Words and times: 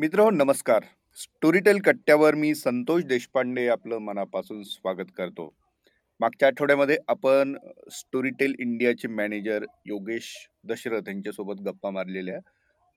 मित्र 0.00 0.30
नमस्कार. 0.30 0.84
स्टोरीटेल 1.16 1.78
कट्ट्यावर 1.78 2.34
मी 2.34 2.54
संतोष 2.54 3.04
देशपांडे 3.04 3.68
आपलं 3.68 3.98
मनापासून 3.98 4.62
स्वागत 4.62 5.10
करतो. 5.18 5.54
मागच्या 6.20 6.48
आठवड्यामध्ये 6.48 6.96
आपण 7.08 7.56
स्टोरीटेल 7.90 8.54
इंडियाचे 8.58 9.08
मॅनेजर 9.08 9.64
योगेश 9.86 10.48
दशरथ 10.64 11.08
यांच्यासोबत 11.08 11.60
गप्पा 11.60 11.90
मारलेल्या 11.90 12.38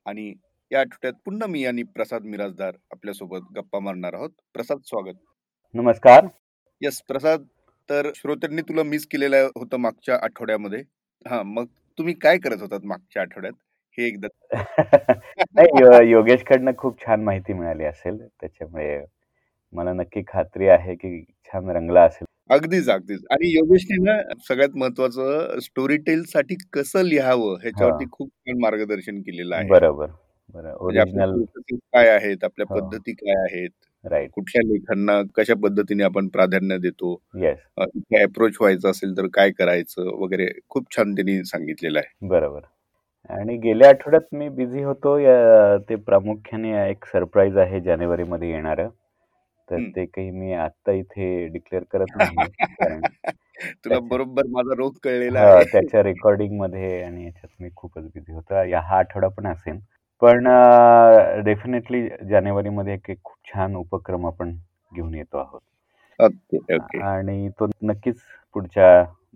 आणि 0.06 0.34
या 0.72 0.80
आठवड्यात 0.80 1.12
पुन्हा 1.24 1.48
मी 1.48 1.64
आणि 1.64 1.82
प्रसाद 1.82 2.22
मिराजदार 2.22 2.76
आपल्यासोबत 2.90 3.52
गप्पा 3.56 3.78
मारणार 3.78 4.14
आहोत. 4.14 4.30
प्रसाद 4.54 4.78
स्वागत. 4.84 5.18
नमस्कार. 5.74 6.26
यस 6.80 7.02
प्रसाद 7.02 7.42
तर 7.90 8.10
श्रोत्यांनी 8.16 8.62
तुला 8.62 8.82
मिस 8.82 9.06
केलेलं 9.06 9.48
होतं 9.54 9.76
मागच्या 9.76 10.18
आठवड्यामध्ये. 10.22 10.82
हा 11.28 11.42
मग 11.42 11.66
तुम्ही 11.98 12.14
काय 12.14 12.38
करत 12.38 12.62
होतात 12.62 12.80
मागच्या 12.84 13.22
आठवड्यात? 13.22 13.52
हे 13.98 14.06
एकदा. 14.06 14.28
नाही 15.54 15.68
यो- 15.80 16.02
योगेशकडनं 16.02 16.72
खूप 16.78 17.00
छान 17.06 17.22
माहिती 17.24 17.52
मिळाली 17.52 17.84
असेल. 17.84 18.18
त्याच्यामुळे 18.40 19.04
मला 19.72 19.92
नक्की 19.92 20.22
खात्री 20.28 20.68
आहे 20.68 20.94
की 20.94 21.22
छान 21.22 21.70
रंगला 21.70 22.02
असेल. 22.02 22.26
अगदीच 22.50 22.88
अगदीच. 22.88 23.24
आणि 23.30 23.54
योगेशने 23.54 24.02
ना 24.04 24.16
सगळ्यात 24.48 24.76
महत्वाचं 24.76 25.58
स्टोरी 25.60 25.96
टेल 25.96 26.22
साठी 26.22 26.54
कसं 26.72 27.02
लिहावं 27.02 27.56
ह्याच्यावरती 27.62 28.04
खूप 28.12 28.28
छान 28.28 28.60
मार्गदर्शन 28.60 29.20
केलेलं 29.20 29.54
आहे. 29.56 29.68
बरोबर 29.68 30.06
बरं 30.54 30.74
म्हणजे 30.80 31.76
काय 31.76 32.08
आहेत 32.08 32.44
आपल्या. 32.44 32.66
पद्धती 32.66 33.12
काय 33.12 33.34
आहेत 33.42 33.70
राईट 34.04 34.30
कुठल्या 34.30 34.62
लेखांना 34.68 35.20
कशा 35.36 35.54
पद्धतीने 35.54 36.04
आपण 36.04 36.28
प्राधान्य 36.28 36.76
देतो 36.78 37.22
येस 37.34 37.58
अप्रोच 38.22 38.56
व्हायचं 38.60 38.90
असेल 38.90 39.16
तर 39.16 39.26
काय 39.34 39.50
करायचं 39.50 40.10
वगैरे 40.16 40.48
खूप 40.68 40.96
छान 40.96 41.14
त्यांनी 41.14 41.44
सांगितलेलं 41.44 41.98
आहे. 41.98 42.28
बरोबर. 42.28 42.60
आणि 43.30 43.56
गेल्या 43.56 43.88
आठवड्यात 43.88 44.34
मी 44.34 44.48
बिझी 44.48 44.82
होतो. 44.82 45.16
या 45.18 45.76
ते 45.88 45.94
प्रामुख्याने 45.98 46.72
एक 46.90 47.04
सरप्राईज 47.12 47.56
आहे 47.58 47.80
जानेवारीमध्ये 47.80 48.50
येणारं. 48.50 48.88
तर. 49.68 49.78
ते 49.96 50.04
काही 50.06 50.30
मी 50.30 50.52
आता 50.54 50.92
इथे 50.92 51.46
डिक्लेअर 51.48 51.84
करत 51.92 52.16
नाही 52.16 52.46
कारण 52.78 53.00
तुला 53.84 53.98
बरोबर 54.10 54.46
माझा 54.50 54.74
रोग 54.76 54.92
कळलेला 55.02 55.40
हा, 55.40 55.46
आहे. 55.46 55.64
त्याच्या 55.72 56.02
रेकॉर्डिंगमध्ये 56.02 57.02
आणि 57.02 57.24
याच्यात 57.24 57.62
मी 57.62 57.68
खूपच 57.76 58.04
बिझी 58.04 58.32
होतो. 58.32 58.62
या 58.64 58.80
हा 58.80 58.98
आठवडा 58.98 59.28
पण 59.28 59.46
असेल. 59.46 59.78
पण 60.22 60.46
डेफिनेटली 61.44 62.08
जानेवारीमध्ये 62.30 62.94
एक 62.94 63.10
एक 63.10 63.18
खूप 63.24 63.52
छान 63.52 63.74
उपक्रम 63.76 64.26
आपण 64.26 64.52
घेऊन 64.94 65.14
येतो 65.14 65.38
आहोत. 65.38 65.60
Okay 66.20 66.56
okay. 66.74 67.00
आणि 67.02 67.48
तो 67.60 67.66
नक्कीच 67.82 68.20
पुढच्या 68.56 68.86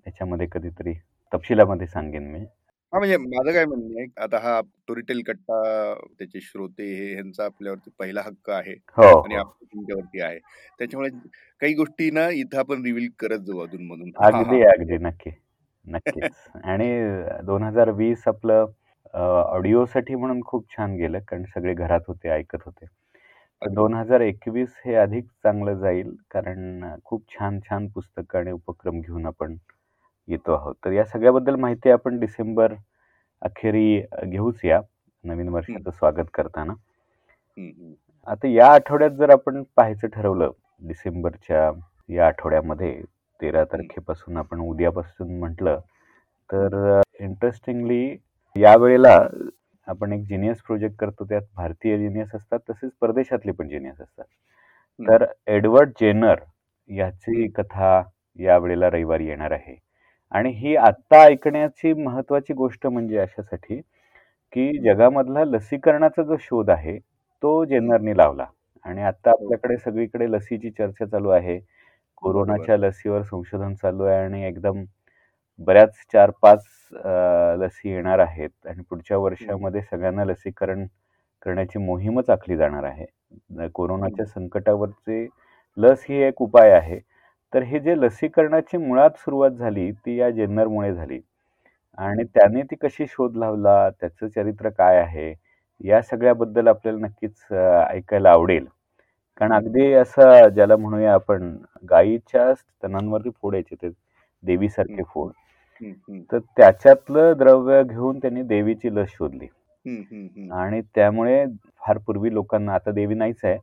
याच्यामध्ये 0.07 0.47
कधीतरी 0.53 0.93
तपशिलामध्ये 1.33 1.87
सांगेन 1.87 2.31
मी. 2.33 2.45
हा 2.93 2.99
म्हणजे 2.99 3.17
माझं 3.17 3.53
काय 3.53 3.65
म्हणणं 3.65 3.99
आहे 3.99 4.07
आता 4.17 4.39
हा 4.39 4.61
स्टोरीटेल 4.63 5.21
कट्टा 5.23 5.95
त्याचे 6.19 6.41
श्रोते 6.41 6.85
हे 6.95 7.13
ह्यांचा 7.13 7.45
आपल्यावरती 7.45 7.91
पहिला 7.99 8.23
हक्क 8.23 8.51
आहे 8.51 8.73
हो 8.97 9.09
आणि 9.15 9.35
हो. 9.35 9.41
आपला 9.41 9.65
तुमच्यावरती 9.65 10.21
आहे. 10.21 10.39
त्याच्यामुळे 10.79 11.11
काही 11.61 11.75
गोष्टी 11.75 12.11
ना 12.11 12.29
इथं 12.33 12.59
आपण 12.59 12.85
रिव्हील 12.85 13.09
करत 13.19 13.39
जाऊ 13.41 13.59
अधून 13.61 13.87
मधून. 13.87 14.11
अगदी 14.19 14.63
अगदी. 14.65 14.99
नक्की. 14.99 15.31
नक्कीच. 15.85 16.33
आणि 16.65 16.89
दोन 17.47 17.63
हजार 17.63 17.91
वीस 17.93 18.27
आपलं 18.29 18.67
ऑडिओसाठी 19.15 20.15
म्हणून 20.15 20.41
खूप 20.45 20.65
छान 20.71 20.95
गेलं 20.97 21.19
कारण 21.29 21.45
सगळे 21.47 21.75
घरात 21.75 22.01
होते 22.09 22.29
ऐकत 22.31 22.63
होते. 22.65 22.87
तर 23.63 23.69
दोन 23.75 23.95
हजार 23.95 24.21
एकवीस 24.21 24.75
हे 24.85 24.95
अधिक 24.97 25.25
चांगलं 25.45 25.79
जाईल 25.79 26.15
कारण 26.31 26.85
खूप 27.05 27.23
छान 27.31 27.59
छान 27.61 27.89
पुस्तकं 27.89 28.39
आणि 28.39 28.51
उपक्रम 28.53 29.01
घेऊन 29.01 29.27
आपण 29.27 29.57
येतो 30.29 30.53
आहोत. 30.53 30.75
तर 30.85 30.93
या 30.93 31.05
सगळ्याबद्दल 31.05 31.55
माहिती 31.55 31.91
आपण 31.91 32.19
डिसेंबर 32.21 32.75
अखेरी 33.43 34.01
घेऊच 34.25 34.65
या. 34.65 34.81
नवीन 35.25 35.49
वर्षाचं 35.49 35.91
स्वागत 35.91 36.31
करताना. 36.35 36.73
आता 38.27 38.49
या 38.49 38.67
आठवड्यात 38.75 39.11
जर 39.11 39.31
आपण 39.31 39.63
पाहायचं 39.77 40.09
ठरवलं 40.15 40.51
डिसेंबरच्या 40.81 41.71
या 42.09 42.27
आठवड्यामध्ये 42.27 42.93
तेरा 43.41 43.65
तारखेपासून 43.65 44.37
आपण 44.37 44.61
उद्यापासून 44.61 45.39
म्हटलं 45.39 45.81
तर 46.51 47.01
इंटरेस्टिंगली 47.21 48.17
यावेळेला 48.57 49.17
आपण 49.87 50.13
एक 50.13 50.23
जिनियस 50.29 50.63
प्रोजेक्ट 50.63 50.97
करतो. 50.99 51.25
त्यात 51.25 51.43
भारतीय 51.57 51.97
जिनियस 51.99 52.35
असतात 52.35 52.59
तसेच 52.71 52.91
परदेशातले 53.01 53.53
पण 53.53 53.69
जिनियस 53.69 54.01
असतात. 54.01 54.25
तर 55.01 55.25
एडवर्ड 55.47 55.91
जेनर 56.01 56.41
याची 56.91 57.47
कथा 57.49 58.03
यावेळेला 58.39 58.91
रविवारी 58.91 59.27
येणार 59.27 59.51
आहे. 59.51 59.77
आणि 60.35 60.51
ही 60.55 60.75
आत्ता 60.79 61.23
ऐकण्याची 61.23 61.93
महत्वाची 61.95 62.53
गोष्ट 62.55 62.87
म्हणजे 62.87 63.19
अशासाठी 63.19 63.81
की 64.53 64.71
जगामधला 64.85 65.45
लसीकरणाचा 65.47 66.23
जो 66.25 66.37
शोध 66.41 66.71
आहे 66.71 66.99
तो 67.43 67.65
जेनरने 67.67 68.17
लावला. 68.17 68.47
आणि 68.85 69.03
आता 69.03 69.31
आपल्याकडे 69.33 69.77
सगळीकडे 69.79 70.31
लसीची 70.33 70.71
चर्चा 70.73 71.07
चालू 71.07 71.29
आहे. 71.31 71.59
कोरोनाच्या 72.17 72.77
लसीवर 72.79 73.23
संशोधन 73.25 73.75
चालू 73.75 74.05
आहे 74.05 74.19
आणि 74.19 74.45
एकदम 74.47 74.85
बऱ्याच 75.61 75.95
चार 76.13 76.31
पाच 76.43 76.65
अ, 76.95 77.09
लसी 77.59 77.91
येणार 77.91 78.19
आहेत 78.21 78.69
आणि 78.69 78.83
पुढच्या 78.91 79.19
वर्षामध्ये 79.19 79.83
सगळ्यांना 79.83 80.25
लसीकरण 80.25 80.87
करण्याची 81.47 81.79
मोहीमच 81.81 82.31
आखली 82.31 82.57
जाणार 82.57 82.85
आहे. 82.85 83.07
कोरोनाच्या 83.71 84.27
संकटावरचे 84.27 85.27
लस 85.79 86.05
ही 86.09 86.23
एक 86.25 86.43
उपाय 86.43 86.73
आहे. 86.73 87.01
तर 87.53 87.63
हे 87.63 87.79
जे 87.81 87.95
लसीकरणाची 87.97 88.77
मुळात 88.79 89.19
सुरुवात 89.19 89.51
झाली 89.51 89.91
ती 89.93 90.17
या 90.17 90.31
जेन्नरमुळे 90.31 90.93
झाली. 90.95 91.21
आणि 91.99 92.25
त्याने 92.25 92.63
ती 92.63 92.77
कशी 92.83 93.07
शोध 93.09 93.37
लावला 93.37 93.89
त्याचं 93.91 94.29
चरित्र 94.29 94.69
काय 94.71 94.97
आहे 94.99 95.33
या 95.81 96.01
सगळ्याबद्दल 96.03 96.69
आपल्याला 96.69 96.99
नक्कीच 96.99 97.53
ऐकायला 97.53 98.31
आवडेल. 98.31 98.67
कारण 99.41 99.53
अगदी 99.53 99.93
असं 99.95 100.49
ज्याला 100.55 100.77
म्हणूया 100.77 101.13
आपण 101.15 101.57
गायीच्या 101.91 102.55
स्तनांवरती 102.55 103.31
फोडायचे 103.43 103.75
ते 103.83 103.89
देवीसारखे 104.43 105.03
फोड. 105.09 105.31
तर 106.33 106.39
त्याच्यातलं 106.57 107.33
द्रव्य 107.39 107.83
घेऊन 107.85 108.19
त्यांनी 108.19 108.43
देवीची 108.43 108.95
लस 108.95 109.09
शोधली. 109.11 109.47
आणि 110.53 110.81
त्यामुळे 110.95 111.45
फार 111.83 111.99
पूर्वी 112.07 112.33
लोकांना 112.35 112.75
आता 112.75 112.91
देवी 112.91 113.15
नाहीच 113.15 113.45
आहे 113.45 113.57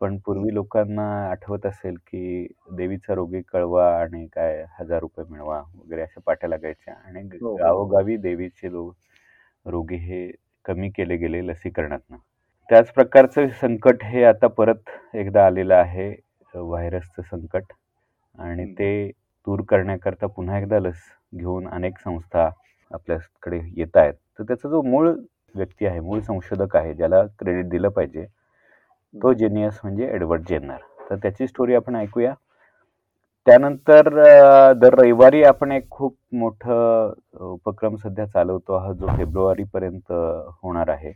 पण 0.00 0.16
पूर्वी 0.18 0.54
लोकांना 0.54 1.04
आठवत 1.30 1.66
असेल 1.66 1.94
की 2.06 2.46
देवीचा 2.70 3.14
रोगी 3.14 3.40
कळवा 3.48 3.86
आणि 3.96 4.26
काय 4.26 4.64
हजार 4.80 5.00
रुपये 5.00 5.24
मिळवा 5.30 5.58
वगैरे 5.74 6.02
अशा 6.02 6.20
पाट्या 6.26 6.48
लागायच्या 6.48 6.94
आणि 6.96 7.22
हो, 7.22 7.48
हो. 7.48 7.54
गावोगावी 7.56 8.16
देवीचे 8.18 8.72
लो 8.72 8.90
रोगी 9.66 9.96
हे 9.98 10.30
कमी 10.64 10.88
केले 10.90 11.16
गेले 11.16 11.46
लसीकरणातनं 11.46 12.16
त्याच 12.70 12.90
प्रकारचं 12.92 13.48
संकट 13.60 14.04
हे 14.04 14.22
आता 14.24 14.46
परत 14.48 14.90
एकदा 15.14 15.44
आलेलं 15.46 15.74
आहे 15.74 16.14
व्हायरसचं 16.54 17.22
संकट 17.22 17.72
आणि. 18.34 18.64
ते 18.72 19.10
दूर 19.46 19.60
करण्याकरता 19.68 20.26
पुन्हा 20.26 20.58
एकदा 20.58 20.78
लस 20.78 21.02
घेऊन 21.34 21.66
अनेक 21.68 21.98
संस्था 21.98 22.48
आपल्याकडे 22.90 23.60
येत 23.76 23.96
आहेत 23.96 24.14
तर 24.38 24.44
त्याचा 24.44 24.68
जो 24.68 24.80
मूळ 24.82 25.08
व्यक्ती 25.54 25.86
आहे 25.86 26.00
मूळ 26.00 26.20
संशोधक 26.20 26.76
आहे 26.76 26.94
ज्याला 26.94 27.22
क्रेडिट 27.38 27.68
दिलं 27.68 27.88
पाहिजे 27.88 28.24
तो 29.22 29.32
जेनियस 29.32 29.78
म्हणजे 29.82 30.06
एडवर्ड 30.14 30.42
जेनर 30.48 30.78
तर 31.10 31.16
त्याची 31.22 31.46
स्टोरी 31.46 31.74
आपण 31.74 31.96
ऐकूया. 31.96 32.32
त्यानंतर 33.46 34.08
दर 34.80 34.94
रविवारी 35.00 35.42
आपण 35.44 35.72
एक 35.72 35.88
खूप 35.90 36.16
मोठं 36.34 37.12
उपक्रम 37.50 37.96
सध्या 37.96 38.26
चालवतो 38.26 38.74
आहोत 38.76 38.96
जो 38.96 39.16
फेब्रुवारीपर्यंत 39.16 40.12
होणार 40.62 40.88
आहे. 40.88 41.12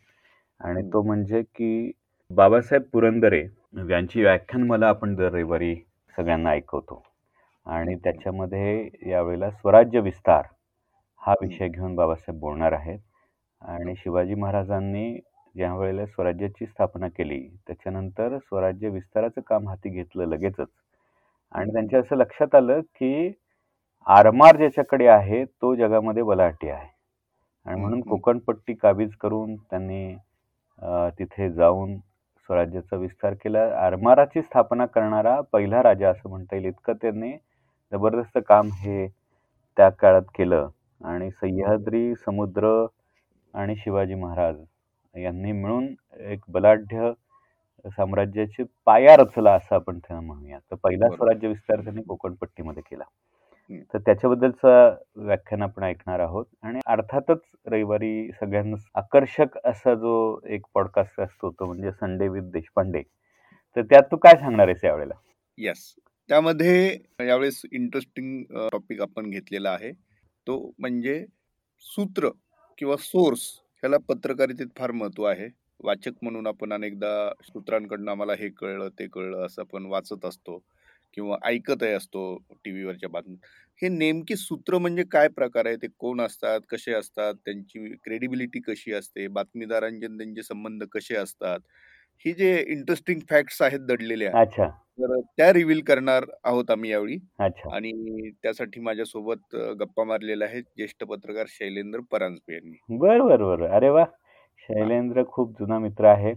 आणि 0.61 0.83
तो 0.93 1.03
म्हणजे 1.03 1.43
की 1.43 1.91
बाबासाहेब 2.31 2.83
पुरंदरे 2.93 3.41
यांची 3.91 4.23
व्याख्यानमाला 4.23 4.89
आपण 4.89 5.15
दर 5.15 5.33
रविवारी 5.33 5.75
सगळ्यांना 6.17 6.51
ऐकवतो. 6.51 7.03
आणि 7.67 7.95
त्याच्यामध्ये 8.05 8.89
यावेळेला 9.11 9.51
स्वराज्य 9.51 10.01
विस्तार 10.01 10.45
हा 11.21 11.35
विषय 11.43 11.69
घेऊन 11.69 11.95
बाबासाहेब 11.95 12.41
बोलणार 12.41 12.73
आहेत. 12.73 12.99
आणि 13.63 13.95
शिवाजी 13.97 14.35
महाराजांनी 14.35 15.19
ज्या 15.55 15.73
वेळेला 15.75 16.05
स्वराज्याची 16.07 16.67
स्थापना 16.67 17.09
केली 17.17 17.41
त्याच्यानंतर 17.67 18.37
स्वराज्य 18.39 18.89
विस्ताराचं 18.89 19.41
काम 19.47 19.69
हाती 19.69 19.89
घेतलं 19.91 20.27
लगेचच. 20.29 20.67
आणि 21.55 21.73
त्यांच्या 21.73 22.01
असं 22.01 22.17
लक्षात 22.17 22.55
आलं 22.55 22.81
की 22.97 23.33
आरमार 24.07 24.57
ज्याच्याकडे 24.57 25.07
आहे 25.09 25.45
तो 25.45 25.75
जगामध्ये 25.77 26.23
बलाढ्य 26.23 26.71
आहे. 26.73 26.89
आणि 27.67 27.81
म्हणून. 27.81 28.01
कोकणपट्टी 28.09 28.75
काबीज 28.75 29.15
करून 29.21 29.55
त्यांनी 29.57 30.15
तिथे 31.19 31.51
जाऊन 31.53 31.97
स्वराज्याचा 32.49 32.97
विस्तार 32.97 33.35
केला. 33.45 33.65
आरमाराची 33.87 34.43
स्थापना 34.43 34.87
करणारा 34.87 35.41
पहिला 35.53 35.83
राजा 35.83 36.11
असं 36.11 36.29
म्हणता 36.31 36.57
येईल 36.57 36.69
इतकं 36.69 36.93
त्यांनी 37.03 37.33
जबरदस्त 37.93 38.39
काम 38.49 38.69
हे 38.81 39.07
त्या 39.77 39.89
काळात 40.01 40.23
केलं. 40.37 40.69
आणि 41.01 41.31
सह्याद्री 41.33 42.15
समुद्र 42.25 42.69
आणि 43.55 43.75
शिवाजी 43.77 44.15
महाराज 44.15 44.57
यांनी 45.15 45.53
मिळून 45.53 45.95
एक 46.31 46.41
बलाढ्य 46.49 47.13
साम्राज्याचे 47.85 48.63
पाया 48.87 49.17
रचला 49.17 49.53
असं 49.55 49.75
आपण 49.75 49.99
त्यांना 49.99 50.27
म्हणूया 50.27 50.59
तर 50.71 50.77
पहिला. 50.83 51.09
स्वराज्य 51.09 51.49
विस्तार 51.49 51.83
त्यांनी 51.83 52.03
कोकणपट्टीमध्ये 52.09 52.83
केला. 52.91 53.05
तर 53.95 53.99
त्याच्याबद्दलचं 53.99 54.97
व्याख्यान 55.17 55.63
आपण 55.63 55.83
ऐकणार 55.83 56.21
आहोत. 56.21 56.47
आणि 56.63 56.81
अर्थातच 56.87 57.41
रविवारी 57.67 58.31
सगळ्यांना 58.41 58.77
आकर्षक 58.95 59.59
असा 59.65 59.95
जो 59.95 60.15
एक 60.47 60.63
पॉडकास्ट 60.75 61.21
असतो 61.21 61.51
तो 61.51 61.67
म्हणजे 61.67 61.93
संडे 61.93 62.29
विथ 62.29 62.51
देशपांडे. 62.53 63.03
तर 63.77 63.83
त्यात 63.83 64.11
तू 64.11 64.17
काय 64.17 64.37
सांगणार 64.41 64.69
आहेस 64.69 64.85
यावेळेला? 64.85 65.15
येस 65.59 65.95
त्यामध्ये 66.29 66.97
यावेळेस 67.21 67.63
इंटरेस्टिंग 67.73 68.69
टॉपिक 68.73 69.01
आपण 69.03 69.31
घेतलेला 69.31 69.71
आहे. 69.71 69.93
तो 70.47 70.73
म्हणजे 70.79 71.25
सूत्र 71.85 72.29
किंवा 72.79 72.97
सोर्स 72.97 73.41
ह्याला 73.83 73.97
पत्रकारितेत 74.09 74.67
फार 74.77 74.91
महत्त्व 74.93 75.25
आहे. 75.25 75.49
वाचक 75.81 76.13
म्हणून 76.23 76.47
आपण 76.47 76.73
अनेकदा 76.73 77.11
सूत्रांकडनं 77.45 78.11
आम्हाला 78.11 78.33
हे 78.39 78.49
कळलं 78.57 78.89
ते 78.99 79.07
कळलं 79.09 79.45
असं 79.47 79.63
आपण 79.63 79.87
वाचत 79.87 80.25
असतो 80.25 80.59
किंवा 81.17 81.37
ऐकतही 81.45 81.93
असतो 81.93 82.23
टी 82.65 82.71
व्हीवरच्या 82.71 83.09
बातम्या. 83.09 83.37
हे 83.83 83.89
नेमकी 83.89 84.37
सूत्र 84.37 84.79
म्हणजे 84.79 85.05
काय 85.13 85.29
प्रकार 85.31 85.67
आहे? 85.67 85.77
ते 85.77 85.87
कोण 85.99 86.21
असतात? 86.21 86.61
कसे 86.69 86.93
असतात? 86.95 87.35
त्यांची 87.45 87.95
क्रेडिबिलिटी 88.05 88.61
कशी 88.63 88.93
असते? 88.93 89.27
बातमीदारांचे 89.31 90.07
त्यांचे 90.09 90.43
संबंध 90.43 90.85
कसे 90.93 91.17
असतात? 91.17 91.61
ही 92.25 92.33
जे 92.33 92.57
इंटरेस्टिंग 92.69 93.21
फॅक्ट्स 93.31 93.61
आहेत 93.63 93.81
दडलेले 93.81 94.27
अच्छा. 94.27 94.67
तर 94.99 95.21
त्या 95.37 95.53
रिव्हील 95.53 95.81
करणार 95.81 96.25
आहोत 96.45 96.71
आम्ही 96.71 96.91
यावेळी. 96.91 97.17
आणि 97.73 98.31
त्यासाठी 98.43 98.81
माझ्यासोबत 98.81 99.57
गप्पा 99.81 100.05
मारलेल्या 100.05 100.49
आहेत 100.49 100.63
ज्येष्ठ 100.77 101.05
पत्रकार 101.05 101.47
शैलेंद्र 101.49 102.01
परांजपे 102.11 102.55
यांनी. 102.55 102.77
बर 102.99 103.21
बर 103.23 103.43
बर 103.45 103.63
अरे 103.69 103.89
वा! 103.89 104.05
शैलेंद्र 104.69 105.25
खूप 105.25 105.53
जुना 105.59 105.79
मित्र 105.79 106.05
आहे. 106.07 106.33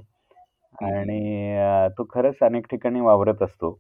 आणि 0.75 1.57
तो 1.97 2.03
खरंच 2.05 2.37
अनेक 2.41 2.65
ठिकाणी 2.67 2.99
वावरत 3.01 3.41
असतो. 3.41 3.77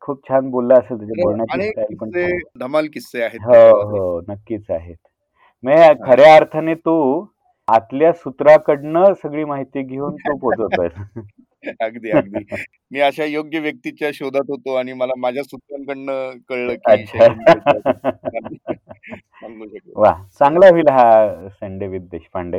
खूप 0.00 0.28
छान 0.28 0.50
बोलला 0.50 0.74
असेल 0.74 0.98
त्याची 0.98 1.12
तर 1.12 1.22
बोलण्याची. 1.22 2.38
धमाल 2.60 2.86
किस्से 2.88 3.22
आहेत 3.22 3.40
हो. 3.46 3.82
हो 3.90 4.20
नक्कीच 4.28 4.70
आहेत. 4.70 4.96
खऱ्या 6.06 6.34
अर्थाने 6.36 6.74
तू 6.74 6.96
आतल्या 7.68 8.12
सूत्राकडनं 8.12 9.12
सगळी 9.12 9.44
माहिती 9.44 9.82
घेऊन 9.82 10.14
तो 10.16 10.36
पोहोचवतोय 10.36 10.88
अगदी 11.80 12.10
अगदी. 12.10 12.44
मी 12.90 13.00
अशा 13.00 13.24
योग्य 13.24 13.58
व्यक्तीच्या 13.58 14.10
शोधात 14.14 14.50
होतो 14.50 14.74
आणि 14.74 14.92
मला 14.92 15.12
माझ्या 15.18 15.42
सूत्रांकडनं 15.42 16.30
कळलं 16.48 16.74
की 16.74 17.02
वा 19.96 20.12
चांगला 20.38 20.68
होईल 20.68 20.88
हा 20.88 21.48
संडे 21.48 21.86
विथ 21.86 22.00
देशपांडे. 22.00 22.58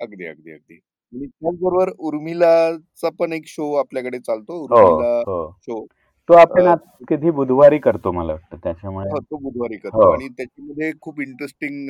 अगदी 0.00 0.26
अगदी 0.26 0.52
अगदी. 0.52 0.78
त्याचबरोबर 1.12 1.90
उर्मिलाचा 1.98 3.08
पण 3.18 3.32
एक 3.32 3.42
शो 3.46 3.72
आपल्याकडे 3.74 4.18
चालतो. 4.18 4.52
हो 4.52 4.64
उर्मिला 4.64 5.18
हो. 5.18 5.50
शो 5.62 5.86
तो 6.30 6.34
आपण 6.36 6.66
अ, 6.66 6.74
कधी 7.08 7.30
बुधवारी 7.30 7.78
करतो 7.78 8.12
मला 8.12 8.32
वाटतं 8.32 8.56
त्याच्यामुळे 8.56 9.08
हो 9.12 9.18
तो 9.20 9.36
बुधवारी 9.36 9.76
करतो. 9.76 10.04
हो. 10.04 10.10
आणि 10.12 10.28
त्याच्यामध्ये 10.28 10.90
खूप 11.00 11.20
इंटरेस्टिंग 11.20 11.88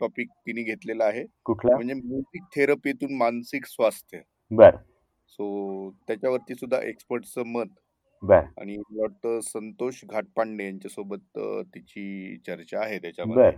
टॉपिक 0.00 0.28
तिने 0.46 0.62
घेतलेला 0.62 1.04
आहे. 1.04 1.24
कुठला? 1.44 1.74
म्हणजे 1.76 1.94
म्युझिक 1.94 2.42
थेरपीतून 2.56 3.14
मानसिक 3.16 3.66
स्वास्थ्य. 3.66 4.20
बर. 4.50 4.76
सो 5.28 5.90
त्याच्यावरती 6.08 6.54
सुद्धा 6.54 6.80
एक्सपर्टचं 6.82 7.46
मत. 7.46 7.66
बर. 8.22 8.44
आणि 8.58 8.76
मला 8.76 9.00
वाटतं 9.02 9.40
संतोष 9.40 10.04
घाटपांडे 10.04 10.64
यांच्यासोबत 10.64 11.38
अ, 11.38 11.62
तिची 11.74 12.36
चर्चा 12.46 12.80
आहे 12.80 12.94
बर. 12.94 13.02
त्याच्यामध्ये 13.02 13.50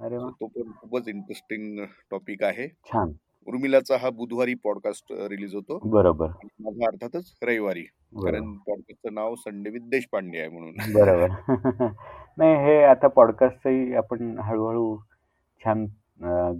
अरे 0.00 0.18
तो 0.18 0.46
पण 0.46 0.70
खूपच 0.72 1.08
इंटरेस्टिंग 1.08 1.84
टॉपिक 2.10 2.42
आहे. 2.44 2.68
छान. 2.68 3.12
उर्मिलाचा 3.46 3.96
हा 3.96 4.10
बुधवारी 4.10 4.54
पॉडकास्ट 4.54 5.12
रिलीज 5.12 5.54
होतो. 5.54 5.78
बरोबर. 5.84 6.26
माझा 6.60 6.86
अर्थातच 6.86 7.32
रविवारी. 7.42 7.82
कारण 8.16 8.52
पॉडकास्टचं 8.56 9.14
नाव 9.14 9.34
संडे 9.34 9.70
विथ 9.70 9.80
देशपांडे 9.80 10.38
आहे 10.38 10.48
म्हणून. 10.48 10.74
बरोबर. 10.94 11.28
नाही 12.38 12.54
हे 12.64 12.82
आता 12.84 13.08
पॉडकास्टही 13.08 13.94
आपण 13.94 14.38
हळूहळू 14.38 14.96
छान 15.64 15.86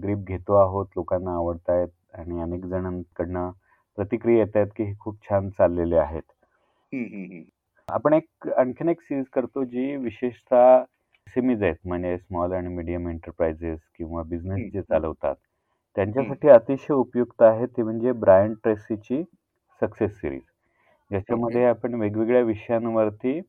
ग्रीप 0.03 0.17
घेतो 0.17 0.53
आहोत. 0.53 0.85
लोकांना 0.95 1.31
आवडत 1.31 1.69
आहेत 1.69 1.87
आणि 2.13 2.41
अनेक 2.41 2.65
जणांकडनं 2.65 3.51
प्रतिक्रिया 3.97 4.39
येत 4.39 4.55
आहेत 4.55 4.67
की 4.75 4.83
हे 4.83 4.93
खूप 4.99 5.17
छान 5.29 5.49
चाललेले 5.49 5.95
आहेत. 5.95 6.21
आपण 7.87 8.13
एक 8.13 8.47
आणखीन 8.47 8.89
एक 8.89 9.01
सिरीज 9.01 9.25
करतो 9.33 9.63
जी 9.63 9.95
विशेषतः 9.95 10.83
सिमीज 11.27 11.63
आहेत. 11.63 11.75
म्हणजे 11.85 12.17
स्मॉल 12.17 12.51
आणि 12.51 12.67
मीडियम 12.67 13.07
एंटरप्राइजेस 13.09 13.79
किंवा 13.97 14.23
बिझनेस 14.23 14.71
जे 14.73 14.79
हम्म, 14.79 14.93
त्यांच्यासाठी 15.95 16.49
अतिशय 16.49 16.93
उपयुक्त 16.93 17.41
आहे 17.41 17.65
ते 17.67 17.83
म्हणजे 17.83 18.11
ब्रायन 18.13 18.53
ट्रेसीची 18.63 19.23
सक्सेस 19.81 20.19
सिरीज. 20.21 20.41
ज्याच्यामध्ये 21.11 21.63
आपण 21.65 21.93
वेगवेगळ्या 21.93 22.41
विषयांवरती 22.41 23.39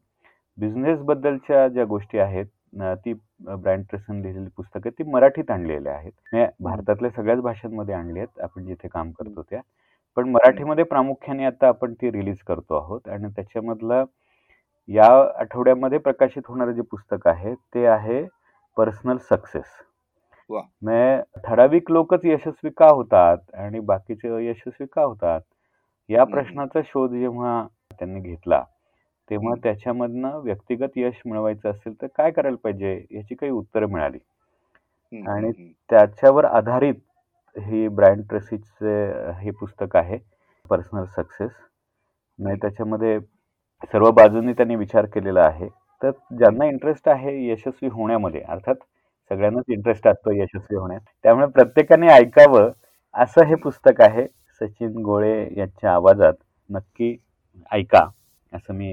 बिझनेस 0.58 1.00
बद्दलच्या 1.00 1.66
ज्या 1.68 1.84
गोष्टी 1.84 2.18
आहेत 2.18 2.46
अं, 2.80 2.94
ती 2.94 3.12
ब्रँड 3.42 3.84
ट्रेसन 3.90 4.20
लिहिलेली 4.20 4.48
पुस्तकं 4.56 4.90
ती 4.90 5.04
मराठीत 5.04 5.50
आणलेली 5.50 5.88
आहेत. 5.88 6.12
म्हणजे 6.32 6.46
भारतातल्या 6.60 7.10
सगळ्याच 7.10 7.40
भाषांमध्ये 7.40 7.94
आणली 7.94 8.18
आहेत 8.18 8.40
आपण 8.40 8.64
जिथे 8.66 8.88
काम 8.88 9.10
करतो 9.10 9.42
त्या. 9.42 9.60
पण 10.16 10.28
मराठीमध्ये 10.30 10.84
प्रामुख्याने 10.84 11.44
आता 11.44 11.68
आपण 11.68 11.92
ती 11.94 12.10
रिलीज 12.10 12.38
करतो 12.46 12.74
आहोत 12.74 13.08
आणि 13.08 13.28
त्याच्यामधलं 13.36 14.04
या 14.88 15.06
आठवड्यामध्ये 15.40 15.98
प्रकाशित 15.98 16.42
होणारं 16.48 16.72
जे 16.72 16.82
पुस्तक 16.90 17.26
आहे 17.28 17.54
ते 17.74 17.86
आहे 17.86 18.24
पर्सनल 18.76 19.16
सक्सेस 19.30 19.64
वा. 20.50 20.60
म्हणजे 20.82 21.40
ठराविक 21.44 21.90
लोकच 21.90 22.24
यशस्वी 22.24 22.70
का 22.70 22.86
होतात 22.86 23.54
आणि 23.54 23.80
बाकीचे 23.80 24.28
अयशस्वी 24.28 24.86
का 24.92 25.02
होतात? 25.02 25.40
या 26.08 26.24
प्रश्नाचा 26.24 26.80
शोध 26.84 27.10
जेव्हा 27.10 27.66
त्यांनी 27.98 28.20
घेतला 28.20 28.62
तेव्हा 29.30 29.54
त्याच्यामधनं 29.62 30.38
व्यक्तिगत 30.38 30.96
यश 30.96 31.20
मिळवायचं 31.26 31.70
असेल 31.70 31.94
तर 32.02 32.06
काय 32.16 32.30
करायला 32.30 32.56
पाहिजे 32.56 32.92
याची 33.10 33.34
काही 33.34 33.52
उत्तरं 33.52 33.88
मिळाली. 33.88 34.18
आणि. 35.12 35.50
त्याच्यावर 35.90 36.44
आधारित 36.44 36.94
ही 37.56 37.88
ब्रँड 37.88 38.22
ट्रेसीचे 38.28 38.94
हे 39.40 39.50
पुस्तक 39.50 39.96
आहे 39.96 40.18
पर्सनल 40.64 41.04
सक्सेस. 41.16 41.50
हम्म, 42.38 42.54
त्याच्यामध्ये 42.54 43.18
सर्व 43.92 44.10
बाजूंनी 44.10 44.52
त्यांनी 44.52 44.76
विचार 44.76 45.06
केलेला 45.06 45.42
आहे. 45.42 45.68
तर 46.02 46.10
ज्यांना 46.38 46.64
इंटरेस्ट 46.64 47.08
आहे 47.08 47.36
यशस्वी 47.48 47.88
होण्यामध्ये 47.88 48.40
अर्थात 48.40 48.74
सगळ्यांनाच 49.30 49.64
इंटरेस्ट 49.68 50.06
असतो 50.08 50.32
यशस्वी 50.32 50.76
होण्यात. 50.76 51.00
त्यामुळे 51.22 51.46
प्रत्येकाने 51.54 52.08
ऐकावं 52.12 52.70
असं 53.14 53.44
हे 53.46 53.54
पुस्तक 53.62 54.00
आहे. 54.00 54.26
सचिन 54.60 54.96
गोळे 55.04 55.48
यांच्या 55.56 55.92
आवाजात 55.94 56.34
नक्की 56.70 57.16
ऐका 57.72 58.06
असं 58.52 58.74
मी 58.74 58.92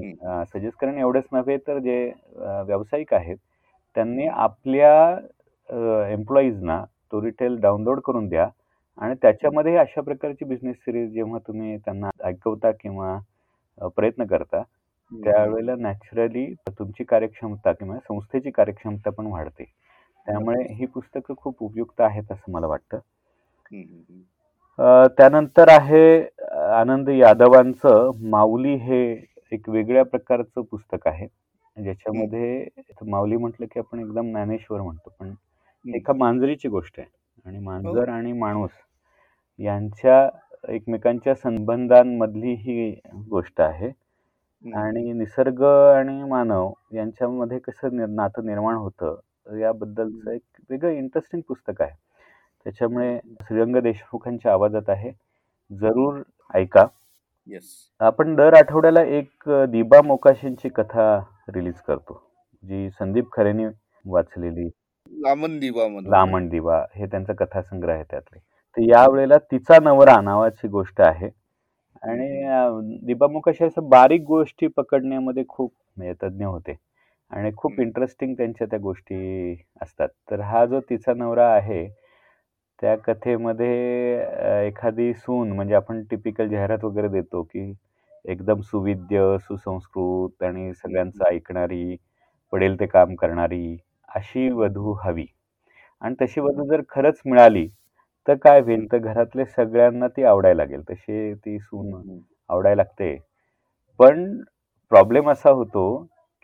सजेस्ट 0.52 0.78
करेन. 0.80 0.98
एवढंच 0.98 1.24
नव्हे 1.32 1.56
तर 1.66 1.78
जे 1.78 2.12
व्यावसायिक 2.36 3.14
आहेत 3.14 3.36
त्यांनी 3.96 4.26
आपल्या 4.28 5.18
एम्प्लॉईजना 6.10 6.84
स्टोरीटेल 6.84 7.56
डाउनलोड 7.60 8.00
करून 8.04 8.28
द्या 8.28 8.48
आणि 8.98 9.14
त्याच्यामध्ये 9.22 9.76
अशा 9.76 10.00
प्रकारची 10.00 10.44
बिझनेस 10.44 10.76
सिरीज 10.76 11.12
जेव्हा 11.12 11.38
तुम्ही 11.46 11.76
त्यांना 11.76 12.10
ऐकवता 12.24 12.70
किंवा 12.80 13.18
प्रयत्न 13.96 14.24
करता 14.26 14.62
त्यावेळेला 15.12 15.74
नॅचरली 15.78 16.46
तुमची 16.78 17.04
कार्यक्षमता 17.04 17.72
किंवा 17.72 17.96
संस्थेची 18.08 18.50
कार्यक्षमता 18.50 19.10
पण 19.10 19.26
वाढते. 19.26 19.64
त्यामुळे 20.26 20.62
ही 20.74 20.86
पुस्तकं 20.86 21.34
खूप 21.38 21.62
उपयुक्त 21.62 22.00
आहेत 22.00 22.32
असं 22.32 22.52
मला 22.52 22.66
वाटतं. 22.66 22.98
त्यानंतर 25.18 25.68
आहे 25.70 26.06
आनंद 26.74 27.08
यादवांचं 27.08 28.10
माऊली 28.30 28.74
हे 28.76 29.02
एक 29.52 29.68
वेगळ्या 29.68 30.04
प्रकारचं 30.04 30.62
पुस्तक 30.70 31.06
आहे. 31.08 31.26
ज्याच्यामध्ये 31.76 32.66
माऊली 33.06 33.36
म्हटलं 33.36 33.66
की 33.72 33.78
आपण 33.78 34.00
एकदम 34.00 34.30
ज्ञानेश्वर 34.30 34.80
म्हणतो 34.80 35.10
पण 35.20 35.34
एका. 35.84 36.12
मांजरीची 36.12 36.68
गोष्ट 36.68 36.98
आहे. 36.98 37.08
आणि 37.46 37.56
हो. 37.56 37.62
मांजर 37.64 38.08
आणि 38.08 38.32
माणूस 38.32 38.70
यांच्या 39.58 40.28
एकमेकांच्या 40.68 41.34
संबंधांमधली 41.34 42.52
ही 42.54 42.90
गोष्ट 43.30 43.60
आहे. 43.60 43.90
आणि 44.64 45.12
निसर्ग 45.12 45.62
आणि 45.64 46.22
मानव 46.28 46.70
यांच्यामध्ये 46.94 47.58
कसं 47.58 48.14
नातं 48.14 48.46
निर्माण 48.46 48.74
होतं 48.74 49.16
याबद्दलचं 49.52 50.30
एक 50.30 50.60
वेगळं 50.70 50.90
इंटरेस्टिंग 50.90 51.42
पुस्तक 51.48 51.82
आहे. 51.82 51.96
त्याच्यामुळे 52.64 53.18
श्रीरंग 53.40 53.76
देशमुखांच्या 53.76 54.52
आवाजात 54.52 54.88
आहे. 54.88 55.10
जरूर 55.70 56.20
ऐका. 56.54 56.86
येस 57.46 57.64
आपण 58.00 58.34
दर 58.34 58.54
आठवड्याला 58.54 59.02
एक 59.02 59.30
दिबा 59.48 60.00
मोकाशींची 60.02 60.68
कथा 60.68 61.18
रिलीज 61.48 61.80
करतो. 61.80 62.22
जी 62.62 62.90
संदीप 62.90 63.32
खरेने 63.32 63.66
वाचलेली. 64.06 64.68
लामन 65.10 65.58
दिवा 65.58 65.88
लामण 66.02 66.48
दिवा 66.48 66.84
हे 66.94 67.06
त्यांचा 67.06 67.32
कथासंग्रह 67.32 67.94
आहे 67.94 68.04
त्यातले. 68.10 68.38
तर 68.38 68.82
यावेळेला 68.82 69.38
तिचा 69.52 69.78
नवरा 69.82 70.20
नावाची 70.20 70.68
गोष्ट 70.68 71.00
आहे. 71.00 71.28
आणि 72.02 72.98
दिबा 73.02 73.26
मोकाशी 73.26 73.64
असं 73.64 73.88
बारीक 73.88 74.22
गोष्टी 74.22 74.66
पकडण्यामध्ये 74.66 75.44
खूप 75.48 75.72
म्हणजे 75.96 76.12
तज्ज्ञ 76.22 76.44
होते. 76.44 76.74
आणि 77.34 77.50
खूप 77.56 77.80
इंटरेस्टिंग 77.80 78.34
त्यांच्या 78.34 78.66
त्या 78.70 78.78
गोष्टी 78.80 79.54
असतात. 79.82 80.08
तर 80.30 80.40
हा 80.42 80.64
जो 80.66 80.80
तिचा 80.90 81.14
नवरा 81.14 81.46
आहे 81.54 81.86
त्या 82.82 82.94
कथेमध्ये 82.98 84.16
अ, 84.18 84.60
एखादी 84.62 85.12
सून 85.16 85.52
म्हणजे 85.52 85.74
आपण 85.74 86.02
टिपिकल 86.10 86.48
जाहिरात 86.48 86.84
वगैरे 86.84 87.08
देतो 87.10 87.42
की 87.44 87.72
एकदम 88.24 88.60
सुविद्य 88.62 89.36
सुसंस्कृत 89.40 90.42
आणि 90.44 90.72
सगळ्यांचं 90.74 91.24
ऐकणारी 91.28 91.96
पडेल 92.52 92.78
ते 92.80 92.86
काम 92.88 93.14
करणारी 93.16 93.76
अशी 94.08 94.48
वधू 94.52 94.92
हवी. 95.04 95.26
आणि 96.02 96.14
तशी 96.20 96.40
वधू 96.40 96.64
जर 96.66 96.82
खरंच 96.90 97.20
मिळाली 97.26 97.66
तर 98.28 98.34
काय 98.44 98.60
होईल? 98.60 98.86
तर 98.92 98.98
घरातले 98.98 99.44
सगळ्यांना 99.46 100.08
ती 100.08 100.24
आवडायला 100.24 100.62
लागेल. 100.62 100.82
तशी 100.90 101.34
ती 101.36 101.58
सून 101.60 102.18
आवडायला 102.50 102.76
लागते. 102.76 103.16
पण 104.00 104.24
प्रॉब्लेम 104.92 105.30
असा 105.30 105.50
होतो 105.52 105.84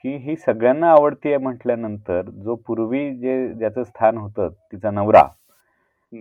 की 0.05 0.17
ही 0.19 0.37
सगळ्यांना 0.37 0.91
आवडतीये 0.93 1.37
म्हटल्यानंतर 1.39 2.31
जो 2.45 2.55
पूर्वी 2.67 3.11
जे 3.17 3.37
ज्याचं 3.55 3.83
स्थान 3.85 4.17
होतं 4.19 4.49
तिचा 4.73 4.91
नवरा 4.91 5.23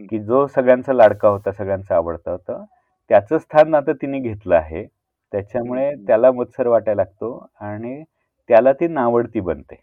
की 0.09 0.19
जो 0.21 0.45
सगळ्यांचा 0.48 0.93
लाडका 0.93 1.27
होता 1.27 1.51
सगळ्यांचा 1.51 1.95
आवडता 1.95 2.31
होता 2.31 2.63
त्याचं 3.09 3.38
स्थान 3.38 3.75
आता 3.75 3.93
तिने 4.01 4.19
घेतलं 4.19 4.55
आहे. 4.55 4.86
त्याच्यामुळे 5.33 5.93
त्याला 6.07 6.31
मत्सर 6.31 6.67
वाटायला 6.67 7.01
लागतो 7.01 7.31
आणि 7.62 8.03
त्याला 8.50 8.74
ती 8.74 8.88
नावडती 8.88 9.39
बनते. 9.39 9.75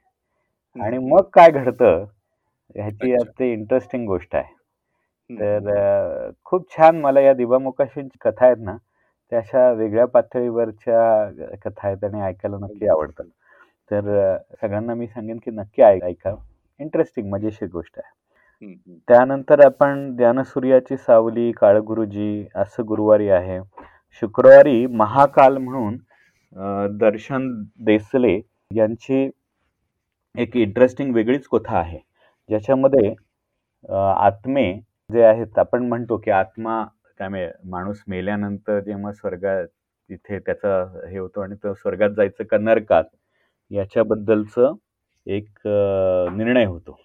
आणि 0.76 0.99
मग 1.00 1.23
काय 1.35 1.50
घडतं 1.50 2.05
ह्याची 2.76 3.15
ते 3.38 3.53
इंटरेस्टिंग 3.53 4.07
गोष्ट 4.07 4.35
आहे. 4.37 4.55
तर 5.31 6.31
खूप 6.45 6.71
छान 6.76 7.00
मला 7.00 7.21
या 7.21 7.33
दिवामुकाशींची 7.35 8.19
कथा 8.23 8.45
आहेत 8.47 8.65
ना 8.65 8.76
त्या 9.33 9.38
अशा 9.38 9.71
वेगळ्या 9.73 10.07
पातळीवरच्या 10.07 11.57
कथा 11.65 11.87
आहेत 11.88 12.05
आणि 12.05 12.23
ऐकायला 12.23 12.59
नक्की 12.59 12.88
आवडतात. 12.88 13.25
तर 13.90 14.37
सगळ्यांना 14.61 14.95
मी 14.95 15.07
सांगेन 15.07 15.38
की 15.45 15.50
नक्की 15.50 15.83
ऐका 15.83 16.35
इंटरेस्टिंग 16.81 17.31
मजेशीर 17.33 17.69
गोष्ट 17.73 17.99
आहे. 17.99 18.14
त्यानंतर 19.09 19.64
आपण 19.64 20.16
ज्ञानसूर्याची 20.16 20.97
सावली 20.97 21.50
काळगुरुजी 21.52 22.47
असं 22.57 22.87
गुरुवारी 22.88 23.28
आहे. 23.28 23.59
शुक्रवारी 24.23 24.87
महाकाल 24.87 25.57
म्हणून 25.57 25.97
दर्शन 26.99 27.49
देसले 27.87 28.38
यांची 28.71 29.28
एक 30.35 30.57
इंटरेस्टिंग 30.57 31.14
वेगळीच 31.14 31.47
कथा 31.52 31.78
आहे. 31.78 31.99
ज्याच्यामध्ये 32.49 33.14
आत्मे 33.95 34.73
जे 35.11 35.23
आहेत 35.25 35.59
आपण 35.59 35.87
म्हणतो 35.88 36.16
की 36.16 36.31
आत्मा 36.31 36.83
काय 37.21 37.50
माणूस 37.64 38.02
मेल्यानंतर 38.09 38.81
जेव्हा 38.81 39.12
स्वर्गात 39.12 39.66
तिथे 40.11 40.38
त्याचा 40.38 40.83
हे 41.11 41.19
होतो 41.19 41.40
आणि 41.40 41.55
तो 41.62 41.75
स्वर्गात 41.75 42.11
जायचं 42.16 42.45
का 42.45 42.59
नरकात 42.59 43.05
याच्याबद्दलच 43.70 44.54
एक 45.26 45.49
निर्णय 46.37 46.64
होतो. 46.64 46.99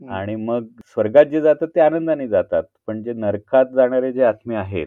आणि 0.00 0.34
मग 0.36 0.66
स्वर्गात 0.86 1.24
जे 1.24 1.40
जातात 1.40 1.68
ते 1.74 1.80
आनंदाने 1.80 2.26
जातात. 2.28 2.62
पण 2.86 3.02
जे 3.02 3.12
नरकात 3.14 3.66
जाणारे 3.74 4.12
जे 4.12 4.22
आत्मे 4.24 4.54
आहेत 4.56 4.86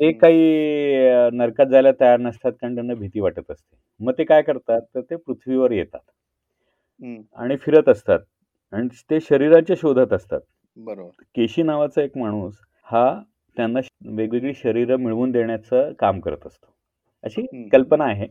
ते 0.00 0.10
काही 0.12 1.30
नरकात 1.32 1.66
जायला 1.66 1.90
तयार 2.00 2.18
नसतात 2.20 2.52
कारण 2.52 2.74
त्यांना 2.74 2.94
भीती 2.94 3.20
वाटत 3.20 3.50
असते. 3.50 3.76
मग 4.00 4.12
ते 4.18 4.24
काय 4.24 4.42
करतात? 4.42 4.80
तर 4.94 5.00
ते 5.00 5.16
पृथ्वीवर 5.16 5.70
येतात. 5.70 6.00
आणि 7.36 7.56
फिरत 7.56 7.88
असतात. 7.88 8.18
आणि 8.72 8.88
ते 9.10 9.18
शरीराच्या 9.20 9.76
शोधात 9.78 10.12
असतात. 10.12 10.40
बरोबर. 10.76 11.22
केशी 11.36 11.62
नावाचा 11.62 12.02
एक 12.02 12.16
माणूस 12.18 12.54
हा 12.86 13.04
त्यांना 13.56 13.80
वेगवेगळी 14.06 14.52
शरीर 14.54 14.94
मिळवून 14.96 15.30
देण्याचं 15.30 15.92
काम 15.98 16.20
करत 16.20 16.46
असतो. 16.46 16.66
अशी 17.24 17.46
कल्पना 17.72 18.04
आहे. 18.04 18.26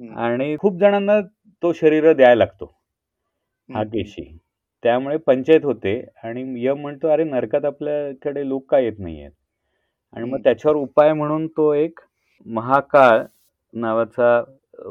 आणि 0.00 0.56
खूप 0.60 0.78
जणांना 0.80 1.20
तो 1.62 1.72
शरीर 1.72 2.12
द्यायला 2.12 2.38
लागतो 2.38 2.64
हा 3.68 3.82
केशी 3.84 4.24
त्यामुळे 4.82 5.16
पंचायत 5.26 5.64
होते 5.64 6.00
आणि 6.24 6.42
यम 6.64 6.80
म्हणतो 6.80 7.08
अरे 7.08 7.24
नरकात 7.24 7.64
आपल्याकडे 7.64 8.48
लोक 8.48 8.64
का 8.70 8.78
येत 8.78 8.98
नाहीयेत? 8.98 9.30
आणि 10.16 10.30
मग 10.30 10.38
त्याच्यावर 10.44 10.76
उपाय 10.76 11.12
म्हणून 11.12 11.46
तो 11.48 11.72
एक 11.74 12.00
महाकाळ 12.46 13.22
नावाचा 13.74 14.42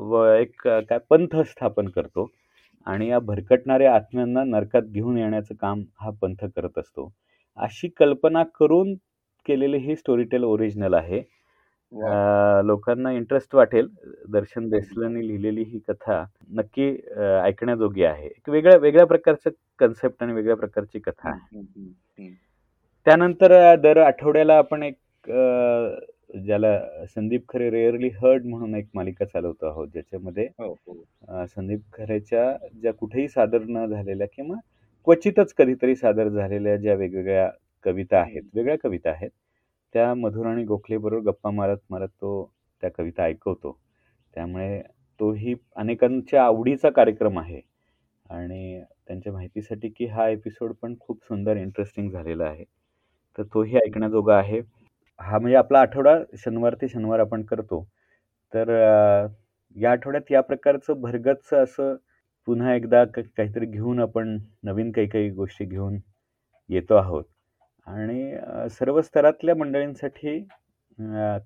व 0.02 0.24
एक 0.34 0.62
काय 0.68 0.98
पंथ 1.10 1.36
स्थापन 1.46 1.88
करतो 1.90 2.30
आणि 2.88 3.08
या 3.10 3.20
भरकटणाऱ्या 3.20 3.94
आत्म्यांना 3.96 4.44
नरकात 4.44 4.84
घेऊन 4.84 5.18
येण्याचं 5.18 5.56
काम 5.56 5.84
हा 6.02 6.10
पंथ 6.22 6.46
करत 6.56 6.78
असतो. 6.78 7.12
अशी 7.58 7.88
कल्पना 7.98 8.44
करून 8.60 8.94
केलेले 9.46 9.78
ही 9.78 9.96
स्टोरीटेल 9.96 10.44
ओरिजिनल 10.44 10.94
आहे. 10.94 11.22
लोकांना 12.66 13.12
इंटरेस्ट 13.12 13.56
वाटेल. 13.56 13.88
दर्शन 14.32 14.70
देसलांनी 14.70 15.28
लिहिलेली 15.28 15.64
ही 15.64 15.80
कथा 15.90 16.24
नक्की 16.58 16.90
ऐकण्याजोगी 17.46 18.04
आहे. 18.04 18.28
एक 18.28 18.50
वेगळ्या 18.50 18.78
वेगळ्या 18.78 19.06
प्रकारचं 19.06 19.50
कन्सेप्ट 19.80 20.24
आणि 20.24 20.34
वेगळ्या 20.34 20.56
प्रकारची 20.56 21.00
कथा 21.00 21.30
आहे. 21.30 22.30
त्यानंतर 23.06 23.54
दर 23.76 23.98
आठवड्याला 23.98 24.58
आपण 24.58 24.84
एक 24.84 25.30
ज्याला 26.46 26.78
संदीप 27.06 27.48
खरे 27.50 27.70
रेअरली 27.70 28.10
हर्ड 28.22 28.46
म्हणून 28.46 28.76
एक 28.76 28.88
मालिका 28.96 29.26
चालवतो 29.26 29.66
आहोत 29.66 29.88
ज्याच्यामध्ये 29.88 30.48
हो, 30.60 30.72
हो. 30.88 31.46
संदीप 31.46 31.82
खरेच्या 31.94 32.52
ज्या 32.82 32.94
कुठेही 32.94 33.28
सादर 33.28 33.64
न 33.68 33.86
झालेल्या 33.86 34.28
किंवा 34.36 34.56
क्वचितच 35.08 35.54
कधीतरी 35.54 35.96
सादर 35.96 36.28
झालेल्या 36.28 36.76
ज्या 36.78 36.96
वेगवेगळ्या 36.96 37.50
कविता 37.86 38.20
आहेत 38.20 38.44
वेगळ्या 38.56 38.78
कविता 38.84 39.10
आहेत 39.10 39.30
त्या 39.96 40.14
मधुराणी 40.16 40.64
गोखलेबरोबर 40.66 41.24
गप्पा 41.26 41.52
मारत 41.52 41.78
मारत 41.90 42.10
तो 42.22 42.32
त्या 42.84 42.90
कविता 42.98 43.24
ऐकवतो. 43.24 43.78
त्यामुळे 44.34 44.82
तोही 45.20 45.56
अनेकांच्या 45.76 46.44
आवडीचा 46.46 46.90
कार्यक्रम 46.90 47.40
आहे. 47.40 47.62
आणि 48.26 48.82
त्यांच्या 49.08 49.34
माहितीसाठी 49.34 49.90
की 49.90 50.06
हा 50.08 50.28
एपिसोड 50.30 50.74
पण 50.82 50.96
खूप 51.00 51.24
सुंदर 51.28 51.58
इंटरेस्टिंग 51.58 52.10
झालेला 52.12 52.46
आहे. 52.46 52.64
तर 53.38 53.44
तोही 53.54 53.78
ऐकण्याजोगा 53.78 54.38
आहे. 54.38 54.62
हा 55.20 55.40
म्हणजे 55.40 55.56
आपला 55.58 55.80
आठवडा 55.80 56.18
शनिवार 56.38 56.76
ते 56.82 56.88
शनिवार 56.90 57.20
आपण 57.20 57.44
करतो. 57.46 57.84
तर 58.54 58.70
या 59.76 59.92
आठवड्यात 59.92 60.32
या 60.32 60.42
प्रकारचं 60.42 61.02
भरगतच 61.02 61.54
असं 61.54 61.96
पुन्हा 62.48 62.74
एकदा 62.76 63.04
काहीतरी 63.06 63.66
घेऊन 63.66 64.00
आपण 64.00 64.38
नवीन 64.64 64.92
काही 64.92 65.08
काही 65.08 65.30
गोष्टी 65.32 65.66
घेऊन 65.66 65.98
येतो 66.70 66.96
आहोत. 66.96 67.24
आणि 67.88 68.70
सर्व 68.72 69.02
स्तरातल्या 69.02 69.56
मंडळींसाठी 69.56 70.40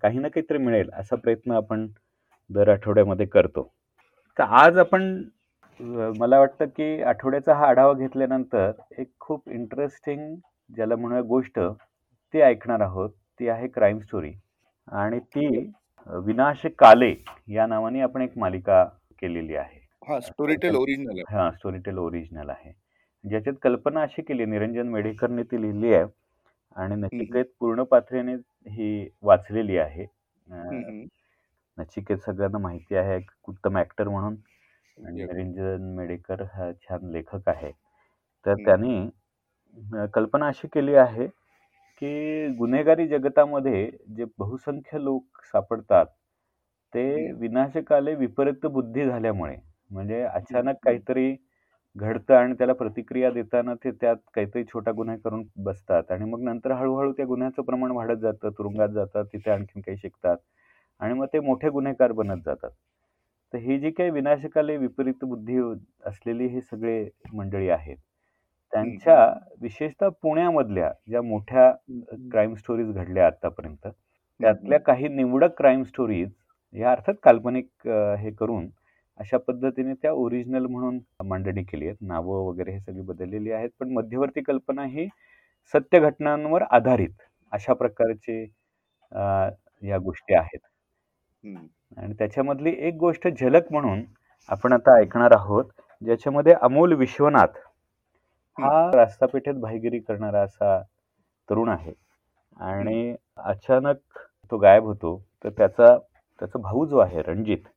काही 0.02 0.20
ना 0.20 0.28
काहीतरी 0.28 0.58
मिळेल 0.58 0.90
असा 0.94 1.16
प्रयत्न 1.16 1.52
आपण 1.52 1.88
दर 2.50 2.70
आठवड्यामध्ये 2.70 3.26
करतो. 3.26 3.72
तर 4.40 4.44
आज 4.44 4.78
आपण 4.78 5.24
मला 6.20 6.40
वाटतं 6.40 6.66
की 6.76 7.02
आठवड्याचा 7.02 7.54
हा 7.54 7.68
आढावा 7.68 7.94
घेतल्यानंतर 7.94 8.72
एक 9.00 9.08
खूप 9.20 9.50
इंटरेस्टिंग 9.50 10.36
ज्याला 10.76 10.96
म्हणूया 10.96 11.22
गोष्ट 11.22 11.60
ती 11.60 12.42
ऐकणार 12.42 12.82
आहोत. 12.82 13.10
ती 13.40 13.48
आहे 13.50 13.68
क्राईम 13.68 14.00
स्टोरी 14.00 14.32
आणि 14.88 15.20
ती 15.36 15.48
विनाश 16.10 16.66
काले 16.80 17.14
या 17.54 17.66
नावाने 17.68 18.02
आपण 18.02 18.22
एक 18.22 18.38
मालिका 18.38 18.84
केलेली 19.22 19.56
आहे. 19.56 19.80
हा 20.08 20.20
स्टोरीटेल 20.20 20.76
ओरिजिनल 20.76 21.22
हा 21.30 21.50
स्टोरीटेल 21.52 21.98
ओरिजिनल 21.98 22.50
आहे. 22.50 22.72
ज्याच्यात 23.24 23.56
कल्पना 23.64 24.02
अशी 24.02 24.22
केली 24.22 24.46
निरंजन 24.46 24.88
मेढेकरने 24.88 25.44
ती 25.44 25.62
लिहिली 25.62 25.94
आहे. 25.94 26.06
आणि 26.76 26.96
नचिकेत 26.96 27.46
पूर्ण 27.60 27.84
पात्रेने 27.92 28.34
ही 28.70 29.08
वाचलेली 29.24 29.78
आहे. 29.78 30.06
नचिकेत 31.78 32.18
सगळ्यांना 32.26 32.58
माहिती 32.58 32.96
आहे 32.96 33.20
उत्तम 33.48 33.78
ऍक्टर 33.78 34.08
म्हणून 34.10 34.36
आणि 34.98 35.16
निरंजन 35.16 35.94
मेडेकर 35.96 36.42
हा 36.54 36.72
छान 36.82 37.10
लेखक 37.12 37.50
आहे. 37.50 37.72
तर 38.46 38.54
त्यांनी 38.66 39.10
कल्पना 40.14 40.48
अशी 40.48 40.68
केली 40.74 40.96
आहे 40.96 41.28
की 42.02 42.48
गुन्हेगारी 42.58 43.08
जगतामध्ये 43.08 43.90
जे 44.16 44.26
बहुसंख्य 44.40 45.00
लोक 45.00 45.42
सापडतात 45.46 46.06
ते 46.94 47.32
विनाशकाले 47.32 48.14
विपरीत 48.16 48.66
बुद्धी 48.66 49.06
झाल्यामुळे 49.06 49.56
म्हणजे 49.92 50.22
अचानक 50.24 50.76
काहीतरी 50.84 51.36
घडतं 51.96 52.34
आणि 52.36 52.54
त्याला 52.54 52.74
प्रतिक्रिया 52.74 53.30
देताना 53.32 53.74
ते 53.84 53.92
त्यात 53.92 54.16
काहीतरी 54.36 54.64
छोटा 54.66 54.92
गुन्हा 54.92 55.16
करून 55.18 55.44
बसतात. 55.58 56.12
आणि 56.12 56.26
मग 56.26 56.42
नंतर 56.44 56.72
हळूहळू 56.72 57.12
त्या 57.14 57.26
गुन्ह्याचं 57.26 57.64
प्रमाण 57.64 57.92
वाढत 57.92 58.18
जातं 58.22 58.50
तुरुंगात 58.58 58.90
जातात 58.90 59.26
तिथे 59.34 59.52
आणखीन 59.52 59.82
काही 59.82 59.98
शिकतात. 59.98 60.38
आणि 61.02 61.14
मग 61.14 61.26
ते 61.34 61.40
मोठे 61.42 61.70
गुन्हेगार 61.70 62.12
बनत 62.14 62.42
जातात. 62.46 62.70
तर 63.54 63.58
ही 63.60 63.80
जी 63.80 63.92
काही 63.92 64.10
विनाशकाले 64.12 64.78
विपरीत 64.78 65.24
बुद्धी 65.26 65.60
असलेली 66.06 66.48
हे 66.48 66.62
सगळे 66.62 67.04
मंडळी 67.34 67.70
आहेत. 67.70 67.98
त्यांच्या 68.74 69.18
विशेषतः 69.62 70.10
पुण्यामधल्या 70.24 70.92
ज्या 71.10 71.22
मोठ्या 71.22 71.72
क्राईम 72.32 72.54
स्टोरीज 72.56 72.92
घडल्या 72.92 73.28
आतापर्यंत 73.28 73.88
त्यातल्या 73.88 74.80
काही 74.80 75.08
निवडक 75.08 75.58
क्राईम 75.58 75.84
स्टोरीज 75.84 76.30
या 76.76 76.92
अर्थात 76.92 77.14
काल्पनिक 77.24 77.88
हे 78.20 78.32
करून 78.32 78.68
अशा 79.20 79.38
पद्धतीने 79.38 79.94
त्या 80.02 80.12
ओरिजिनल 80.14 80.66
म्हणून 80.66 81.00
मांडणी 81.26 81.64
केली 81.64 81.86
आहेत. 81.88 81.98
नावं 82.02 82.46
वगैरे 82.48 82.72
हे 82.72 82.80
सगळी 82.80 83.02
बदललेली 83.04 83.52
आहेत. 83.52 83.70
पण 83.80 83.92
मध्यवर्ती 83.94 84.42
कल्पना 84.44 84.84
ही 84.86 85.08
सत्य 85.74 86.00
घटनांवर 86.00 86.64
आधारित 86.72 87.22
अशा 87.52 87.74
प्रकारचे 87.74 88.42
या 89.84 89.98
गोष्टी 89.98 90.34
आहेत. 90.34 90.60
आणि 91.98 92.14
त्याच्यामधली 92.20 92.74
एक 92.88 92.96
गोष्ट 93.00 93.28
झलक 93.30 93.72
म्हणून 93.72 94.04
आपण 94.50 94.74
आता 94.74 94.98
ऐकणार 95.00 95.32
आहोत 95.36 95.66
ज्याच्यामध्ये 96.02 96.54
अमोल 96.62 96.94
विश्वनाथ 96.94 97.58
हा 98.58 98.90
रास्तापेठेत 98.96 99.54
भाईगिरी 99.62 100.00
करणारा 100.00 100.42
असा 100.44 100.82
तरुण 101.50 101.70
आहे. 101.70 101.94
आणि 102.58 103.16
अचानक 103.38 104.20
तो 104.52 104.58
गायब 104.58 104.84
होतो. 104.86 105.18
तर 105.44 105.50
त्याचा 105.58 105.98
त्याचा 106.42 106.60
भाऊ 106.60 106.86
जो 106.86 106.98
आहे 107.00 107.22
रणजित 107.22 107.68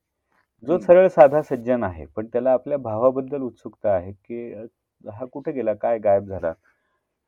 जो. 0.63 0.77
सरळ 0.77 1.07
साधा 1.07 1.41
सज्जन 1.41 1.83
आहे. 1.83 2.05
पण 2.07 2.25
त्याला 2.27 2.51
आपल्या 2.51 2.77
भावाबद्दल 2.79 3.41
उत्सुकता 3.41 3.91
आहे, 3.91 4.11
की 4.13 4.53
अ, 4.53 4.65
हा 5.03 5.25
कुठे 5.25 5.51
गेला? 5.51 5.73
काय 5.75 5.97
गायब 5.99 6.25
झाला? 6.25 6.53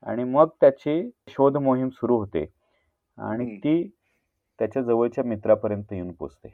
आणि 0.03 0.23
मग 0.25 0.49
त्याची 0.61 1.01
शोध 1.29 1.57
मोहीम 1.57 1.89
सुरू 1.91 2.17
होते 2.17 2.45
आणि 3.17 3.45
हं. 3.45 3.57
ती 3.57 3.83
त्याच्या 4.59 4.81
जवळच्या 4.83 5.23
मित्रापर्यंत 5.23 5.93
येऊन 5.93 6.11
पोहोचते. 6.11 6.49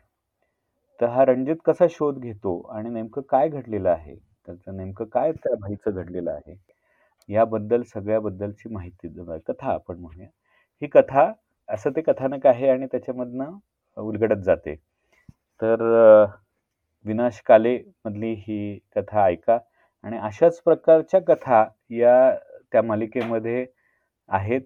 तर 0.99 1.07
हा 1.07 1.25
रणजित 1.25 1.55
कसा 1.65 1.85
शोध 1.89 2.19
घेतो 2.19 2.59
आणि 2.69 2.89
नेमकं 2.89 3.21
काय 3.29 3.49
घडलेलं 3.49 3.89
आहे? 3.89 4.15
त्याचं 4.47 4.77
नेमकं 4.77 5.05
काय 5.05 5.31
त्या 5.33 5.55
भाईचं 5.57 5.91
घडलेलं 5.93 6.31
आहे? 6.31 6.55
याबद्दल 7.29 7.81
सगळ्याबद्दलची 7.85 8.69
माहिती 8.69 9.09
कथा 9.47 9.73
आपण 9.73 9.97
म्हणूया. 9.99 10.27
ही 10.81 10.87
कथा 10.87 11.31
असं 11.69 11.91
ते 11.95 12.01
कथानक 12.03 12.47
आहे 12.47 12.69
आणि 12.69 12.87
त्याच्यामधनं 12.87 13.57
उलगडत 13.97 14.43
जाते. 14.43 14.75
तर 15.61 15.83
अ, 15.95 16.25
विनाश 17.05 17.39
काले 17.41 17.77
मधली 18.05 18.33
ही 18.33 18.79
कथा 18.95 19.25
ऐका 19.25 19.57
आणि 20.03 20.17
अशाच 20.17 20.61
प्रकारच्या 20.61 21.19
कथा 21.19 21.63
या 21.89 22.35
त्या 22.71 22.81
मालिकेमध्ये 22.81 23.65
आहेत. 24.29 24.61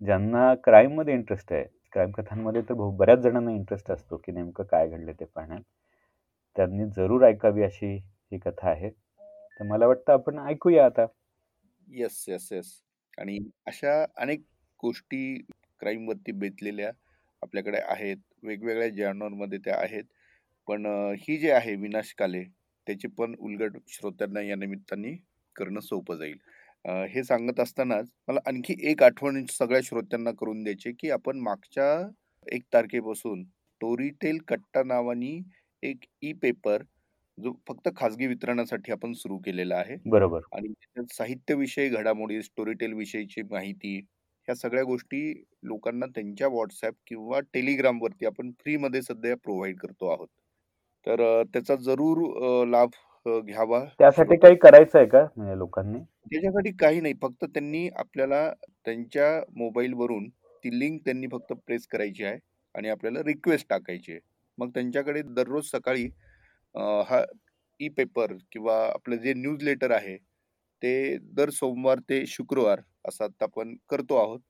ज्यांना 0.00 0.54
क्राईममध्ये 0.54 1.14
इंटरेस्ट 1.14 1.52
आहे. 1.52 1.64
क्राईम 1.92 2.10
कथांमध्ये 2.10 2.62
तर 2.62 2.74
बहु 2.74 2.90
बऱ्याच 2.90 3.18
जणांना 3.18 3.50
इंटरेस्ट 3.50 3.90
असतो, 3.90 4.16
की 4.16 4.32
नेमकं 4.32 4.64
काय 4.64 4.88
घडलं 4.88 5.12
ते 5.12 5.24
पाहण्यात. 5.24 5.60
त्यांनी 6.56 6.86
जरूर 6.86 7.24
ऐकावी 7.24 7.62
अशी 7.62 7.94
ही 8.32 8.38
कथा 8.38 8.70
आहे. 8.70 8.90
तर 8.90 9.64
मला 9.64 9.86
वाटतं 9.86 10.12
आपण 10.12 10.38
ऐकूया 10.38 10.86
आता. 10.86 11.06
Yes, 11.88 12.24
yes, 12.28 12.48
yes. 12.52 12.72
आणि 13.18 13.38
अशा 13.66 14.04
अनेक 14.16 14.40
गोष्टी 14.82 15.42
क्राईमवरती 15.80 16.32
बेतलेल्या 16.32 16.90
आपल्याकडे 17.42 17.78
आहेत. 17.78 18.16
वेगवेगळ्या 18.42 18.88
जॉनरमध्ये 18.88 19.58
त्या 19.58 19.76
आहेत. 19.76 20.04
पण 20.68 20.86
ही 21.20 21.36
जी 21.38 21.50
आहे 21.50 21.74
विनाश 21.76 22.12
काले 22.18 22.42
त्याची 22.86 23.08
पण 23.08 23.34
उलगड 23.40 23.76
श्रोत्यांना 23.88 24.40
या 24.42 24.56
निमित्ताने 24.56 25.14
करणं 25.56 25.80
सोपं 25.80 26.16
जाईल. 26.16 26.38
हे 27.08 27.22
सांगत 27.24 27.60
असतानाच 27.60 28.08
मला 28.28 28.40
आणखी 28.46 28.74
एक 28.90 29.02
आठवण 29.02 29.44
सगळ्या 29.50 29.80
श्रोत्यांना 29.84 30.30
करून 30.32 30.62
द्यायची, 30.64 30.92
की 30.92 31.10
आपण 31.10 31.40
मागच्या 31.40 32.08
1 32.46 32.62
तारखेपासून 32.74 33.44
स्टोरीटेल 33.44 34.38
कट्टा 34.48 34.82
नावानी 34.84 35.38
एक 35.82 36.04
ई-पेपर 36.22 36.82
जो 37.38 37.52
फक्त 37.68 37.88
खाजगी 37.96 38.26
वितरणासाठी 38.26 38.92
आपण 38.92 39.12
सुरू 39.14 39.38
केलेला 39.38 39.76
आहे. 39.76 39.96
बरोबर. 40.06 40.40
आणि 40.52 40.68
त्याच्यात 40.68 41.14
साहित्यविषयी 41.14 41.88
घडामोडी, 41.90 42.42
स्टोरीटेल 42.42 42.92
विषयीची 42.94 43.42
माहिती, 43.50 43.96
ह्या 44.48 44.54
सगळ्या 44.56 44.84
गोष्टी 44.84 45.22
लोकांना 45.64 46.06
त्यांच्या 46.14 46.48
WhatsApp 46.50 46.94
किंवा 47.06 47.40
Telegramवरती 47.56 48.26
आपण 48.26 48.50
फ्रीमध्ये 48.60 49.02
सध्या 49.02 49.36
प्रोव्हाईड 49.36 49.78
करतो 49.78 50.08
आहोत. 50.08 50.28
तर 51.06 51.42
त्याचा 51.52 51.74
जरूर 51.82 52.18
लाभ 52.68 52.90
घ्यावा. 53.46 53.84
त्यासाठी 53.98 54.36
काही 54.36 54.56
करायचं 54.56 54.98
आहे 54.98 55.06
का 55.08 55.24
म्हणजे 55.36 55.58
लोकांनी? 55.58 55.98
त्याच्यासाठी 56.30 56.70
काही 56.80 57.00
नाही. 57.00 57.14
फक्त 57.22 57.44
त्यांनी 57.44 57.88
आपल्याला 57.98 58.48
त्यांच्या 58.84 59.28
मोबाईलवरून 59.56 60.28
ती 60.64 60.78
लिंक 60.78 61.00
त्यांनी 61.04 61.26
फक्त 61.32 61.52
प्रेस 61.66 61.86
करायची 61.86 62.24
आहे 62.24 62.38
आणि 62.74 62.88
आपल्याला 62.88 63.20
रिक्वेस्ट 63.26 63.68
टाकायची 63.70 64.12
आहे. 64.12 64.20
मग 64.58 64.70
त्यांच्याकडे 64.74 65.22
दररोज 65.26 65.70
सकाळी 65.70 66.06
हा 67.06 67.22
ई-पेपर 67.80 68.32
किंवा 68.52 68.76
आपलं 68.84 69.16
जे 69.16 69.32
न्यूजलेटर 69.34 69.90
आहे, 69.90 70.16
ते 70.16 71.16
दर 71.34 71.50
सोमवार 71.50 71.98
ते 72.08 72.24
शुक्रवार 72.26 72.80
असं 73.08 73.26
आपण 73.42 73.74
करतो 73.90 74.16
आहोत. 74.16 74.40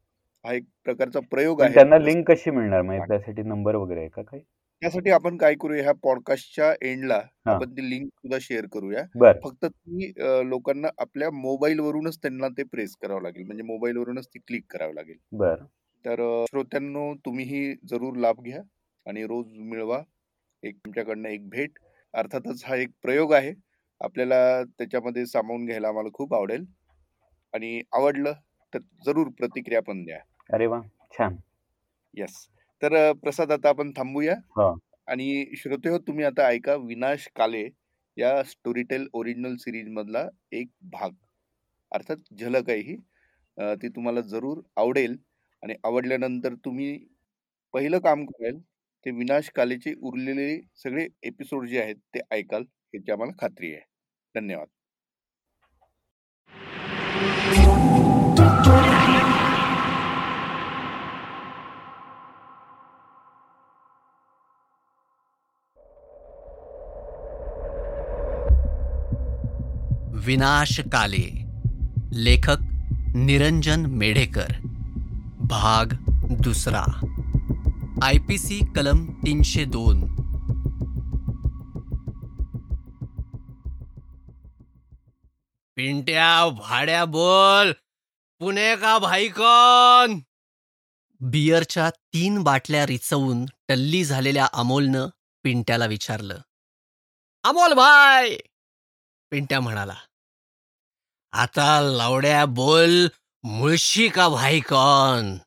हा 0.44 0.52
एक 0.54 0.64
प्रकारचा 0.84 1.20
प्रयोग 1.30 1.60
आहे. 1.62 1.74
त्यांना 1.74 1.98
लिंक 1.98 2.30
कशी 2.30 2.50
मिळणार? 2.50 3.06
त्यासाठी 3.08 3.42
नंबर 3.44 3.74
वगैरे 3.76 4.00
आहे 4.00 4.08
का 4.08 4.22
काही? 4.22 4.42
त्यासाठी 4.82 5.10
आपण 5.10 5.36
काय 5.36 5.54
करूया, 5.54 5.82
ह्या 5.82 5.92
पॉडकास्टच्या 6.02 6.72
एंडला 6.82 7.20
हां. 7.40 7.60
आपण 7.60 7.70
ती 7.72 7.88
लिंक 7.90 8.08
सुद्धा 8.12 8.38
शेअर 8.40 8.66
करूया. 8.72 9.02
बरं. 9.14 9.42
फक्त 9.42 9.64
ती 9.66 10.10
अ, 10.18 10.42
लोकांना 10.44 10.88
आपल्या 10.98 11.30
मोबाईलवरूनच 11.32 12.18
त्यांना 12.18 12.48
ते 12.56 12.62
प्रेस 12.66 12.96
करावं 12.96 13.22
लागेल. 13.22 13.44
म्हणजे 13.44 13.62
मोबाईलवरूनच 13.64 14.26
ती 14.26 14.38
क्लिक 14.40 14.64
करावी 14.70 14.94
लागेल. 14.96 15.16
बरं. 15.32 15.68
तर 16.04 16.20
अ, 16.22 16.44
श्रोत्यांनो 16.46 17.12
तुम्हीही 17.24 17.74
जरूर 17.84 18.16
लाभ 18.18 18.42
घ्या 18.42 18.60
आणि 19.06 19.24
रोज 19.26 19.46
मिळवा 19.60 20.02
एक 20.62 20.76
तुमच्याकडनं 20.76 21.28
एक 21.28 21.48
भेट. 21.50 21.78
अर्थातच 22.14 22.64
हा 22.66 22.76
एक 22.76 22.90
प्रयोग 23.02 23.32
आहे. 23.34 23.52
आपल्याला 24.00 24.40
त्याच्यामध्ये 24.70 25.26
सामावून 25.26 25.64
घ्यायला 25.66 25.88
आम्हाला 25.88 26.08
खूप 26.14 26.34
आवडेल. 26.34 26.64
आणि 27.52 27.80
आवडलं 27.92 28.32
तर 28.72 28.78
जरूर 29.06 29.28
प्रतिक्रिया 29.38 29.82
पण 29.82 30.04
द्या. 30.04 30.20
अरे 30.50 30.66
वाह! 30.66 30.82
छान. 31.12 31.40
येस. 32.14 32.50
तर 32.82 33.12
प्रसाद 33.12 33.52
आता 33.52 33.68
आपण 33.68 33.90
थांबूया. 33.96 34.34
हां. 34.56 34.74
आणि 35.08 35.44
श्रोतेहो 35.56 35.98
तुम्ही 35.98 36.24
आता 36.24 36.46
ऐका 36.48 36.74
विनाश 36.76 37.28
काले 37.36 37.68
या 38.16 38.42
स्टोरीटेल 38.42 39.06
ओरिजिनल 39.12 39.56
सीरीजमधला 39.56 40.26
एक 40.52 40.68
भाग. 40.92 41.12
अर्थात 41.92 42.16
झलक 42.40 42.70
आहे 42.70 42.80
ही. 42.80 42.96
ती 43.82 43.88
तुम्हाला 43.88 44.20
जरूर 44.20 44.60
आवडेल 44.76 45.16
आणि 45.62 45.74
आवडल्यानंतर 45.84 46.54
तुम्ही 46.64 46.98
पहिलं 47.74 47.98
काम 47.98 48.24
कराल, 48.26 48.58
ते 49.06 49.10
विनाश 49.10 49.50
कालेचे 49.50 49.94
उरलेले 50.02 50.50
सगळे 50.76 51.06
एपिसोड 51.22 51.66
जे 51.66 51.80
आहेत 51.82 51.96
ते 52.14 52.20
ऐकाल, 52.30 52.64
याची 52.94 53.12
आम्हाला 53.12 53.32
खात्री 53.40 53.74
आहे. 53.74 53.82
धन्यवाद. 54.34 54.68
विनाश 70.24 70.80
काले 70.80 71.44
लेखक 72.12 72.56
निरंजन 73.14 73.86
मेढेकर. 73.86 74.52
भाग 75.38 75.84
दुसरा. 76.40 76.84
आय 78.02 78.18
पी 78.18 78.38
सी 78.38 78.60
कलम 78.76 79.06
तीनशे 79.06 79.64
दोन. 79.64 80.00
पिंट्या 85.76 86.48
भाड्या 86.48 87.04
बोल. 87.04 87.72
पुणे 88.38 88.76
का 88.76 88.98
भाई 88.98 89.28
कोण 89.28 90.18
बियरच्या 91.20 91.90
तीन 91.90 92.42
बाटल्या 92.42 92.86
रिचवून 92.86 93.44
टल्ली 93.68 94.04
झालेल्या 94.04 94.46
अमोलनं 94.52 95.06
पिंट्याला 95.42 95.86
विचारलं 95.86 96.38
अमोल 97.44 97.72
भाई! 97.72 98.36
पिंट्या 99.30 99.60
म्हणाला 99.60 99.94
आता 101.32 101.80
लावड्या 101.80 102.44
बोल 102.46 103.08
मुळशी 103.44 104.08
का 104.08 104.28
भाई 104.28 104.60
कॉन? 104.60 105.38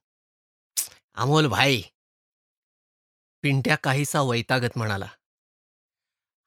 अमोल 1.15 1.47
भाई 1.47 1.81
पिंट्या 3.41 3.75
काहीसा 3.75 4.21
वैतागत 4.21 4.77
म्हणाला. 4.77 5.05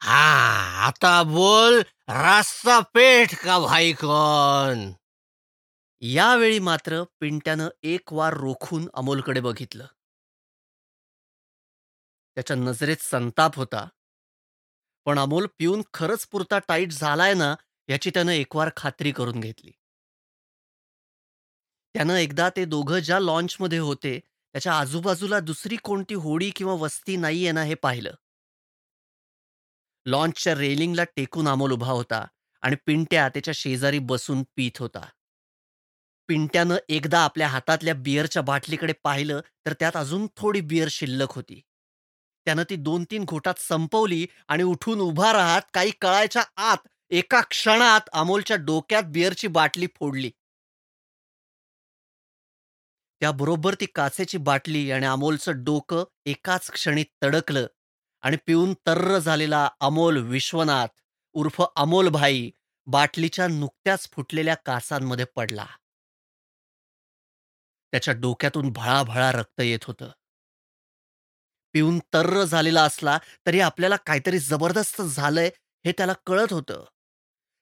हा 0.00 0.22
आता 0.86 1.22
बोल 1.22 1.80
रास्ता 2.08 2.80
पेठ 2.80 3.34
का 3.34 3.58
भाई 3.58 3.92
कॉन? 3.92 4.92
यावेळी 6.00 6.58
मात्र 6.58 7.02
पिंट्यानं 7.20 7.68
एक 7.82 8.12
वार 8.12 8.34
रोखून 8.34 8.88
अमोलकडे 8.94 9.40
बघितलं. 9.40 9.86
त्याच्या 12.34 12.56
नजरेत 12.56 12.96
संताप 12.96 13.56
होता. 13.56 13.88
पण 15.06 15.18
अमोल 15.18 15.46
पिऊन 15.58 15.82
खरंच 15.94 16.26
पुरता 16.26 16.58
टाईट 16.58 16.92
झालाय 16.92 17.34
ना 17.34 17.54
याची 17.88 18.10
त्यानं 18.10 18.32
एकवार 18.32 18.70
खात्री 18.76 19.12
करून 19.12 19.40
घेतली. 19.40 19.70
त्यानं 21.94 22.14
एकदा 22.14 22.48
ते 22.48 22.64
दोघं 22.64 22.98
ज्या 22.98 23.18
लॉन्चमध्ये 23.20 23.78
होते 23.78 24.18
त्याच्या 24.20 24.72
आजूबाजूला 24.72 25.40
दुसरी 25.40 25.76
कोणती 25.76 26.14
होडी 26.14 26.50
किंवा 26.50 26.74
वस्ती 26.74 27.16
नाहीये 27.16 27.52
ना 27.52 27.62
हे 27.62 27.74
पाहिलं. 27.74 28.14
लॉन्चच्या 30.06 30.54
रेलिंगला 30.54 31.04
टेकून 31.04 31.48
अमोल 31.48 31.72
उभा 31.72 31.90
होता 31.92 32.24
आणि 32.62 32.76
पिंट्या 32.86 33.28
त्याच्या 33.28 33.54
शेजारी 33.54 33.98
बसून 33.98 34.42
पीत 34.56 34.78
होता. 34.78 35.04
पिंट्यानं 36.28 36.76
एकदा 36.88 37.20
आपल्या 37.20 37.48
हातातल्या 37.48 37.94
बिअरच्या 37.94 38.42
बाटलीकडे 38.42 38.92
पाहिलं 39.04 39.40
तर 39.66 39.72
त्यात 39.72 39.96
अजून 39.96 40.26
थोडी 40.36 40.60
बिअर 40.60 40.88
शिल्लक 40.90 41.32
होती. 41.32 41.60
त्यानं 42.46 42.62
ती 42.70 42.76
दोन 42.76 43.04
तीन 43.04 43.24
घोटात 43.24 43.54
संपवली 43.58 44.26
आणि 44.48 44.62
उठून 44.62 45.00
उभा 45.00 45.32
राहत 45.32 45.62
काही 45.74 45.90
कळायच्या 46.00 46.42
आत 46.56 46.88
एका 47.10 47.40
क्षणात 47.40 48.08
अमोलच्या 48.12 48.56
डोक्यात 48.56 49.02
बिअरची 49.02 49.46
बाटली 49.48 49.86
फोडली. 49.98 50.30
त्याबरोबर 53.20 53.74
ती 53.74 53.86
काचेची 53.86 54.38
बाटली 54.38 54.90
आणि 54.90 55.06
अमोलचं 55.06 55.64
डोकं 55.64 56.04
एकाच 56.26 56.70
क्षणी 56.70 57.04
तडकलं 57.22 57.66
आणि 58.22 58.36
पिऊन 58.46 58.74
तर्र 58.86 59.18
झालेला 59.18 59.68
अमोल 59.80 60.16
विश्वनाथ 60.16 60.88
उर्फ 61.34 61.62
अमोल 61.76 62.08
भाई 62.08 62.50
बाटलीच्या 62.86 63.46
नुकत्याच 63.46 64.08
फुटलेल्या 64.12 64.54
कासांमध्ये 64.54 65.24
पडला. 65.36 65.66
त्याच्या 67.92 68.14
डोक्यातून 68.14 68.72
भळाभळा 68.72 69.32
रक्त 69.32 69.60
येत 69.60 69.84
होतं. 69.84 70.10
पिऊन 71.74 71.98
तर्र 72.14 72.44
झालेला 72.44 72.82
असला 72.82 73.18
तरी 73.46 73.60
आपल्याला 73.60 73.96
काहीतरी 73.96 74.38
जबरदस्त 74.38 75.02
झालंय 75.02 75.50
हे 75.84 75.92
त्याला 75.92 76.12
कळत 76.26 76.52
होतं. 76.52 76.84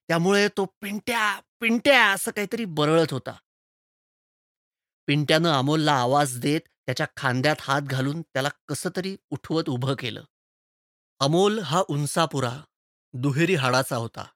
त्यामुळे 0.09 0.49
तो 0.49 0.65
पिंट्या 0.65 1.41
पिंट्या 1.61 2.11
असं 2.11 2.31
काहीतरी 2.31 2.65
बरळत 2.65 3.13
होता. 3.13 3.37
पिंट्यानं 5.07 5.49
अमोलला 5.49 5.93
आवाज 5.93 6.41
देत 6.41 6.61
त्याच्या 6.87 7.07
खांद्यात 7.17 7.57
हात 7.61 7.83
घालून 7.83 8.23
त्याला 8.23 8.49
कसं 8.69 8.91
तरी 8.97 9.17
उठवत 9.31 9.69
उभं 9.69 9.95
केलं. 9.95 10.25
अमोल 11.21 11.59
हा 11.59 11.83
उंचापुरा 11.89 12.61
दुहेरी 13.13 13.55
हाडाचा 13.55 13.97
होता. 13.97 14.27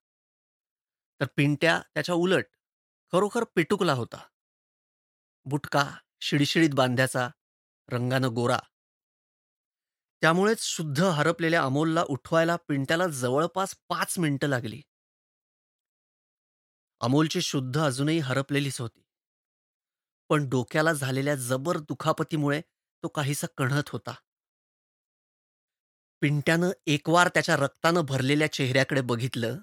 तर 1.21 1.27
पिंट्या 1.37 1.81
त्याच्या 1.95 2.15
उलट 2.15 2.45
खरोखर 3.13 3.45
पिटुकला 3.55 3.93
होता. 3.93 4.19
बुटका 5.47 5.91
शिडशिडीत 6.21 6.71
बांध्याचा 6.75 7.29
रंगानं 7.89 8.35
गोरा. 8.35 8.59
त्यामुळेच 10.23 10.61
शुद्ध 10.61 11.01
हरपलेल्या 11.01 11.63
अमोलला 11.63 12.05
उठवायला 12.09 12.57
पिंट्याला 12.57 13.07
जवळपास 13.07 13.77
पाच 13.89 14.19
मिनिटं 14.19 14.49
लागली. 14.49 14.83
अमोलची 17.01 17.41
शुद्ध 17.43 17.79
अजूनही 17.79 18.19
हरपलेलीच 18.19 18.81
होती. 18.81 19.01
पण 20.31 20.49
डोक्याला 20.49 20.93
झालेल्या 20.93 21.35
जबर 21.35 21.79
दुखापतीमुळे 21.79 22.61
तो 23.03 23.09
काहीसा 23.09 23.47
कणत 23.57 23.89
होता. 23.89 24.15
पिंट्यानं 26.23 26.71
एकवार 26.87 27.29
त्याच्या 27.29 27.57
रक्तानं 27.57 28.01
भरलेल्या 28.01 28.53
चेहऱ्याकडे 28.53 29.01
बघितलं 29.01 29.59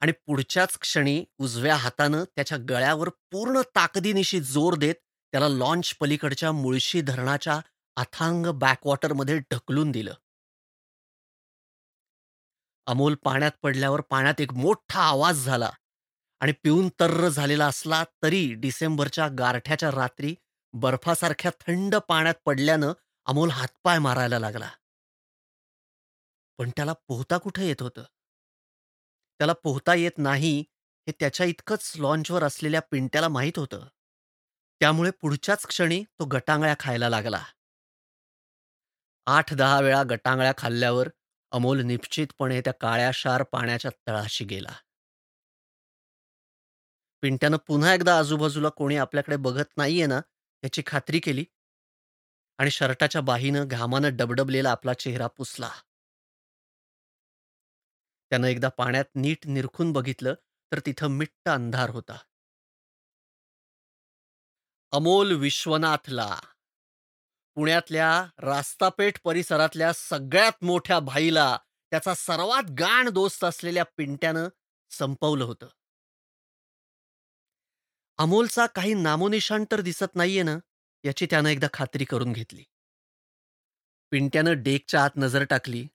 आणि 0.00 0.12
पुढच्याच 0.26 0.78
क्षणी 0.78 1.24
उजव्या 1.38 1.76
हातानं 1.76 2.24
त्याच्या 2.24 2.58
गळ्यावर 2.58 3.08
पूर्ण 3.08 3.60
ताकदीनिशी 3.76 4.40
जोर 4.40 4.74
देत 4.74 4.94
त्याला 5.32 5.48
लॉन्च 5.48 5.94
पलीकडच्या 6.00 6.52
मुळशी 6.52 7.00
धरणाच्या 7.00 7.60
अथांग 7.96 8.46
बॅकवॉटरमध्ये 8.46 9.38
ढकलून 9.38 9.90
दिलं. 9.90 10.14
अमोल 12.86 13.14
पाण्यात 13.14 13.52
पडल्यावर 13.62 14.00
पाण्यात 14.00 14.40
एक 14.40 14.52
मोठा 14.52 15.00
आवाज 15.00 15.44
झाला. 15.44 15.70
आणि 16.40 16.52
पिऊन 16.52 16.88
तर्र 17.00 17.28
झालेला 17.28 17.66
असला 17.66 18.04
तरी 18.22 18.54
डिसेंबरच्या 18.54 19.28
गारठ्याच्या 19.28 19.90
रात्री 19.90 20.34
बर्फासारख्या 20.72 21.50
थंड 21.60 21.94
पाण्यात 21.94 22.34
पडल्यानं 22.46 22.92
अमोल 23.26 23.50
हातपाय 23.50 23.98
मारायला 23.98 24.38
लागला. 24.38 24.70
पण 26.58 26.70
त्याला 26.70 26.92
पोहता 26.92 27.38
कुठं 27.38 27.62
येत 27.62 27.82
होतं? 27.82 28.02
त्याला 29.38 29.52
पोहता 29.52 29.94
येत 29.94 30.18
नाही 30.18 30.60
हे 31.06 31.12
त्याच्या 31.20 31.46
इतकंच 31.46 31.92
लॉन्चवर 31.96 32.44
असलेल्या 32.44 32.80
पिंट्याला 32.90 33.28
माहीत 33.28 33.58
होतं. 33.58 33.86
त्यामुळे 34.80 35.10
पुढच्याच 35.10 35.66
क्षणी 35.66 36.04
तो 36.04 36.24
गटांगळ्या 36.24 36.74
खायला 36.80 37.08
लागला. 37.08 37.44
आठ 39.26 39.54
दहा 39.54 39.80
वेळा 39.80 40.02
गटांगळ्या 40.10 40.52
खाल्ल्यावर 40.58 41.08
अमोल 41.50 41.80
निश्चितपणे 41.80 42.60
त्या 42.60 42.72
काळ्याशार 42.72 43.42
पाण्याच्या 43.42 43.90
तळाशी 44.08 44.44
गेला. 44.44 44.72
पिंट्यानं 47.22 47.56
पुन्हा 47.56 47.94
एकदा 47.94 48.18
आजूबाजूला 48.18 48.68
कोणी 48.68 48.96
आपल्याकडे 48.96 49.36
बघत 49.36 49.76
नाहीये 49.76 50.06
ना 50.06 50.20
याची 50.64 50.82
खात्री 50.86 51.18
केली 51.18 51.44
आणि 52.58 52.70
शर्टाच्या 52.70 53.20
बाहीनं 53.20 53.64
घामानं 53.68 54.16
डबडबलेला 54.16 54.70
आपला 54.70 54.92
चेहरा 54.94 55.26
पुसला. 55.26 55.70
त्यानं 58.30 58.46
एकदा 58.46 58.68
पाण्यात 58.68 59.04
नीट 59.14 59.46
निरखून 59.46 59.92
बघितलं 59.92 60.34
तर 60.72 60.78
तिथं 60.86 61.06
मिट्ट 61.06 61.48
अंधार 61.48 61.90
होता. 61.90 62.18
अमोल 64.92 65.32
विश्वनाथला. 65.32 66.40
पुण्यातल्या 67.54 68.26
रास्तापेठ 68.38 69.20
परिसरातल्या 69.24 69.92
सगळ्यात 69.92 70.64
मोठ्या 70.64 71.00
भाईला 71.00 71.58
त्याचा 71.90 72.14
सर्वात 72.14 72.70
गाण 72.70 73.08
दोस्त 73.08 73.44
असलेल्या 73.44 73.84
पिंट्यानं 73.96 74.48
संपवलं 74.90 75.44
होतं. 75.44 75.68
अमोलचा 78.20 78.66
काही 78.66 78.94
नामोनिशाण 78.94 79.64
तर 79.72 79.80
दिसत 79.80 80.16
नाहीये 80.16 80.42
ना 80.42 80.56
याची 81.04 81.26
त्यानं 81.26 81.48
एकदा 81.48 81.66
खात्री 81.72 82.04
करून 82.04 82.32
घेतली. 82.32 82.62
पिंट्यानं 84.12 84.62
डेकच्या 84.62 85.04
आत 85.04 85.10
नजर 85.16 85.44
टाकली 85.44 85.86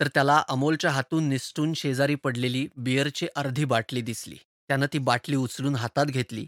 तर 0.00 0.08
त्याला 0.08 0.42
अमोलच्या 0.48 0.90
हातून 0.90 1.28
निसटून 1.28 1.72
शेजारी 1.74 2.14
पडलेली 2.14 2.66
बिअरची 2.76 3.26
अर्धी 3.36 3.64
बाटली 3.64 4.00
दिसली. 4.02 4.36
त्यानं 4.68 4.86
ती 4.92 4.98
बाटली 4.98 5.36
उचलून 5.36 5.74
हातात 5.74 6.06
घेतली 6.06 6.46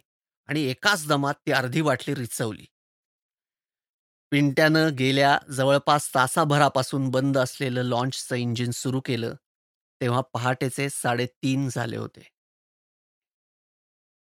आणि 0.48 0.62
एकाच 0.62 1.06
दमात 1.06 1.34
ती 1.46 1.52
अर्धी 1.52 1.82
बाटली 1.82 2.14
रिचवली. 2.14 2.64
पिंट्यानं 4.32 4.94
गेल्या 4.98 5.38
जवळपास 5.50 6.08
तासाभरापासून 6.14 7.08
बंद 7.10 7.38
असलेलं 7.38 7.82
लॉन्चचं 7.82 8.36
इंजिन 8.36 8.70
सुरू 8.70 9.00
केलं 9.00 9.34
तेव्हा 10.00 10.20
पहाटेचे 10.34 10.88
साडेतीन 10.90 11.68
झाले 11.68 11.96
होते. 11.96 12.33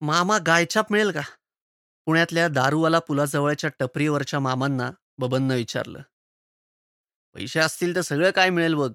मामा 0.00 0.38
गायछाप 0.38 0.92
मिळेल 0.92 1.10
का? 1.10 1.20
पुण्यातल्या 2.06 2.48
दारूवाला 2.48 2.98
पुलाजवळच्या 2.98 3.70
टपरीवरच्या 3.78 4.40
मामांना 4.40 4.90
बबननं 5.18 5.54
विचारलं. 5.54 6.00
पैसे 7.34 7.60
असतील 7.60 7.96
तर 7.96 8.00
सगळं 8.00 8.30
काय 8.30 8.50
मिळेल 8.50 8.74
बघ. 8.74 8.92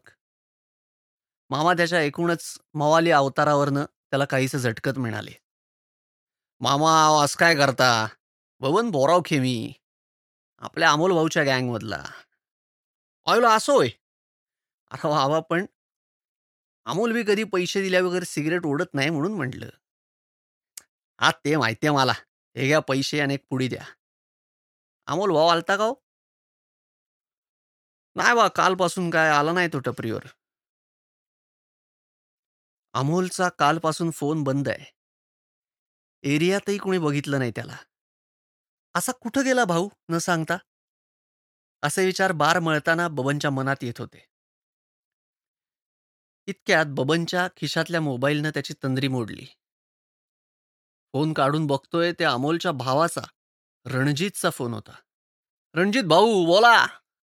मामा 1.49 1.73
त्याच्या 1.73 2.01
एकूणच 2.01 2.57
मवाली 2.73 3.11
अवतारावरनं 3.11 3.85
त्याला 3.85 4.25
काहीसं 4.25 4.57
झटकत 4.57 4.97
मिळाले 4.97 5.31
मामा 6.61 7.23
असं 7.23 7.39
काय 7.39 7.55
करता? 7.55 8.07
बबन 8.59 8.89
बोराव 8.91 9.21
खेमी. 9.25 9.73
आपल्या 10.59 10.91
अमोल 10.91 11.11
भाऊच्या 11.11 11.43
गँगमधला. 11.43 12.03
ऑयलो 13.25 13.47
असो 13.47 13.73
होय. 13.73 13.89
अरे 14.91 15.09
बाबा 15.09 15.39
पण 15.39 15.65
अमोल 16.85 17.13
बी 17.13 17.23
कधी 17.23 17.43
पैसे 17.43 17.81
दिल्या 17.81 18.01
वगैरे 18.01 18.25
सिगरेट 18.25 18.65
ओढत 18.65 18.93
नाही 18.93 19.09
म्हणून 19.09 19.33
म्हटलं. 19.33 19.69
हा 21.19 21.31
ते 21.31 21.57
माहिती 21.57 21.87
आहे 21.87 21.95
मला. 21.95 22.11
हे 22.55 22.67
घ्या 22.67 22.79
पैसे 22.79 23.19
आणि 23.19 23.33
एक 23.33 23.45
पुडी 23.49 23.67
द्या. 23.67 23.83
अमोल 25.07 25.31
भाऊ 25.31 25.47
आलता 25.47 25.77
का 25.77 25.83
हो? 25.83 25.93
नाही 28.15 28.35
बा 28.35 28.47
कालपासून 28.47 29.09
काय 29.09 29.29
आला 29.29 29.51
नाही 29.51 29.67
तो 29.67 29.79
टपरीवर. 29.79 30.27
अमोलचा 32.93 33.49
कालपासून 33.49 34.11
फोन 34.11 34.43
बंद 34.43 34.69
आहे. 34.69 34.85
एरियातही 36.23 36.77
कोणी 36.77 36.97
बघितलं 36.97 37.39
नाही 37.39 37.51
त्याला. 37.51 37.77
असा 38.95 39.11
कुठं 39.11 39.43
गेला 39.43 39.65
भाऊ 39.65 39.89
न 40.09 40.17
सांगता? 40.17 40.57
असे 41.83 42.05
विचार 42.05 42.31
बार 42.31 42.59
मळताना 42.59 43.07
बबनच्या 43.07 43.51
मनात 43.51 43.75
येत 43.81 43.99
होते. 43.99 44.25
इतक्यात 46.47 46.85
बबनच्या 46.89 47.47
खिशातल्या 47.57 48.01
मोबाईलनं 48.01 48.49
त्याची 48.49 48.73
तंद्री 48.83 49.07
मोडली. 49.07 49.45
फोन 51.13 51.33
काढून 51.33 51.67
बघतोय 51.67 52.11
त्या 52.11 52.31
अमोलच्या 52.31 52.71
भावाचा. 52.71 53.21
रणजितचा 53.85 54.49
फोन 54.49 54.73
होता. 54.73 54.91
रणजित 55.73 56.03
भाऊ 56.03 56.45
बोला. 56.45 56.83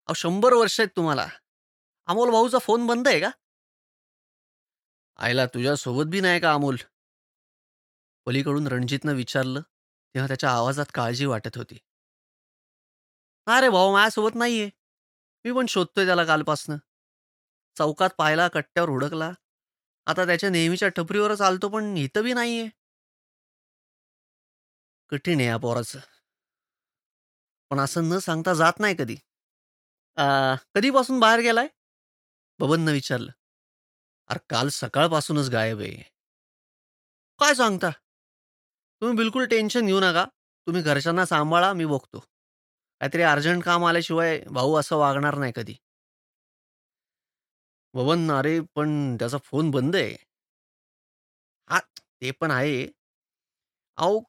अहो 0.07 0.15
शंभर 0.15 0.53
वर्ष 0.53 0.81
आहेत 0.81 0.91
तुम्हाला. 0.97 1.29
अमोल 2.07 2.31
भाऊचा 2.31 2.59
फोन 2.59 2.87
बंद 2.87 3.09
आहे 3.09 3.21
का? 3.21 3.31
आईला 5.17 5.47
तुझ्यासोबत 5.47 6.05
बी 6.05 6.21
नाही 6.21 6.41
का 6.41 6.53
अमोल? 6.53 6.77
पलीकडून 8.27 8.67
रणजितनं 8.67 9.13
विचारलं 9.13 9.61
तेव्हा 9.61 10.29
त्याच्या 10.29 10.51
आवाजात 10.51 10.85
काळजी 10.95 11.27
वाटत 11.27 11.57
होती. 11.57 11.79
अरे 13.47 13.69
भाऊ 13.69 13.93
माझ्यासोबत 13.93 14.35
नाहीये. 14.35 14.71
मी 15.45 15.53
पण 15.53 15.67
शोधतोय 15.67 16.07
त्याला 16.07 16.25
कालपासनं. 16.25 16.77
चौकात 17.79 18.11
पाहिला 18.19 18.49
कट्ट्यावर 18.49 18.89
हुडकला. 18.89 19.33
आता 20.07 20.27
त्याच्या 20.27 20.51
नेहमीच्या 20.51 20.89
टपरीवरच 20.89 21.41
आलतो 21.41 21.69
पण 21.69 21.97
इथं 21.97 22.23
बी 22.23 22.33
नाहीये. 22.33 22.82
कठीण 25.13 25.41
आहे 25.41 25.47
या 25.49 25.57
पोराचं. 25.57 25.99
पण 27.71 27.81
असं 27.81 28.09
न 28.09 28.19
सांगता 28.19 28.55
जात 28.55 28.81
नाही 28.81 28.95
कधी. 28.99 29.17
कधीपासून 30.75 31.21
बाहेर 31.21 31.41
गेलाय? 31.41 31.69
बबननं 32.61 32.93
विचारलं. 32.93 33.31
अरे 34.31 34.39
काल 34.51 34.69
सकाळपासूनच 34.73 35.49
गायब 35.51 35.81
आहे. 35.81 36.03
काय 37.41 37.55
सांगता? 37.55 37.91
तुम्ही 39.03 39.17
बिलकुल 39.17 39.47
टेन्शन 39.47 39.87
घेऊ 39.87 40.01
नका. 40.01 40.25
तुम्ही 40.67 40.83
घरच्यांना 40.83 41.25
सांभाळा 41.27 41.73
मी 41.73 41.85
बघतो. 41.85 42.19
काहीतरी 42.19 43.23
अर्जंट 43.23 43.63
काम 43.65 43.85
आल्याशिवाय 43.85 44.39
भाऊ 44.51 44.75
असं 44.81 44.97
वागणार 44.97 45.39
नाही 45.39 45.53
कधी. 45.57 45.75
बबन 47.95 48.31
अरे 48.33 48.59
पण 48.75 49.17
त्याचा 49.19 49.39
फोन 49.45 49.71
बंद 49.71 49.97
आहे. 49.97 50.15
हा 51.71 51.79
ते 52.21 52.31
पण 52.41 52.51
आहे. 52.51 52.85
अहो 53.99 54.21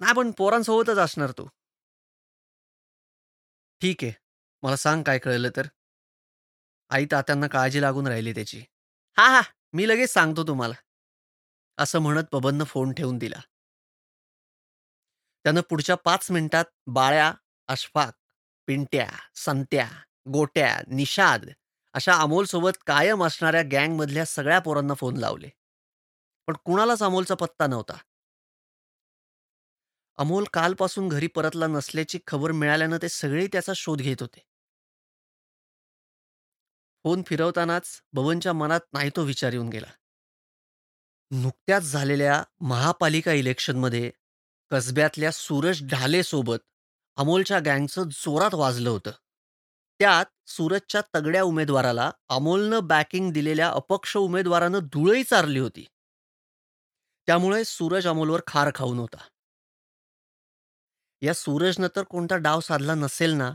नाही 0.00 0.14
पण 0.14 0.30
पोरांसोबतच 0.30 0.98
असणार 0.98 1.30
तू. 1.30 1.48
ठीक 3.80 4.04
आहे. 4.04 4.12
मला 4.62 4.76
सांग 4.76 5.02
काय 5.02 5.18
कळलं 5.18 5.48
तर. 5.56 5.66
आई 6.90 7.06
तात्यांना 7.12 7.46
काळजी 7.46 7.80
लागून 7.80 8.06
राहिली 8.06 8.34
त्याची. 8.34 8.64
हा 9.16 9.28
हा. 9.28 9.40
मी 9.72 9.88
लगेच 9.88 10.10
सांगतो 10.10 10.42
तुम्हाला. 10.42 10.74
असं 11.78 11.98
म्हणत 11.98 12.24
बबननं 12.32 12.64
फोन 12.64 12.92
ठेवून 12.92 13.18
दिला. 13.18 13.40
त्यानं 15.44 15.60
पुढच्या 15.60 15.96
पाच 15.96 16.30
मिनिटात 16.30 16.64
बाळ्या 16.86 17.32
अशफाक 17.68 18.14
पिंट्या 18.66 19.08
संत्या 19.34 19.88
गोट्या, 20.32 20.80
निषाद 20.88 21.46
अशा 21.94 22.12
अमोलसोबत 22.12 22.72
कायम 22.86 23.24
असणाऱ्या 23.24 23.62
गँगमधल्या 23.62 24.24
सगळ्या 24.24 24.58
पोरांना 24.58 24.94
फोन 24.94 25.16
लावले. 25.16 25.48
पण 26.46 26.54
कुणालाच 26.64 27.02
अमोलचा 27.02 27.34
पत्ता 27.34 27.66
नव्हता. 27.66 27.96
अमोल 30.18 30.44
कालपासून 30.52 31.08
घरी 31.08 31.26
परतला 31.26 31.66
नसल्याची 31.66 32.18
खबर 32.26 32.52
मिळाल्यानं 32.52 32.96
ते 33.02 33.08
सगळे 33.08 33.46
त्याचा 33.46 33.72
शोध 33.76 33.98
घेत 33.98 34.16
होते. 34.20 34.40
फोन 37.04 37.22
फिरवतानाच 37.26 38.02
बबनच्या 38.12 38.52
मनात 38.52 38.80
नाही 38.92 39.10
तो 39.16 39.22
विचार 39.22 39.52
येऊन 39.52 39.68
गेला. 39.68 39.86
नुकत्याच 41.30 41.82
झालेल्या 41.82 42.42
महापालिका 42.60 43.32
इलेक्शनमध्ये 43.32 44.10
कसब्यातल्या 44.70 45.30
सूरज 45.32 45.82
ढालेसोबत 45.90 46.58
अमोलच्या 47.16 47.58
गँगचं 47.58 48.02
जोरात 48.08 48.54
वाजलं 48.54 48.90
होतं. 48.90 49.10
त्यात 50.00 50.24
सूरजच्या 50.46 51.00
तगड्या 51.14 51.42
उमेदवाराला 51.42 52.10
अमोलनं 52.28 52.86
बॅकिंग 52.86 53.32
दिलेल्या 53.32 53.68
अपक्ष 53.68 54.16
उमेदवारानं 54.16 54.78
धुळही 54.78 55.24
चारली 55.24 55.58
होती. 55.58 55.84
त्यामुळे 57.26 57.64
सूरज 57.64 58.06
अमोलवर 58.06 58.40
खार 58.46 58.70
खाऊन 58.74 58.98
होता. 58.98 59.18
या 61.22 61.34
सूरजनं 61.34 61.86
तर 61.96 62.02
कोणता 62.02 62.36
डाव 62.36 62.60
साधला 62.60 62.94
नसेल 62.94 63.30
ना, 63.30 63.52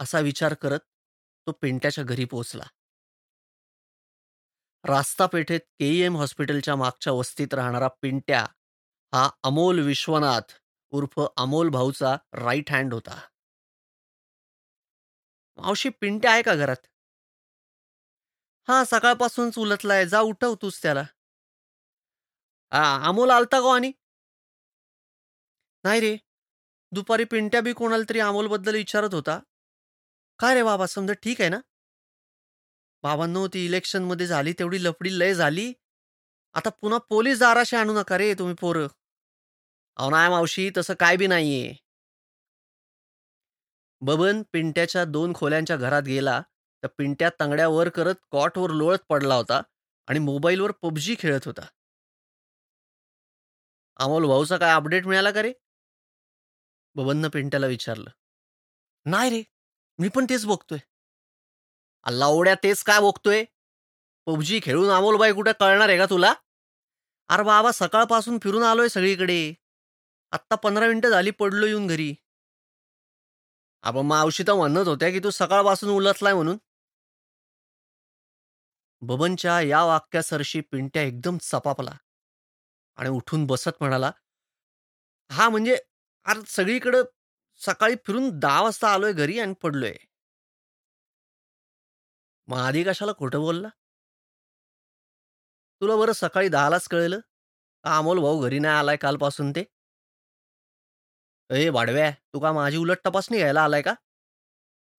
असा 0.00 0.20
विचार 0.20 0.54
करत 0.54 0.80
तो 1.46 1.52
पिंट्याच्या 1.52 2.04
घरी 2.04 2.24
पोहोचला. 2.24 2.62
रास्ता 4.84 5.26
पेठेत 5.26 5.60
केईएम 5.60 6.16
हॉस्पिटलच्या 6.16 6.76
मागच्या 6.76 7.12
वस्तीत 7.12 7.54
राहणारा 7.54 7.88
पिंट्या 8.02 8.46
हा 9.12 9.30
अमोल 9.42 9.78
विश्वनाथ 9.78 10.54
उर्फ 10.92 11.20
अमोल 11.36 11.68
भाऊचा 11.68 12.16
राईट 12.32 12.70
हँड 12.70 12.94
होता. 12.94 13.20
मावशी 15.58 15.88
पिंट्या 15.88 16.32
आहे 16.32 16.42
का 16.42 16.54
घरात? 16.54 16.76
हा 18.68 18.84
सकाळपासूनच 18.84 19.58
उलटलाय 19.58 20.06
जा 20.06 20.20
उठव 20.20 20.54
तूच 20.62 20.82
त्याला. 20.82 21.04
आ, 22.72 23.08
अमोल 23.08 23.30
आलता 23.30 23.60
का 23.60 23.64
हो 23.64 23.70
आणि? 23.70 23.92
नाही 25.84 26.00
रे 26.00 26.16
दुपारी 26.92 27.24
पिंट्या 27.24 27.60
बी 27.60 27.72
कोणाला 27.72 28.02
तरी 28.08 28.20
अमोलबद्दल 28.20 28.74
विचारत 28.74 29.14
होता. 29.14 29.38
काय 30.38 30.54
रे 30.54 30.62
बाबा 30.62 30.86
समजा 30.86 31.12
ठीक 31.12 31.40
आहे 31.40 31.50
ना? 31.50 31.60
बाबांनो 33.02 33.46
ती 33.48 33.64
इलेक्शनमध्ये 33.66 34.26
झाली 34.26 34.52
तेवढी 34.52 34.84
लफडी 34.84 35.18
लय 35.18 35.34
झाली. 35.34 35.72
आता 36.54 36.70
पुन्हा 36.70 36.98
पोलीस 36.98 37.38
दाराशी 37.38 37.76
आणू 37.76 37.92
नका 37.92 38.18
रे 38.18 38.34
तुम्ही 38.34 38.54
पोरं. 38.60 38.86
अहो 39.96 40.10
नाय 40.10 40.28
मावशी 40.28 40.70
तसं 40.76 40.94
काय 40.94 41.16
बी 41.16 41.26
नाहीये. 41.26 41.74
बबन 44.00 44.42
पिंट्याच्या 44.52 45.04
दोन 45.04 45.32
खोल्यांच्या 45.34 45.76
घरात 45.76 46.02
गेला 46.02 46.42
तर 46.82 46.88
पिंट्या 46.98 47.30
तंगड्या 47.40 47.68
वर 47.68 47.88
करत 47.88 48.14
कॉटवर 48.30 48.70
लोळत 48.70 48.98
पडला 49.08 49.34
होता 49.34 49.62
आणि 50.08 50.18
मोबाईलवर 50.18 50.70
पबजी 50.82 51.16
खेळत 51.18 51.46
होता. 51.46 51.66
अमोल 53.96 54.26
भाऊचा 54.26 54.56
काय 54.56 54.74
अपडेट 54.74 55.06
मिळाला 55.06 55.30
का 55.30 55.42
रे? 55.42 55.52
बबननं 56.98 57.28
पिंट्याला 57.28 57.66
विचारलं. 57.66 58.10
नाही 59.06 59.30
रे 59.30 59.42
मी 59.98 60.08
पण 60.08 60.24
तेच 60.24 60.46
बघतोय. 60.46 60.78
अल्ला 62.06 62.26
ओढ्या 62.26 62.54
तेच 62.54 62.82
काय 62.82 63.00
बघतोय? 63.00 63.44
पबजी 64.26 64.60
खेळून 64.62 64.90
अमोलबाई 64.90 65.32
कुठे 65.32 65.52
कळणार 65.60 65.88
आहे 65.88 65.98
का 65.98 66.06
तुला? 66.06 66.32
अरे 67.28 67.42
बाबा 67.42 67.70
सकाळपासून 67.72 68.38
फिरून 68.42 68.62
आलोय 68.62 68.88
सगळीकडे. 68.88 69.54
आत्ता 70.32 70.54
पंधरा 70.54 70.86
मिनटं 70.88 71.10
झाली 71.10 71.30
पडलो 71.30 71.66
येऊन 71.66 71.86
घरी. 71.86 72.14
अबा 73.82 74.02
मावशी 74.02 74.42
तर 74.42 74.54
म्हणत 74.54 74.88
होत्या 74.88 75.10
की 75.10 75.18
तू 75.18 75.30
सकाळपासून 75.30 75.90
उलटलाय 75.90 76.34
म्हणून. 76.34 76.58
बबनच्या 79.02 79.60
या 79.60 79.84
वाक्यासरशी 79.84 80.60
पिंट्या 80.60 81.02
एकदम 81.02 81.38
चपापला 81.38 81.90
आणि 82.96 83.08
उठून 83.08 83.46
बसत 83.46 83.76
म्हणाला, 83.80 84.10
हा 85.30 85.48
म्हणजे 85.48 85.76
अरे 86.28 86.40
सगळीकडं 86.48 87.02
सकाळी 87.60 87.94
फिरून 88.06 88.28
दहा 88.40 88.60
वाजता 88.62 88.88
आलोय 88.88 89.12
घरी 89.12 89.38
आणि 89.38 89.54
पडलोय. 89.62 89.94
मग 92.48 92.58
आधी 92.58 92.82
कशाला 92.84 93.12
खोटं 93.12 93.40
बोलला? 93.40 93.68
तुला 95.82 95.96
बरं 95.96 96.12
सकाळी 96.12 96.48
दहालाच 96.48 96.86
कळलं 96.88 97.20
का 97.84 97.96
अमोल 97.96 98.18
भाऊ 98.20 98.40
घरी 98.40 98.58
नाही 98.58 98.74
आलाय 98.74 98.96
कालपासून 98.96 99.50
ते? 99.50 99.64
ए 101.50 101.70
भाडव्या 101.70 102.10
तू 102.10 102.40
का 102.40 102.52
माझी 102.52 102.76
उलट 102.76 102.98
तपासणी 103.06 103.36
घ्यायला 103.36 103.62
आलाय 103.64 103.82
का? 103.82 103.94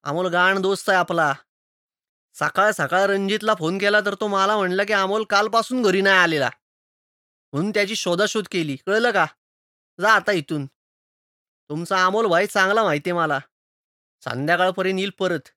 अमोल 0.06 0.28
गाण 0.28 0.62
दोस्त 0.62 0.90
आहे 0.90 0.98
आपला. 1.00 1.34
सकाळ 2.36 2.72
सकाळ 2.72 3.06
रणजितला 3.06 3.54
फोन 3.54 3.78
केला 3.78 4.00
तर 4.02 4.16
तो 4.22 4.28
मला 4.28 4.58
म्हणला 4.58 4.84
की 4.84 4.94
अमोल 4.94 5.24
कालपासून 5.30 5.82
घरी 5.82 6.02
नाही 6.02 6.18
आलेला. 6.18 6.50
म्हणून 7.54 7.72
त्याची 7.72 7.96
शोधाशोध 7.96 8.48
केली 8.52 8.76
कळलं 8.76 9.12
का? 9.12 9.26
जा 10.00 10.12
आता 10.14 10.32
इथून. 10.32 10.66
तुमचा 11.70 12.06
अमोल 12.06 12.28
भाई 12.28 12.46
चांगला 12.48 12.84
माहिती 12.84 13.12
मला. 13.12 13.40
संध्याकाळपर्यंत 14.24 15.00
येईल 15.00 15.10
परत. 15.20 15.50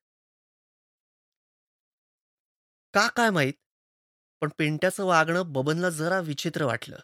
का 2.93 3.07
काय 3.07 3.29
माहीत 3.29 3.53
पण 4.41 4.49
पिंट्याचं 4.57 5.05
वागणं 5.05 5.51
बबनला 5.53 5.89
जरा 5.89 6.19
विचित्र 6.19 6.65
वाटलं. 6.65 6.97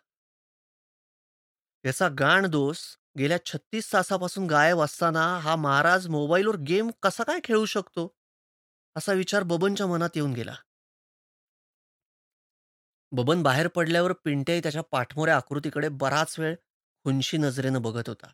याचा 1.86 2.08
गाण 2.10 2.45
दोष 2.45 2.80
गेल्या 3.17 3.38
छत्तीस 3.45 3.93
तासापासून 3.93 4.48
गायब 4.48 4.82
असताना 4.82 5.38
हा 5.39 5.56
महाराज 5.56 6.08
मोबाईलवर 6.08 6.56
गेम 6.56 6.89
कसा 7.04 7.24
काय 7.24 7.39
खेळू 7.43 7.65
शकतो? 7.65 8.15
असा 8.95 9.13
विचार 9.13 9.43
बबनच्या 9.43 9.88
मनात 9.88 10.10
येऊन 10.15 10.34
गेला. 10.34 10.56
बबन 13.12 13.43
बाहेर 13.43 13.67
पडल्यावर 13.67 14.12
पिंट्याही 14.13 14.62
त्याच्या 14.62 14.82
पाठमोऱ्या 14.82 15.36
आकृतीकडे 15.36 15.89
बराच 15.89 16.39
वेळ 16.39 16.56
खुनशी 17.06 17.38
नजरेनं 17.38 17.82
बघत 17.82 18.10
होता. 18.10 18.32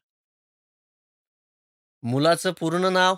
मुलाचं 2.06 2.52
पूर्ण 2.52 2.94
नाव? 2.94 3.15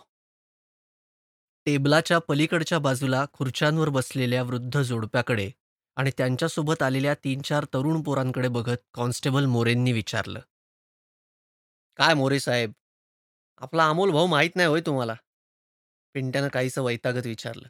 टेबलाच्या 1.66 2.20
पलीकडच्या 2.20 2.80
बाजूला 2.80 3.26
खुर्च्यांवर 3.34 3.90
बसलेल्या 3.90 4.44
वृद्ध 4.44 4.82
जोडप्याकडे 4.82 5.52
आणि 5.96 6.12
त्यांच्यासोबत 6.18 6.84
आलेल्या 6.84 7.14
तीन 7.14 7.42
चार 7.42 7.66
तरुण 7.66 8.02
पोरांकडे 8.02 8.48
बघत 8.48 8.78
कॉन्स्टेबल 8.94 9.46
मोरेंनी 9.46 9.92
विचारलं. 9.92 10.40
काय 11.96 12.14
मोरे 12.14 12.40
साहेब? 12.40 12.72
आपला 13.58 13.90
अमोल 13.90 14.12
भाऊ 14.12 14.28
माहीत 14.28 14.50
नाही 14.56 14.68
होय 14.68 14.82
तुम्हाला? 14.82 15.14
पिंट्यानं 16.14 16.48
काहीसं 16.48 16.82
वैतागत 16.82 17.26
विचारलं. 17.26 17.68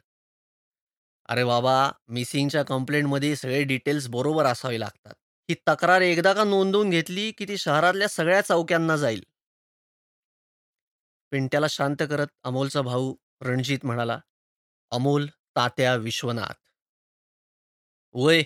अरे 1.28 1.44
बाबा 1.44 1.90
मिसिंगच्या 2.08 2.62
कंप्लेंटमध्ये 2.62 3.36
सगळे 3.36 3.62
डिटेल्स 3.62 4.08
बरोबर 4.08 4.46
असावे 4.46 4.80
लागतात. 4.80 5.14
ही 5.50 5.54
तक्रार 5.68 6.00
एकदा 6.00 6.32
का 6.32 6.44
नोंदवून 6.44 6.90
घेतली 6.90 7.32
की 7.32 7.44
ती 7.48 7.58
शहरातल्या 7.58 8.08
सगळ्या 8.08 8.40
चौक्यांना 8.40 8.96
जाईल. 8.96 9.24
पिंट्याला 11.30 11.66
शांत 11.68 11.96
करत 12.00 12.26
अमोलचा 12.42 12.82
भाऊ 12.82 13.16
रणजित 13.40 13.78
म्हणाला, 13.84 14.20
अमोल 14.90 15.26
तात्या 15.56 15.96
विश्वनाथ. 15.96 16.68
वय? 18.12 18.42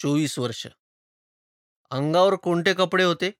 चोवीस 0.00 0.38
वर्ष. 0.38 0.66
अंगावर 1.90 2.34
कोणते 2.34 2.74
कपडे 2.74 3.04
होते? 3.04 3.30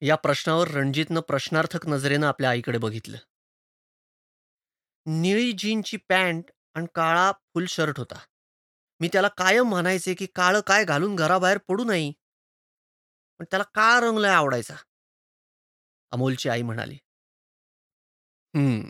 या 0.00 0.16
प्रश्नावर 0.16 0.68
रणजितनं 0.68 1.20
प्रश्नार्थक 1.20 1.86
नजरेनं 1.86 2.26
आपल्या 2.26 2.50
आईकडे 2.50 2.78
बघितलं. 2.78 3.16
निळी 5.06 5.52
जीनची 5.52 5.96
पॅन्ट 5.96 6.44
आणि 6.74 6.86
काळा 6.94 7.32
फुल 7.32 7.66
शर्ट 7.66 7.98
होता. 7.98 8.18
मी 9.00 9.08
त्याला 9.12 9.28
कायम 9.28 9.68
म्हणायचे 9.68 10.14
की 10.14 10.26
काळं 10.26 10.60
काय 10.60 10.84
घालून 10.84 11.16
घराबाहेर 11.16 11.58
पडू 11.58 11.84
नाही. 11.84 12.12
पण 13.38 13.44
त्याला 13.44 13.64
काळा 13.64 14.00
रंग 14.00 14.18
लय 14.18 14.28
आवडायचा. 14.28 14.74
अमोलची 16.12 16.48
आई 16.48 16.62
म्हणाली. 16.62 16.94
हम्म. 18.54 18.88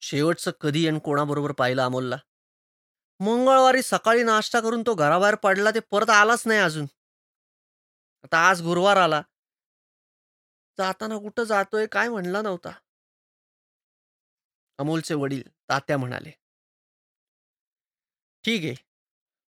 शेवटचं 0.00 0.50
कधी 0.60 0.88
आणि 0.88 0.98
कोणाबरोबर 0.98 1.52
पाहिलं 1.52 1.82
अमोलला? 1.82 2.16
मंगळवारी 3.20 3.82
सकाळी 3.82 4.22
नाश्ता 4.22 4.60
करून 4.60 4.82
तो 4.82 4.94
घराबाहेर 4.94 5.34
पडला 5.34 5.70
ते 5.70 5.80
परत 5.80 6.10
आलाच 6.10 6.42
नाही 6.46 6.60
अजून. 6.60 6.84
आता 8.24 8.48
आज 8.50 8.62
गुरुवार 8.62 8.96
आला. 8.96 9.22
जाताना 10.78 11.16
कुठं 11.16 11.44
जातोय 11.44 11.86
काय 11.86 12.08
म्हणला 12.08 12.42
नव्हता. 12.42 12.70
अमोलचे 14.78 15.14
वडील 15.14 15.42
तात्या 15.68 15.98
म्हणाले. 15.98 16.30
ठीक 18.44 18.64
आहे. 18.64 18.74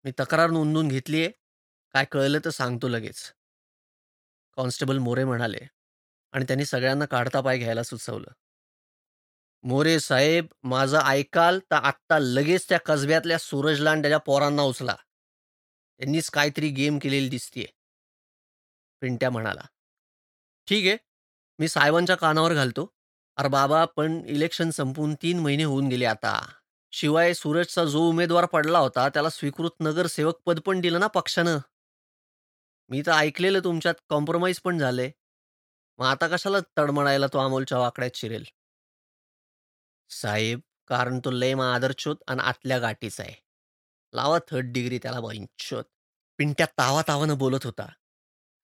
मी 0.04 0.10
तक्रार 0.10 0.50
नोंदवून 0.50 0.88
घेतलीये. 0.88 1.30
काय 1.92 2.04
कळलं 2.04 2.38
तर 2.44 2.50
सांगतो 2.50 2.88
लगेच. 2.88 3.32
कॉन्स्टेबल 4.56 4.98
मोरे 4.98 5.24
म्हणाले 5.24 5.58
आणि 6.34 6.44
त्यांनी 6.44 6.64
सगळ्यांना 6.64 7.04
काढता 7.04 7.40
पाय 7.40 7.58
घ्यायला 7.58 7.82
सुचवलं. 7.82 8.32
मोरे 9.64 9.98
साहेब 10.00 10.46
माझं 10.62 10.98
ऐकाल 10.98 11.58
तर 11.70 11.76
आत्ता 11.76 12.18
लगेच 12.18 12.68
त्या 12.68 12.78
कसब्यातल्या 12.86 13.38
सूरजला 13.38 13.90
आणि 13.90 14.02
त्याच्या 14.02 14.18
पोरांना 14.18 14.62
उचला. 14.62 14.94
त्यांनीच 16.00 16.30
काहीतरी 16.30 16.68
गेम 16.70 16.98
केलेली 16.98 17.28
दिसतीये. 17.28 17.66
पिंट्या 19.02 19.30
म्हणाला. 19.30 19.66
ठीक 20.68 20.86
आहे. 20.86 20.96
मी 21.58 21.68
साहेबांच्या 21.68 22.16
कानावर 22.16 22.54
घालतो. 22.54 22.86
अरे 23.38 23.48
बाबा 23.48 23.84
पण 23.84 24.20
इलेक्शन 24.26 24.70
संपून 24.70 25.14
तीन 25.14 25.38
महिने 25.38 25.64
होऊन 25.64 25.88
गेले 25.88 26.04
आता 26.04 26.38
शिवाय 26.92 27.34
सूरजचा 27.34 27.84
जो 27.84 28.00
उमेदवार 28.08 28.44
पडला 28.44 28.78
होता 28.78 29.08
त्याला 29.08 29.30
स्वीकृत 29.30 29.70
नगरसेवक 29.80 30.40
पद 30.46 30.60
पण 30.60 30.80
दिलं 30.80 31.00
ना 31.00 31.06
पक्षानं 31.06 31.58
मी 32.90 33.02
तर 33.06 33.12
ऐकलेलं 33.12 33.60
तुमच्यात 33.64 33.94
कॉम्प्रोमाइज 34.08 34.60
पण 34.60 34.78
झाले 34.78 35.10
मग 36.02 36.06
आता 36.06 36.28
कशाला 36.28 36.58
तडमडायला 36.78 37.26
तो 37.26 37.38
अमोलच्या 37.38 37.78
वाकड्यात 37.78 38.10
शिरेल? 38.14 38.44
साहेब 40.10 40.60
कारण 40.88 41.18
तो 41.18 41.30
लय 41.30 41.54
मा 41.54 41.74
आदरचोत 41.74 42.16
आणि 42.28 42.40
आतल्या 42.42 42.78
गाठीचा 42.78 43.22
आहे. 43.22 43.34
लावा 44.14 44.38
थर्ड 44.50 44.72
डिग्री 44.72 44.98
त्याला 44.98 45.20
बंचोत 45.20 45.84
पिंट्या 46.38 46.66
तावा 46.66 47.02
तावानं 47.08 47.38
बोलत 47.38 47.64
होता 47.64 47.88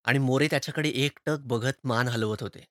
आणि 0.05 0.18
मोरे 0.18 0.46
त्याच्याकडे 0.46 0.88
एकटक 0.88 1.38
बघत 1.40 1.72
मान 1.85 2.09
हलवत 2.09 2.42
होते. 2.42 2.64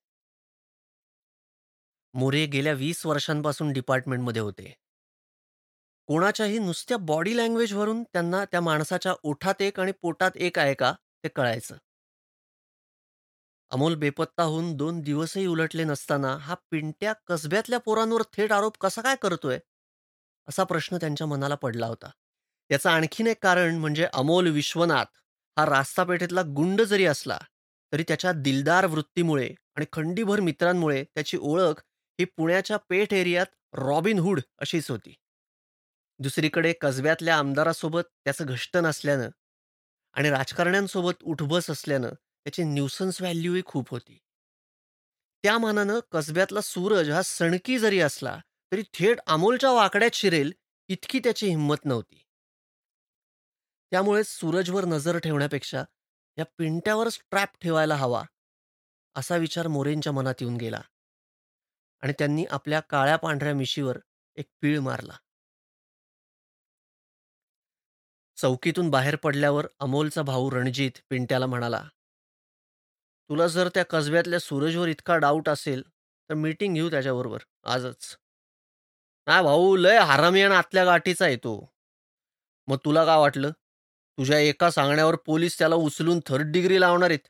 मोरे 2.14 2.46
गेल्या 2.46 2.74
वीस 2.74 3.06
वर्षांपासून 3.06 3.74
डिपार्टमेंटमध्ये 3.74 4.42
होते. 4.42 4.74
कोणाच्याही 6.08 6.60
नुसत्या 6.60 6.98
बॉडी 6.98 7.38
लँग्वेजवरून 7.38 8.04
त्यांना 8.04 8.46
त्या 8.46 8.62
माणसाच्या 8.62 9.14
ओठात 9.24 9.62
एक 9.62 9.80
आणि 9.80 9.92
पोटात 9.92 10.32
एक 10.36 10.60
आहे 10.60 10.74
का 10.74 10.94
ते 11.24 11.28
कळायचं. 11.28 11.78
अमोल 13.72 13.96
बेपत्ता 13.96 14.44
होऊन 14.44 14.76
दोन 14.78 15.02
दिवसही 15.02 15.46
उलटले 15.46 15.84
नसताना 15.84 16.36
हा 16.38 16.56
पिंट्या 16.72 17.14
कसब्यातल्या 17.28 17.80
पोरांवर 17.80 18.22
थेट 18.34 18.52
आरोप 18.52 18.78
कसा 18.78 19.02
काय 19.02 19.16
करतोय? 19.22 19.60
असा 20.48 20.64
प्रश्न 20.64 20.98
त्यांच्या 20.98 21.28
मनाला 21.28 21.56
पडला 21.56 21.88
होता. 21.88 22.10
याचं 22.70 22.90
आणखीन 22.90 23.28
एक 23.28 23.42
कारण 23.44 23.78
म्हणजे 23.78 24.06
अमोल 24.14 24.48
विश्वनाथ 24.52 25.06
हा 25.58 25.66
रास्तापेठेतला 25.66 26.42
गुंड 26.56 26.82
जरी 26.82 27.06
असला 27.06 27.38
तरी 27.94 28.04
त्याच्या 28.04 28.32
दिलदार 28.38 28.86
वृत्तीमुळे 28.86 29.50
आणि 29.76 29.86
खंडीभर 29.94 30.40
मित्रांमुळे 30.40 31.04
त्याची 31.06 31.38
ओळख 31.42 31.82
ही 32.20 32.26
पुण्याच्या 32.28 32.78
पेठ 32.90 33.14
एरियात 33.14 33.46
रॉबिन 33.74 34.20
हुड 34.20 34.40
अशीच 34.60 34.90
होती. 34.92 35.14
दुसरीकडे 36.20 36.74
कसब्यातल्या 36.82 37.38
आमदारासोबत 37.38 38.04
त्याचं 38.24 38.46
घष्ट 38.46 38.78
नसल्यानं 38.78 39.30
आणि 40.16 40.30
राजकारण्यांसोबत 40.30 41.24
उठबस 41.24 41.70
असल्यानं 41.70 42.14
त्याची 42.48 42.64
न्यूसन्स 42.64 43.22
व्हॅल्यूही 43.22 43.62
खूप 43.66 43.90
होती. 43.90 44.18
त्या 45.44 45.58
मानानं 45.58 46.00
कसब्यातला 46.12 46.62
सूरज 46.62 47.10
हा 47.10 47.22
सणकी 47.22 47.80
जरी 47.80 48.00
असला 48.00 48.40
तरी 48.72 48.84
थेट 48.94 49.20
अमोलच्या 49.28 49.72
वाकड्यात 49.72 50.16
शिरेल 50.16 50.52
इतकी 50.88 51.20
त्याची 51.20 51.48
हिंमत 51.48 51.86
नव्हती. 51.86 52.24
त्यामुळे 53.92 54.24
सूरजवर 54.24 54.86
नजर 54.86 55.18
ठेवण्यापेक्षा 55.18 55.84
या 56.38 56.46
पिंट्यावरच 56.58 57.20
ट्रॅप 57.32 57.50
ठेवायला 57.62 57.96
हवा 57.96 58.24
असा 59.16 59.36
विचार 59.36 59.68
मोरेंच्या 59.68 60.14
मनात 60.14 60.42
येऊन 60.42 60.58
गेला. 60.58 60.82
आणि 62.02 62.14
त्यांनी 62.20 62.46
आपल्या 62.50 62.80
काळ्या 62.80 63.16
पांढऱ्या 63.16 63.54
मिशीवर 63.54 63.98
एक 64.36 64.50
पीळ 64.62 64.80
मारला. 64.80 65.18
चौकीतून 68.38 68.90
बाहेर 68.90 69.16
पडल्यावर 69.16 69.68
अमोलचा 69.80 70.22
भाऊ 70.22 70.50
रणजित 70.52 70.92
पिंट्याला 71.10 71.46
म्हणाला 71.46 71.84
तुला 73.30 73.48
जर 73.48 73.68
त्या 73.68 73.84
कसब्यातल्या 73.84 74.40
सूरजवर 74.40 74.88
इतका 74.88 75.18
डाऊट 75.18 75.50
असेल 75.50 75.82
तर 76.30 76.34
मीटिंग 76.34 76.74
घेऊ 76.74 76.90
त्याच्याबरोबर 76.90 77.38
आजच. 77.66 78.18
नाही 79.28 79.44
भाऊ 79.44 79.76
लय 79.76 80.00
हरामी 80.00 80.42
आणि 80.42 80.56
आतल्या 80.56 80.86
गाठीचा 80.86 81.26
आहे 81.26 81.36
तो. 81.36 81.74
मग 82.68 82.78
तुला 82.86 83.06
काय 83.06 83.18
वाटलं? 83.18 83.52
तुझ्या 84.18 84.40
एका 84.40 84.72
सांगण्यावर 84.72 85.16
पोलीस 85.16 85.58
त्याला 85.60 85.76
उचलून 85.76 86.20
थर्ड 86.26 86.52
डिग्री 86.52 86.82
लावणार 86.82 87.10
आहेत. 87.10 87.28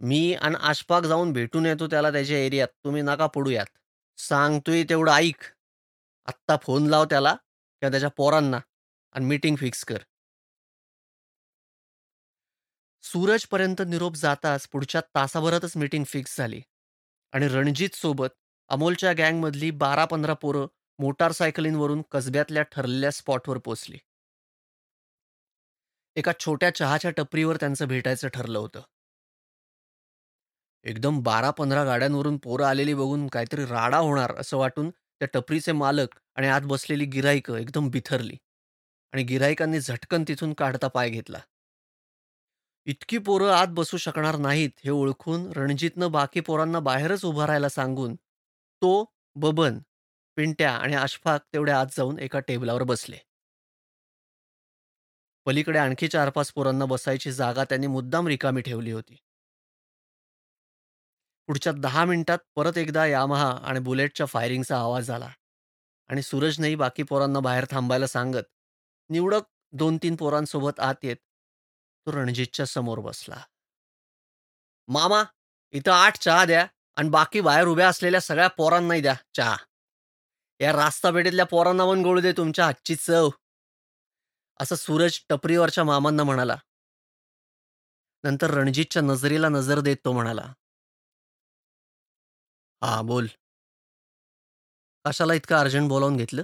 मी 0.00 0.34
आणि 0.34 0.54
आशपाक 0.60 1.04
जाऊन 1.04 1.32
भेटून 1.32 1.66
येतो 1.66 1.86
त्याला 1.86 2.12
त्याच्या 2.12 2.38
एरियात. 2.38 2.68
तुम्ही 2.84 3.02
नका 3.02 3.26
पडूयात. 3.26 3.66
सांगतोय 4.18 4.84
तेवढं 4.84 5.12
ऐक. 5.12 5.42
आत्ता 6.26 6.56
फोन 6.62 6.86
लाव 6.86 7.04
त्याला 7.04 7.34
किंवा 7.34 7.90
त्याच्या 7.90 8.10
पोरांना 8.10 8.60
आणि 9.12 9.24
मीटिंग 9.24 9.56
फिक्स 9.56 9.84
कर. 9.84 9.98
सूरजपर्यंत 13.02 13.82
निरोप 13.82 14.14
जाताच 14.14 14.66
पुढच्या 14.68 15.00
तासाभरातच 15.00 15.76
मीटिंग 15.76 16.04
फिक्स 16.04 16.36
झाली. 16.38 16.60
आणि 17.32 17.48
रणजित 17.48 17.94
सोबत 17.94 18.28
अमोलच्या 18.68 19.12
गँगमधली 19.12 19.70
बारा 19.70 20.04
पंधरा 20.04 20.34
पोरं 20.34 20.66
मोटारसायकलींवरून 20.98 22.02
कसब्यातल्या 22.10 22.62
ठरलेल्या 22.62 23.10
स्पॉटवर 23.10 23.58
पोचली. 23.58 23.98
एका 26.16 26.32
छोट्या 26.40 26.74
चहाच्या 26.74 27.10
टपरीवर 27.10 27.56
त्यांचं 27.56 27.88
भेटायचं 27.88 28.28
ठरलं 28.28 28.58
होतं. 28.58 28.80
एकदम 30.84 31.20
बारा 31.22 31.50
पंधरा 31.50 31.84
गाड्यांवरून 31.84 32.36
पोरं 32.36 32.64
आलेली 32.64 32.94
बघून 32.94 33.26
काहीतरी 33.28 33.64
राडा 33.64 33.98
होणार 33.98 34.34
असं 34.36 34.56
वाटून 34.56 34.90
त्या 34.90 35.28
टपरीचे 35.34 35.72
मालक 35.72 36.18
आणि 36.36 36.48
आत 36.48 36.60
बसलेली 36.60 37.04
गिराईकं 37.04 37.56
एकदम 37.56 37.90
बिथरली. 37.90 38.36
आणि 39.12 39.22
गिराईकांनी 39.22 39.80
झटकन 39.80 40.24
तिथून 40.28 40.52
काढता 40.52 40.88
पाय 40.88 41.10
घेतला. 41.10 41.38
इतकी 42.86 43.18
पोरं 43.18 43.50
आत 43.52 43.68
बसू 43.70 43.96
शकणार 43.98 44.36
नाहीत 44.38 44.70
हे 44.84 44.90
ओळखून 44.90 45.46
रणजितनं 45.52 46.10
बाकी 46.12 46.40
पोरांना 46.40 46.80
बाहेरच 46.80 47.24
उभं 47.24 47.44
राहायला 47.46 47.68
सांगून 47.70 48.14
तो 48.82 48.92
बबन 49.36 49.78
पिंट्या 50.36 50.72
आणि 50.72 50.94
अशफाक 50.96 51.42
तेवढ्या 51.52 51.80
आत 51.80 51.86
जाऊन 51.96 52.18
एका 52.20 52.40
टेबलावर 52.40 52.82
बसले. 52.84 53.18
पलीकडे 55.46 55.78
आणखी 55.78 56.08
चार 56.08 56.30
पाच 56.30 56.50
पोरांना 56.52 56.84
बसायची 56.86 57.32
जागा 57.32 57.64
त्यांनी 57.64 57.86
मुद्दाम 57.88 58.26
रिकामी 58.28 58.60
ठेवली 58.62 58.90
होती. 58.92 59.16
पुढच्या 61.48 61.72
दहा 61.74 62.04
मिनिटात 62.04 62.38
परत 62.56 62.78
एकदा 62.78 63.06
यामहा 63.06 63.50
आणि 63.62 63.80
बुलेटच्या 63.80 64.26
फायरिंगचा 64.26 64.76
आवाज 64.78 65.10
आला 65.10 65.28
आणि 66.10 66.22
सूरजनेही 66.22 66.74
बाकी 66.74 67.02
पोरांना 67.02 67.40
बाहेर 67.40 67.64
थांबायला 67.70 68.06
सांगत 68.06 68.44
निवडक 69.10 69.42
दोन 69.74 69.96
तीन 70.02 70.16
पोरांसोबत 70.16 70.80
आत 70.80 71.04
येत 71.04 71.16
तो 72.06 72.12
रणजितच्या 72.12 72.66
समोर 72.66 72.98
बसला. 72.98 73.42
मामा 74.88 75.22
इथं 75.74 75.90
आठ 75.92 76.16
चहा 76.18 76.44
द्या 76.44 76.66
आणि 76.96 77.08
बाकी 77.08 77.40
बाहेर 77.40 77.66
उभ्या 77.66 77.88
असलेल्या 77.88 78.20
सगळ्या 78.20 78.48
पोरांनाही 78.48 79.00
द्या 79.02 79.14
चहा. 79.34 79.56
या 80.60 80.72
रास्ता 80.72 81.10
पेठेतल्या 81.10 81.46
पोरांना 81.46 81.84
पण 81.84 82.02
गोळू 82.02 82.20
दे 82.20 82.32
तुमच्या 82.32 82.64
हातची 82.64 82.94
चव. 82.96 83.28
असं 84.60 84.74
सूरज 84.74 85.18
टपरीवरच्या 85.28 85.84
मामांना 85.84 86.24
म्हणाला. 86.24 86.56
नंतर 88.24 88.50
रणजितच्या 88.50 89.02
नजरेला 89.02 89.48
नजर 89.48 89.80
देत 89.80 89.96
तो 90.04 90.12
म्हणाला 90.12 90.52
हा 92.82 93.00
बोल. 93.02 93.28
कशाला 95.04 95.34
इतकं 95.34 95.56
अर्जंट 95.56 95.88
बोलावून 95.88 96.16
घेतलं? 96.16 96.42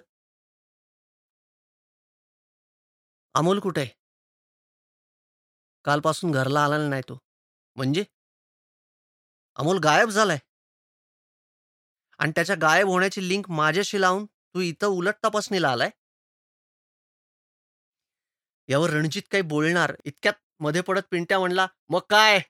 अमोल 3.34 3.58
कुठे 3.60 3.80
आहे? 3.80 3.97
कालपासून 5.88 6.30
घरला 6.30 6.64
आला 6.64 6.88
नाही 6.88 7.02
तो. 7.02 7.18
म्हणजे? 7.76 8.04
अमोल 9.56 9.78
गायब 9.78 10.08
झालाय. 10.08 10.38
आणि 12.18 12.32
त्याच्या 12.34 12.56
गायब 12.56 12.86
होण्याची 12.86 13.28
लिंक 13.28 13.50
माझ्याशी 13.50 14.00
लावून 14.00 14.26
तू 14.26 14.60
इथं 14.60 14.86
उलट 14.86 15.14
तपासणीला 15.24 15.68
आलाय? 15.68 15.90
यावर 18.68 18.90
रणजित 18.90 19.22
काही 19.30 19.42
बोलणार 19.42 19.94
इतक्यात 20.04 20.34
मध्ये 20.60 20.80
पडत 20.80 21.02
पिंट्या 21.10 21.38
म्हणला 21.38 21.66
मग 21.88 22.00
काय? 22.10 22.40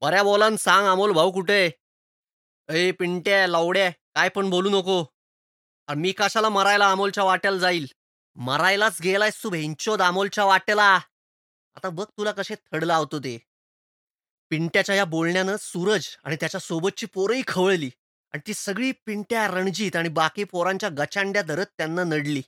बऱ्या 0.00 0.22
बोलान 0.22 0.56
सांग 0.56 0.86
अमोल 0.86 1.12
भाऊ 1.12 1.32
कुठे 1.32 1.70
ए 2.68 2.90
पिंट्या 2.90 3.46
लावड्या 3.46 3.90
काय 3.90 4.28
पण 4.28 4.50
बोलू 4.50 4.70
नको. 4.70 5.04
आणि 5.88 6.00
मी 6.00 6.12
कशाला 6.12 6.48
मरायला 6.48 6.90
अमोलच्या 6.90 7.24
वाट्याला 7.24 7.58
जाईल? 7.58 7.86
मरायलाच 8.34 9.00
गेलायस 9.02 9.42
तू 9.42 9.50
भेंचोद 9.50 10.02
अमोलच्या 10.02 10.44
वाट्याला. 10.44 10.98
आता 11.76 11.88
बघ 11.88 12.04
तुला 12.18 12.32
कसे 12.32 12.54
थड 12.54 12.84
लावतो 12.84 13.18
ते. 13.18 13.38
पिंट्याच्या 14.50 14.94
या 14.94 15.04
बोलण्यानं 15.04 15.56
सूरज 15.60 16.16
आणि 16.24 16.36
त्याच्या 16.36 16.60
सोबतची 16.60 17.06
पोरंही 17.06 17.42
खवळली 17.48 17.90
आणि 18.32 18.40
ती 18.46 18.54
सगळी 18.54 18.92
पिंट्या 19.06 19.46
रणजित 19.48 19.96
आणि 19.96 20.08
बाकी 20.08 20.44
पोरांच्या 20.44 20.88
गचांड्या 20.98 21.42
धरत 21.42 21.66
त्यांना 21.78 22.04
नडली. 22.04 22.42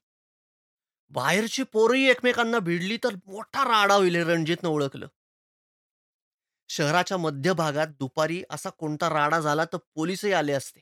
बाहेरची 1.10 1.62
पोरंही 1.62 2.08
एकमेकांना 2.10 2.58
भिडली 2.58 2.96
तर 2.96 3.14
मोठा 3.26 3.64
राडा 3.64 3.94
होईल 3.94 4.16
रणजितनं 4.16 4.68
ओळखलं. 4.68 5.06
शहराच्या 6.68 7.16
मध्यभागात 7.16 7.86
दुपारी 7.86 8.42
असा 8.50 8.70
कोणता 8.70 9.08
राडा 9.08 9.40
झाला 9.40 9.64
तर 9.64 9.76
पोलीसही 9.94 10.32
आले 10.32 10.52
असते. 10.52 10.80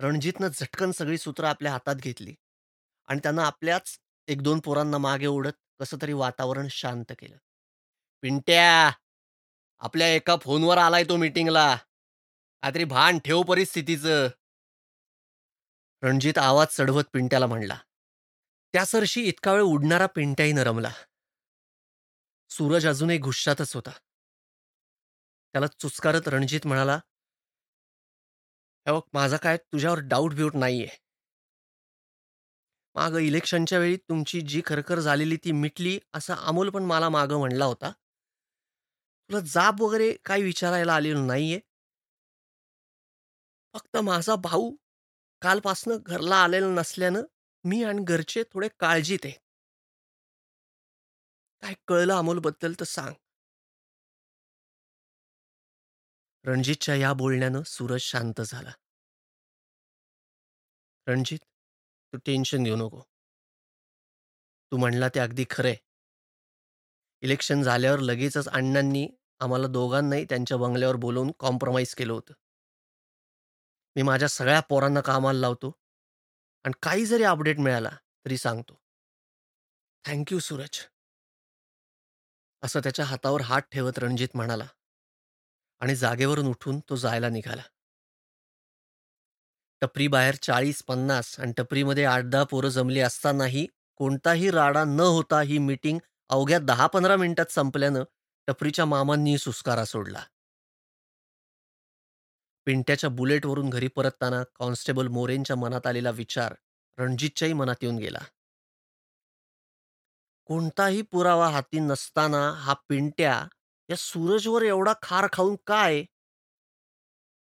रणजितनं 0.00 0.48
झटकन 0.48 0.90
सगळी 0.90 1.18
सूत्र 1.18 1.44
आपल्या 1.44 1.72
हातात 1.72 1.94
घेतली 1.94 2.34
आणि 3.08 3.20
त्यांना 3.22 3.46
आपल्याच 3.46 3.98
एक 4.28 4.42
दोन 4.42 4.60
पोरांना 4.60 4.98
मागे 4.98 5.26
ओढत 5.26 5.52
कसं 5.80 5.96
तरी 6.02 6.12
वातावरण 6.12 6.68
शांत 6.70 7.12
केलं. 7.18 7.36
पिंट्या 8.22 8.90
आपल्या 9.78 10.08
एका 10.08 10.36
फोनवर 10.36 10.78
आलाय 10.78 11.04
तो 11.04 11.16
मीटिंगला. 11.16 11.76
काहीतरी 12.62 12.84
भान 12.84 13.18
ठेव 13.18 13.42
परिस्थितीचं. 13.42 14.28
रणजित 16.02 16.38
आवाज 16.38 16.66
चढवत 16.68 17.04
पिंट्याला 17.12 17.46
म्हणला 17.46 17.78
त्या 18.72 18.84
सरशी 18.84 19.22
इतका 19.22 19.52
वेळ 19.52 19.62
उडणारा 19.62 20.06
पिंट्याही 20.06 20.52
नरमला 20.52 20.90
सूरज 22.50 22.86
अजूनही 22.86 23.18
गुस्सातच 23.18 23.74
होता. 23.74 23.90
त्याला 25.52 25.66
चुचकारत 25.66 26.28
रणजित 26.28 26.66
म्हणाला 26.66 26.98
बघ 28.86 29.00
माझा 29.12 29.36
काय 29.36 29.56
तुझ्यावर 29.56 29.98
डाऊट 29.98 30.34
ब्यूट 30.34 30.54
नाहीये. 30.54 31.05
मागं 32.96 33.18
इलेक्शनच्या 33.18 33.78
वेळी 33.78 33.96
तुमची 33.96 34.40
जी 34.40 34.60
खरखर 34.64 34.98
झालेली 34.98 35.36
ती 35.36 35.52
मिटली 35.52 35.98
असं 36.14 36.34
अमोल 36.34 36.70
पण 36.70 36.82
मला 36.82 37.08
मागं 37.08 37.38
म्हणला 37.38 37.64
होता. 37.64 37.92
तुला 39.30 39.40
जाब 39.46 39.82
वगैरे 39.82 40.12
काही 40.24 40.42
विचारायला 40.42 40.94
आलेलं 40.94 41.26
नाहीये? 41.26 41.60
फक्त 43.74 43.96
माझा 43.96 44.34
भाऊ 44.36 44.70
कालपासनं 45.42 45.96
घरला 46.06 46.36
आलेला 46.36 46.66
नसल्यानं 46.74 47.22
मी 47.64 47.82
आणि 47.84 48.04
घरचे 48.04 48.42
थोडे 48.42 48.68
काळजीत 48.80 49.24
आहे 49.24 49.34
काय 51.62 51.74
कळलं 51.88 52.14
अमोलबद्दल 52.14 52.72
तर 52.80 52.84
सांग. 52.84 53.12
रणजितच्या 56.44 56.94
या 56.94 57.12
बोलण्यानं 57.12 57.62
सूरज 57.66 58.00
शांत 58.00 58.40
झाला. 58.40 58.72
रणजित? 61.06 61.40
तू 62.12 62.18
टेन्शन 62.18 62.64
घेऊ 62.64 62.76
नको. 62.76 63.00
तू 64.72 64.76
म्हणला 64.76 65.08
ते 65.08 65.20
अगदी 65.20 65.44
खरंय. 65.50 65.76
इलेक्शन 67.22 67.62
झाल्यावर 67.62 67.98
लगेचच 67.98 68.48
अण्णांनी 68.48 69.08
आम्हाला 69.40 69.66
दोघांनाही 69.66 70.24
त्यांच्या 70.24 70.56
बंगल्यावर 70.56 70.96
बोलवून 70.96 71.30
कॉम्प्रोमाइज 71.38 71.94
केलं 71.94 72.12
होतं. 72.12 72.32
मी 73.96 74.02
माझ्या 74.02 74.28
सगळ्या 74.28 74.60
पोरांना 74.60 75.00
कामाला 75.00 75.38
लावतो 75.38 75.72
आणि 76.64 76.74
काही 76.82 77.06
जरी 77.06 77.22
अपडेट 77.22 77.58
मिळाला 77.58 77.90
तरी 78.24 78.36
सांगतो. 78.36 78.80
Thank you 80.04 80.38
Suraj. 80.38 80.78
असं 82.62 82.80
त्याच्या 82.80 83.04
हातावर 83.04 83.40
हात 83.40 83.62
ठेवत 83.72 83.98
रणजित 83.98 84.28
म्हणाला 84.34 84.66
आणि 85.80 85.94
जागेवरून 85.94 86.46
उठून 86.46 86.80
तो 86.80 86.96
जायला 86.96 87.28
निघाला. 87.28 87.62
टपरी 89.80 90.08
बाहेर 90.08 90.34
चाळीस 90.34 90.82
पन्नास 90.82 91.40
आणि 91.40 91.52
टपरीमध्ये 91.56 92.04
आठ 92.04 92.24
दहा 92.24 92.44
पोरं 92.44 92.68
जमली 92.68 93.00
असतानाही 93.00 93.66
कोणताही 93.96 94.50
राडा 94.50 94.84
न 94.84 95.00
होता 95.00 95.40
ही 95.40 95.58
मीटिंग 95.58 95.98
अवघ्या 96.28 96.58
दहा 96.58 96.86
पंधरा 96.86 97.16
मिनिटात 97.16 97.46
संपल्यानं 97.46 98.04
टपरीच्या 98.46 98.84
मामांनी 98.84 99.38
सुस्कारा 99.38 99.84
सोडला. 99.84 100.22
पिंट्याच्या 102.66 103.10
बुलेटवरून 103.10 103.70
घरी 103.70 103.88
परतताना 103.88 104.42
कॉन्स्टेबल 104.54 105.08
मोरेंच्या 105.08 105.56
मनात 105.56 105.86
आलेला 105.86 106.10
विचार 106.10 106.54
रणजितच्याही 106.98 107.54
मनात 107.54 107.74
येऊन 107.82 107.96
गेला. 107.96 108.18
कोणताही 110.46 111.02
पुरावा 111.02 111.48
हाती 111.48 111.80
नसताना 111.80 112.50
हा 112.50 112.74
पिंट्या 112.88 113.46
या 113.90 113.96
सूरजवर 113.96 114.62
एवढा 114.62 114.92
खार 115.02 115.26
खाऊन 115.32 115.56
काय? 115.66 116.04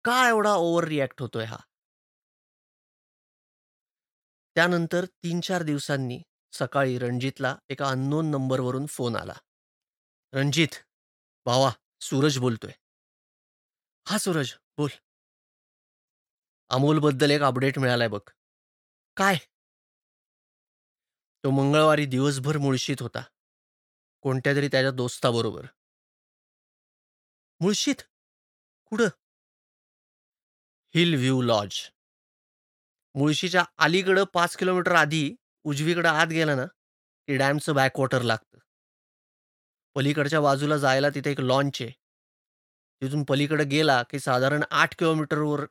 का 0.05 0.29
एवढा 0.29 0.53
ओव्हर 0.53 0.85
रिॲक्ट 0.85 1.23
होतोय 1.23 1.45
हा? 1.45 1.57
त्यानंतर 4.57 5.05
तीन 5.05 5.41
चार 5.41 5.63
दिवसांनी 5.63 6.23
सकाळी 6.53 6.99
रणजितला 6.99 7.57
एका 7.69 7.89
अननोन 7.89 8.31
नंबरवरून 8.31 8.87
फोन 8.87 9.17
आला. 9.17 9.33
रणजित 10.33 10.75
भावा 11.47 11.71
सूरज 12.01 12.39
बोलतोय. 12.39 12.73
हा 14.09 14.19
सूरज 14.19 14.53
बोल. 14.77 14.91
अमोलबद्दल 16.69 17.31
एक 17.31 17.43
अपडेट 17.43 17.79
मिळालाय 17.79 18.09
बघ. 18.09 18.21
काय? 19.17 19.37
तो 21.45 21.51
मंगळवारी 21.51 22.07
दिवसभर 22.07 22.59
मुळशीत 22.59 22.97
होता. 23.01 23.23
कोणत्या 24.21 24.53
तरी 24.53 24.69
त्याच्या 24.69 24.91
दोस्ताबरोबर. 24.91 25.67
मुळशीत? 27.61 28.03
कुठं? 28.87 29.09
Hill 30.95 31.15
view 31.15 31.43
lodge. 31.43 31.96
मुळशीच्या 33.17 33.65
अलीकडं 33.79 34.25
पाच 34.25 34.57
किलोमीटर 34.57 34.93
आधी 34.93 35.35
उजवीकडं 35.65 36.09
आत 36.09 36.27
गेला 36.27 36.55
ना 36.55 36.65
की 37.29 37.37
डॅमचं 37.37 37.75
बॅकवॉटर 37.75 38.23
लागतं. 38.23 38.59
पलीकडच्या 39.97 40.41
बाजूला 40.41 40.77
जायला 40.77 41.09
तिथे 41.11 41.31
एक 41.31 41.41
लॉन्च 41.41 41.83
आहे. 41.83 41.91
तिथून 43.03 43.25
पलीकडं 43.25 43.69
गेला 43.69 44.03
की 44.03 44.19
साधारण 44.19 44.63
आठ 44.71 44.95
किलोमीटरवर 44.99 45.65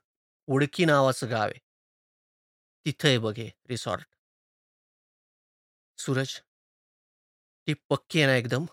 उडकी 0.48 0.86
नावाचं 0.86 1.30
गाव 1.30 1.48
आहे. 1.48 1.60
तिथं 2.86 3.08
आहे 3.08 3.18
बघ 3.18 3.38
हे 3.38 3.50
रिसॉर्ट 3.70 4.08
सूरज 6.00 6.39
ती 7.68 7.74
पक्की 7.89 8.20
आहे 8.20 8.28
ना 8.28 8.36
एकदम? 8.36 8.66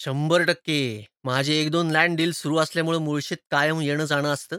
शंभर 0.00 0.42
टक्के. 0.42 1.04
माझे 1.24 1.54
एक 1.60 1.70
दोन 1.70 1.90
लँड 1.90 2.16
डील 2.16 2.32
सुरू 2.32 2.56
असल्यामुळे 2.56 2.98
मुळशीत 2.98 3.36
कायम 3.50 3.80
येणं 3.80 4.04
जाणं 4.04 4.32
असतं. 4.32 4.58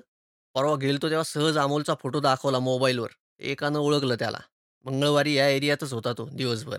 परवा 0.53 0.75
गेलतो 0.75 1.09
तेव्हा 1.09 1.23
सहज 1.23 1.57
अमोलचा 1.57 1.93
फोटो 1.95 2.19
दाखवला 2.19 2.59
मोबाईलवर. 2.59 3.09
एकानं 3.39 3.79
ओळखलं 3.79 4.15
त्याला. 4.15 4.39
मंगळवारी 4.85 5.33
या 5.33 5.49
एरियातच 5.49 5.93
होता 5.93 6.13
तो 6.13 6.29
दिवसभर. 6.29 6.77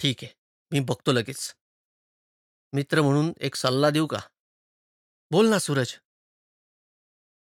ठीक 0.00 0.16
आहे. 0.22 0.34
मी 0.70 0.80
बघतो 0.80 1.12
लगेच. 1.12 1.54
मित्र 2.72 3.02
म्हणून 3.02 3.32
एक 3.40 3.54
सल्ला 3.54 3.90
देऊ 3.90 4.06
का? 4.06 4.18
बोल 5.30 5.46
ना 5.46 5.58
सूरज. 5.58 5.94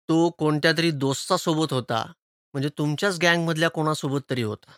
तो 0.09 0.29
कोणत्या 0.29 0.71
तरी 0.71 0.91
दोस्तासोबत 0.91 1.73
होता. 1.73 2.13
म्हणजे 2.53 2.69
तुमच्याच 2.69 3.19
गँगमधल्या 3.19 3.69
कोणासोबत 3.69 4.19
तरी 4.29 4.41
होता. 4.41 4.71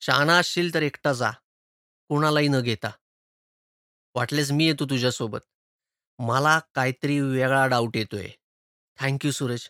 शहाणा 0.00 0.38
असशील 0.38 0.74
तर 0.74 0.82
एकटा 0.82 1.12
जा. 1.12 1.30
कोणालाही 2.08 2.48
न 2.48 2.60
घेता. 2.60 2.90
वाटलेस 4.14 4.50
मी 4.52 4.64
येतो 4.64 4.84
तुझ्यासोबत. 4.84 5.40
मला 6.18 6.58
काहीतरी 6.74 7.20
वेगळा 7.20 7.66
डाऊट 7.66 7.96
येतोय. 7.96 8.28
थँक्यू 8.98 9.30
सूरज 9.30 9.68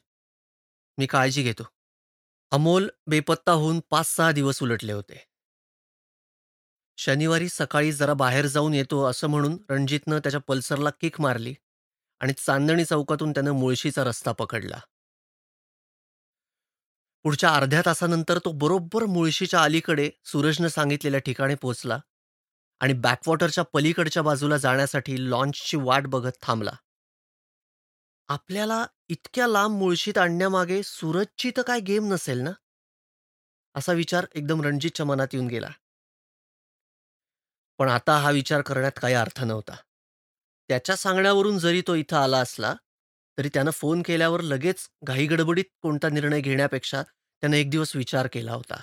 मी 0.98 1.06
काळजी 1.06 1.42
घेतो. 1.42 1.62
अमोल 2.52 2.88
बेपत्ता 3.06 3.52
होऊन 3.52 3.80
पाच 3.90 4.06
सहा 4.06 4.32
दिवस 4.32 4.62
उलटले 4.62 4.92
होते. 4.92 5.24
शनिवारी 6.98 7.48
सकाळी 7.48 7.92
जरा 7.92 8.14
बाहेर 8.14 8.46
जाऊन 8.46 8.74
येतो 8.74 9.04
असं 9.04 9.26
म्हणून 9.26 9.56
रणजितनं 9.70 10.18
त्याच्या 10.18 10.40
पल्सरला 10.40 10.90
किक 11.00 11.20
मारली 11.20 11.54
आणि 12.20 12.32
चांदणी 12.32 12.84
चौकातून 12.84 13.32
त्यानं 13.32 13.52
मुळशीचा 13.52 14.04
रस्ता 14.04 14.32
पकडला. 14.32 14.80
पुढच्या 17.24 17.50
अर्ध्या 17.50 17.82
तासानंतर 17.86 18.38
तो 18.38 18.52
बरोबर 18.52 19.04
मुळशीच्या 19.04 19.62
अलीकडे 19.62 20.10
सूरजनं 20.24 20.68
सांगितलेल्या 20.68 21.20
ठिकाणी 21.20 21.54
पोहोचला 21.54 21.98
आणि 22.84 22.92
बॅकवॉटरच्या 22.92 23.64
पलीकडच्या 23.64 24.22
बाजूला 24.22 24.56
जाण्यासाठी 24.56 25.30
लॉन्चची 25.30 25.76
वाट 25.76 26.06
बघत 26.06 26.32
थांबला. 26.42 26.70
आपल्याला 28.28 28.86
इतक्या 29.08 29.46
लांब 29.46 29.78
मुळशीत 29.78 30.18
आणण्यामागे 30.18 30.82
सूरजची 30.82 31.50
तर 31.56 31.62
काय 31.62 31.80
गेम 31.80 32.12
नसेल 32.12 32.38
ना? 32.38 32.50
असा 33.74 33.92
विचार 33.92 34.26
एकदम 34.34 34.62
रणजितच्या 34.62 35.06
मनात 35.06 35.26
येऊन 35.32 35.46
गेला. 35.46 35.68
पण 37.78 37.88
आता 37.88 38.18
हा 38.18 38.30
विचार 38.30 38.60
करण्यात 38.60 38.98
काही 39.02 39.14
अर्थ 39.14 39.44
नव्हता. 39.44 39.76
त्याच्या 40.68 40.96
सांगण्यावरून 40.96 41.58
जरी 41.58 41.80
तो 41.80 41.94
इथं 41.94 42.16
आला 42.16 42.38
असला 42.38 42.74
तरी 43.38 43.48
त्यानं 43.48 43.70
फोन 43.70 44.02
केल्यावर 44.02 44.40
लगेच 44.40 44.90
घाईगडबडीत 45.02 45.64
कोणता 45.82 46.08
निर्णय 46.08 46.40
घेण्यापेक्षा 46.40 47.02
त्यानं 47.02 47.56
एक 47.56 47.70
दिवस 47.70 47.96
विचार 47.96 48.28
केला 48.32 48.52
होता. 48.52 48.80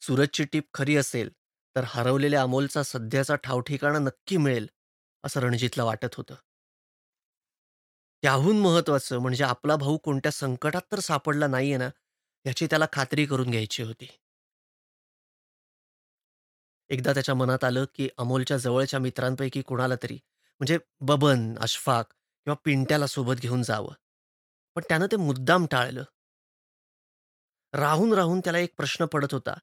सूरजची 0.00 0.44
टीप 0.44 0.64
खरी 0.74 0.96
असेल 0.96 1.30
तर 1.76 1.84
हरवलेल्या 1.86 2.42
अमोलचा 2.42 2.82
सध्याचा 2.84 3.34
ठावठिकाणा 3.36 3.98
नक्की 4.00 4.36
मिळेल 4.38 4.66
असं 5.24 5.40
रणजितला 5.40 5.84
वाटत 5.84 6.14
होतं. 6.16 6.34
त्याहून 8.22 8.58
महत्वाचं 8.58 9.18
म्हणजे 9.18 9.44
आपला 9.44 9.76
भाऊ 9.76 9.96
कोणत्या 9.98 10.32
संकटात 10.32 10.82
तर 10.92 11.00
सापडला 11.00 11.46
नाहीये 11.46 11.76
ना 11.76 11.88
याची 12.44 12.66
त्याला 12.66 12.86
खात्री 12.92 13.26
करून 13.26 13.50
घ्यायची 13.50 13.82
होती. 13.82 14.06
एकदा 16.90 17.12
त्याच्या 17.12 17.34
मनात 17.34 17.64
आलं 17.64 17.84
की 17.94 18.08
अमोलच्या 18.18 18.56
जवळच्या 18.56 19.00
मित्रांपैकी 19.00 19.62
कुणाला 19.62 19.94
तरी 20.02 20.14
म्हणजे 20.60 20.78
बबन 21.02 21.54
अशफाक 21.60 22.06
किंवा 22.06 22.56
पिंट्याला 22.64 23.06
सोबत 23.06 23.40
घेऊन 23.42 23.62
जावं. 23.62 23.92
पण 24.76 24.82
त्यानं 24.88 25.06
ते 25.06 25.16
मुद्दाम 25.18 25.66
टाळलं. 25.70 26.04
राहून 27.74 28.12
राहून 28.12 28.40
त्याला 28.40 28.58
एक 28.58 28.74
प्रश्न 28.76 29.04
पडत 29.06 29.32
होता 29.32 29.54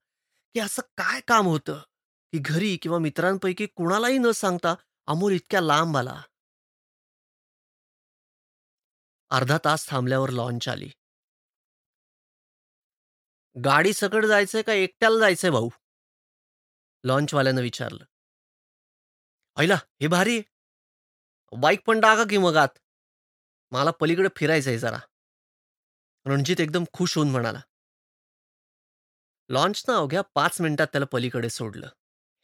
की 0.56 0.60
असं 0.60 0.82
काय 0.98 1.20
काम 1.28 1.48
होतं? 1.48 1.80
की 2.32 2.40
घरी 2.46 2.78
किंवा 2.78 3.00
मित्रांपैकी 3.00 3.66
कुणालाही 3.66 4.18
न 4.18 4.32
सांगता 4.32 4.76
अमोल 5.08 5.34
इतक्या 5.34 5.62
लांब 5.62 5.98
आला. 5.98 6.22
अर्धा 9.30 9.58
तास 9.66 9.90
थांबल्यावर 9.90 10.30
लॉन्च 10.30 10.68
आली. 10.68 10.90
गाडी 13.66 13.94
सकट 13.94 14.26
जायचंय 14.26 14.62
का 14.62 14.74
एकट्याला 14.74 15.20
जायचंय 15.20 15.52
भाऊ? 15.52 15.70
लॉन्चवाल्यानं 17.04 17.62
विचारलं. 17.62 18.04
ऐला 19.58 19.76
हे 19.76 20.08
भारी 20.08 20.42
बाईक 21.60 21.80
पण 21.86 22.00
टाका 22.00 22.24
की 22.24 22.38
मग 22.38 22.56
आत. 22.56 22.80
मला 23.72 23.92
पलीकडे 23.92 24.30
फिरायचंय 24.36 24.78
जरा. 24.78 25.00
रणजित 26.26 26.62
एकदम 26.62 26.84
खुश 26.94 27.16
होऊन 27.16 27.32
म्हणाला. 27.32 27.60
लॉन्चनं 29.50 29.96
अवघ्या 29.96 30.22
पाच 30.22 30.62
मिनिटात 30.62 30.88
त्याला 30.88 31.08
पलीकडे 31.12 31.50
सोडलं. 31.50 31.90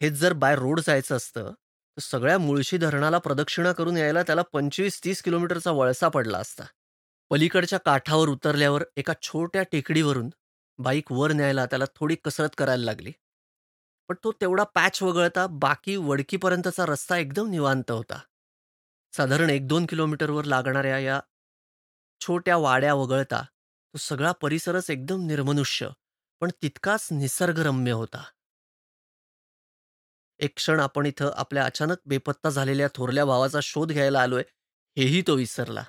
हेच 0.02 0.14
जर 0.14 0.34
बाय 0.34 0.56
रोड 0.56 0.80
जायचं 0.80 1.16
असतं 1.16 1.52
तर 1.98 2.02
सगळ्या 2.02 2.38
मुळशी 2.38 2.78
धरणाला 2.78 3.18
प्रदक्षिणा 3.18 3.72
करून 3.72 3.98
यायला 3.98 4.24
त्याला 4.24 4.41
पंचवीस 4.41 5.04
तीस 5.04 5.22
किलोमीटरचा 5.22 5.72
वळसा 5.72 6.08
पडला 6.08 6.38
असता. 6.38 6.64
पलीकडच्या 7.32 7.80
काठावर 7.80 8.28
उतरल्यावर 8.28 8.84
एका 8.98 9.14
छोट्या 9.22 9.64
टेकडीवरून 9.64 10.30
बाईक 10.80 11.12
वर 11.12 11.32
न्यायला 11.32 11.66
त्याला 11.66 11.86
थोडी 11.96 12.16
कसरत 12.16 12.50
करायला 12.58 12.84
लागली. 12.84 13.12
पण 14.10 14.16
तो 14.24 14.32
तेवढा 14.32 14.64
पॅच 14.64 15.02
वगळता 15.04 15.48
बाकी 15.48 15.96
वडकीपर्यंतचा 15.96 16.86
रस्ता 16.86 17.18
एकदम 17.18 17.50
निवांत 17.50 17.91
होता. 17.91 18.20
साधारण 19.14 19.50
एक 19.50 19.68
दोन 19.68 19.86
किलोमीटरवर 19.86 20.43
लागणाऱ्या 20.43 21.00
या 21.00 21.20
छोट्या 22.22 22.58
वाड्या 22.58 22.93
वगळता 22.93 23.41
तो 23.41 23.98
सगळा 23.98 24.32
परिसरच 24.32 24.89
एकदम 24.89 25.26
निर्मनुष्य 25.28 25.89
पण 26.41 26.50
तितकाच 26.62 27.08
निसर्गरम्य 27.12 27.91
होता. 27.91 28.24
एक 30.39 30.55
क्षण 30.55 30.79
आपण 30.79 31.05
इथं 31.05 31.31
आपल्या 31.36 31.65
अचानक 31.65 31.97
बेपत्ता 32.05 32.49
झालेल्या 32.49 32.88
थोरल्या 32.95 33.25
भावाचा 33.25 33.59
शोध 33.63 33.91
घ्यायला 33.91 34.21
आलोय 34.21 34.43
हेही 34.97 35.21
तो 35.21 35.36
विसरला. 35.36 35.83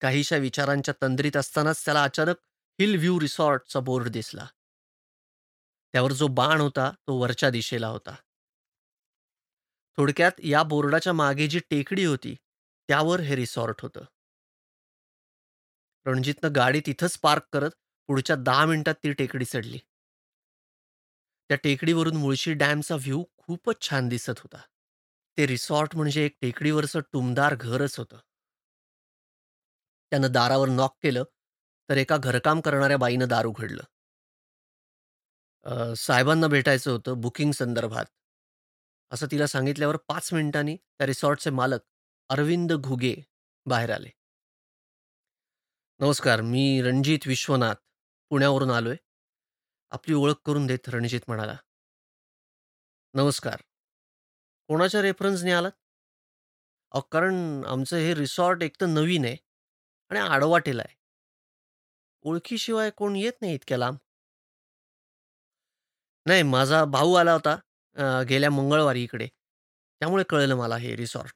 काहीशा 0.00 0.36
विचारांच्या 0.36 0.94
तंद्रीत 1.02 1.36
असतानाच 1.36 1.84
त्याला 1.84 2.04
अचानक 2.04 2.36
हिल 2.80 2.96
व्ह्यू 2.96 3.20
रिसॉर्टचा 3.20 3.80
बोर्ड 3.80 4.08
दिसला. 4.08 4.46
त्यावर 5.92 6.12
जो 6.12 6.26
बाण 6.28 6.60
होता 6.60 6.90
तो 6.90 7.16
वरच्या 7.16 7.50
दिशेला 7.50 7.88
होता. 7.88 8.14
थोडक्यात 9.96 10.32
या 10.44 10.62
बोर्डाच्या 10.62 11.12
मागे 11.12 11.46
जी 11.46 11.58
टेकडी 11.58 12.04
होती 12.04 12.34
त्यावर 12.88 13.20
हे 13.20 13.36
रिसॉर्ट 13.36 13.82
होतं. 13.82 14.04
रणजितनं 16.06 16.50
गाडी 16.54 16.80
तिथंच 16.80 17.18
पार्क 17.18 17.42
करत 17.52 17.70
पुढच्या 18.06 18.36
दहा 18.36 18.66
मिनिटात 18.66 18.94
ती 18.94 19.12
टेकडी 19.12 19.44
चढली. 19.44 19.78
त्या 21.50 21.56
टेकडीवरून 21.56 22.16
मुळशी 22.16 22.52
डॅमचा 22.54 22.94
व्ह्यू 22.94 23.22
खूपच 23.38 23.80
छान 23.82 24.08
दिसत 24.08 24.38
होता. 24.38 24.60
ते 25.38 25.46
रिसॉर्ट 25.46 25.96
म्हणजे 25.96 26.24
एक 26.24 26.36
टेकडीवरचं 26.40 27.00
टुमदार 27.12 27.54
घरच 27.54 27.98
होतं. 27.98 28.18
त्यानं 30.12 30.32
दारावर 30.32 30.68
नॉक 30.70 30.94
केलं 31.02 31.24
तर 31.88 31.96
एका 31.96 32.16
घरकाम 32.18 32.60
करणाऱ्या 32.60 32.96
बाईनं 32.98 33.28
दार 33.28 33.46
उघडलं. 33.46 33.82
"अ, 35.66 35.94
साहेबांना 35.96 36.46
भेटायचं 36.48 36.90
होतं 36.90 37.20
बुकिंग 37.20 37.52
संदर्भात. 37.52 38.04
असं 39.12 39.26
तिला 39.30 39.46
सांगितल्यावर 39.46 39.96
पाच 40.08 40.32
मिनिटांनी 40.32 40.76
त्या 40.76 41.06
रिसॉर्टचे 41.06 41.50
मालक 41.50 41.80
अरविंद 42.30 42.72
घुगे 42.74 43.14
बाहेर 43.66 43.90
आले. 43.90 44.10
नमस्कार 46.00 46.40
मी 46.42 46.62
रणजित 46.82 47.26
विश्वनाथ 47.26 47.74
पुण्यावरून 48.30 48.70
आलोय. 48.70 48.96
आपली 49.92 50.14
ओळख 50.14 50.36
करून 50.46 50.66
देत 50.66 50.88
रणजित 50.88 51.20
म्हणाला. 51.28 51.56
नमस्कार. 53.14 53.62
कोणाच्या 54.68 55.00
रेफरन्सने 55.02 55.52
आलात? 55.52 55.70
अहो 56.92 57.00
कारण 57.12 57.64
आमचं 57.68 57.96
हे 57.96 58.14
रिसॉर्ट 58.14 58.62
एक 58.62 58.80
तर 58.80 58.86
नवीन 58.86 59.24
आहे 59.24 59.36
आणि 60.10 60.18
आडवाटेला 60.20 60.82
आहे. 60.82 60.94
ओळखीशिवाय 62.24 62.90
कोण 62.96 63.16
येत 63.16 63.32
नाही 63.42 63.54
इतक्या 63.54 63.78
लांब? 63.78 63.96
नाही 66.26 66.42
माझा 66.42 66.84
भाऊ 66.84 67.12
आला 67.14 67.32
होता 67.32 67.56
गेल्या 68.28 68.50
मंगळवारी 68.50 69.02
इकडे. 69.04 69.26
त्यामुळे 70.00 70.24
कळलं 70.30 70.56
मला 70.56 70.76
हे 70.76 70.94
रिसॉर्ट 70.96 71.34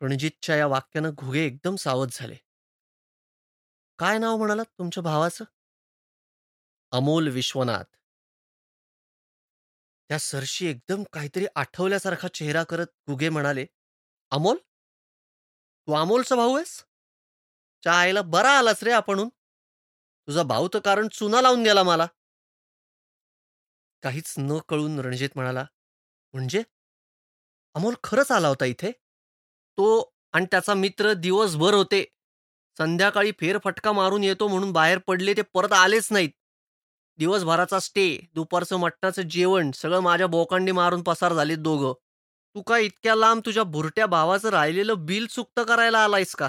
रणजितच्या 0.00 0.56
या 0.56 0.66
वाक्यानं 0.66 1.10
घुगे 1.14 1.44
एकदम 1.46 1.76
सावध 1.76 2.08
झाले. 2.12 2.36
काय 3.98 4.18
नाव 4.18 4.36
म्हणालात 4.36 4.64
तुमच्या 4.78 5.02
भावाचं? 5.02 5.44
अमोल 6.92 7.28
विश्वनाथ. 7.28 7.84
त्या 10.10 10.18
सरशी 10.18 10.66
एकदम 10.66 11.02
काहीतरी 11.12 11.46
आठवल्यासारखा 11.56 12.28
चेहरा 12.28 12.62
करत 12.64 12.86
गुगे 13.08 13.28
म्हणाले 13.28 13.66
अमोल? 14.32 14.56
तू 15.88 15.92
अमोलचा 15.92 16.36
भाऊ 16.36 16.54
आहेस? 16.56 16.84
च्या 17.82 17.92
आईला 17.92 18.22
बरा 18.22 18.50
आलास 18.58 18.82
रे 18.82 18.92
आपणहून 18.92 19.28
तुझा 19.28 20.42
भाऊ 20.42 20.68
तर 20.74 20.78
कारण 20.78 21.08
चुना 21.12 21.40
लावून 21.40 21.62
गेला 21.62 21.82
मला. 21.82 22.06
काहीच 24.02 24.34
न 24.38 24.58
कळून 24.68 24.98
रणजित 25.00 25.30
म्हणाला 25.34 25.64
म्हणजे? 26.34 26.62
अमोल 27.74 27.94
खरंच 28.04 28.30
आला 28.32 28.48
होता 28.48 28.64
इथे? 28.64 28.90
तो 28.92 30.12
आणि 30.32 30.46
त्याचा 30.50 30.74
मित्र 30.74 31.12
दिवसभर 31.12 31.74
होते. 31.74 32.04
संध्याकाळी 32.78 33.32
फेरफटका 33.40 33.92
मारून 33.92 34.24
येतो 34.24 34.48
म्हणून 34.48 34.72
बाहेर 34.72 34.98
पडले 34.98 35.32
ते 35.36 35.42
परत 35.54 35.72
आलेच 35.72 36.08
नाहीत. 36.12 36.30
दिवसभराचा 37.20 37.78
स्टे 37.80 38.04
दुपारचं 38.34 38.76
मटणाचं 38.76 39.22
जेवण 39.30 39.70
सगळं 39.74 40.00
माझ्या 40.00 40.26
बोकांडी 40.26 40.72
मारून 40.72 41.02
पसार 41.02 41.32
झालेत 41.34 41.58
दोघं. 41.58 41.92
तू 42.56 42.62
काय 42.62 42.84
इतक्या 42.84 43.14
लांब 43.14 43.42
तुझ्या 43.46 43.62
भुरट्या 43.66 44.06
भावाचं 44.06 44.48
राहिलेलं 44.50 45.04
बिल 45.06 45.26
चुकतं 45.26 45.64
करायला 45.64 45.98
आलायस 46.04 46.34
का? 46.34 46.48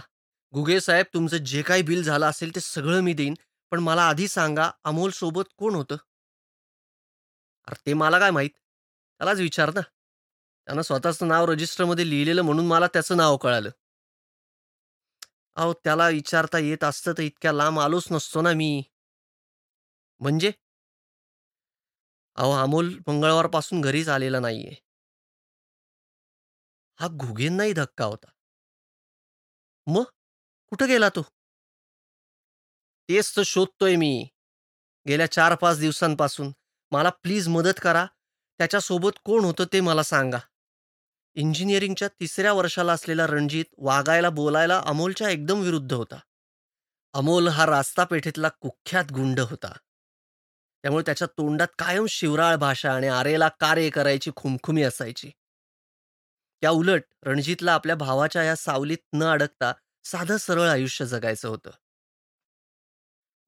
गुगे 0.53 0.79
साहेब 0.81 1.05
तुमचं 1.13 1.37
जे 1.45 1.61
काही 1.61 1.81
बिल 1.83 2.03
झालं 2.03 2.25
असेल 2.25 2.55
ते 2.55 2.59
सगळं 2.59 3.01
मी 3.01 3.13
देईन 3.13 3.33
पण 3.71 3.79
मला 3.79 4.03
आधी 4.03 4.27
सांगा 4.27 4.69
अमोल 4.83 5.11
सोबत 5.11 5.45
कोण 5.57 5.75
होतं? 5.75 5.95
अरे 7.67 7.79
ते 7.85 7.93
मला 7.93 8.19
काय 8.19 8.31
माहीत? 8.31 8.49
त्यालाच 8.49 9.39
विचार 9.39 9.71
ना. 9.73 9.81
त्यानं 10.67 10.81
स्वतःचं 10.81 11.27
नाव 11.27 11.45
रजिस्टरमध्ये 11.45 12.09
लिहिलेलं 12.09 12.41
म्हणून 12.41 12.65
मला 12.67 12.87
त्याचं 12.87 13.17
नाव 13.17 13.37
कळालं. 13.37 13.69
अहो 15.57 15.73
त्याला 15.83 16.07
विचारता 16.09 16.59
येत 16.59 16.83
असतं 16.83 17.13
तर 17.17 17.23
इतक्या 17.23 17.51
लांब 17.53 17.79
आलोच 17.79 18.07
नसतो 18.11 18.41
ना 18.41 18.53
मी. 18.53 18.71
म्हणजे? 20.21 20.51
अहो 22.41 22.51
अमोल 22.51 22.99
मंगळवारपासून 23.07 23.81
घरीच 23.81 24.09
आलेला 24.09 24.39
नाहीये. 24.39 24.75
हा 26.99 27.07
घुगेंनाही 27.07 27.73
धक्का 27.73 28.05
होता. 28.05 28.29
मग? 29.87 30.03
कुठं 30.69 30.87
गेला 30.87 31.09
तो? 31.09 31.21
तेच 33.09 33.37
तर 33.37 33.41
शोधतोय 33.45 33.95
मी. 33.95 34.27
गेल्या 35.07 35.31
चार 35.31 35.55
पाच 35.55 35.79
दिवसांपासून. 35.79 36.51
मला 36.91 37.09
प्लीज 37.09 37.47
मदत 37.47 37.79
करा. 37.81 38.05
त्याच्यासोबत 38.57 39.19
कोण 39.25 39.45
होतं 39.45 39.63
ते 39.73 39.81
मला 39.81 40.03
सांगा. 40.03 40.39
इंजिनिअरिंगच्या 41.35 42.07
तिसऱ्या 42.07 42.53
वर्षाला 42.53 42.93
असलेला 42.93 43.27
रणजित 43.27 43.65
वागायला 43.77 44.29
बोलायला 44.29 44.81
अमोलच्या 44.85 45.29
एकदम 45.29 45.61
विरुद्ध 45.61 45.93
होता. 45.93 46.19
अमोल 47.13 47.47
हा 47.47 47.65
रास्ता 47.65 48.03
पेठेतला 48.03 48.49
कुख्यात 48.49 49.11
गुंड 49.11 49.39
होता. 49.39 49.77
त्यामुळे 50.83 51.03
त्याच्या 51.05 51.27
तोंडात 51.27 51.67
कायम 51.79 52.05
शिवराळ 52.09 52.55
भाषा 52.55 52.93
आणि 52.93 53.07
आरेला 53.07 53.47
कार्य 53.59 53.89
करायची 53.89 54.31
खुमखुमी 54.35 54.83
असायची. 54.83 55.31
त्या 56.61 56.69
उलट 56.69 57.01
रणजितला 57.23 57.73
आपल्या 57.73 57.95
भावाच्या 57.95 58.43
या 58.43 58.55
सावलीत 58.55 58.97
न 59.13 59.23
अडकता 59.23 59.73
साधं 60.03 60.37
सरळ 60.37 60.67
आयुष्य 60.69 61.05
जगायचं 61.05 61.47
होतं. 61.47 61.71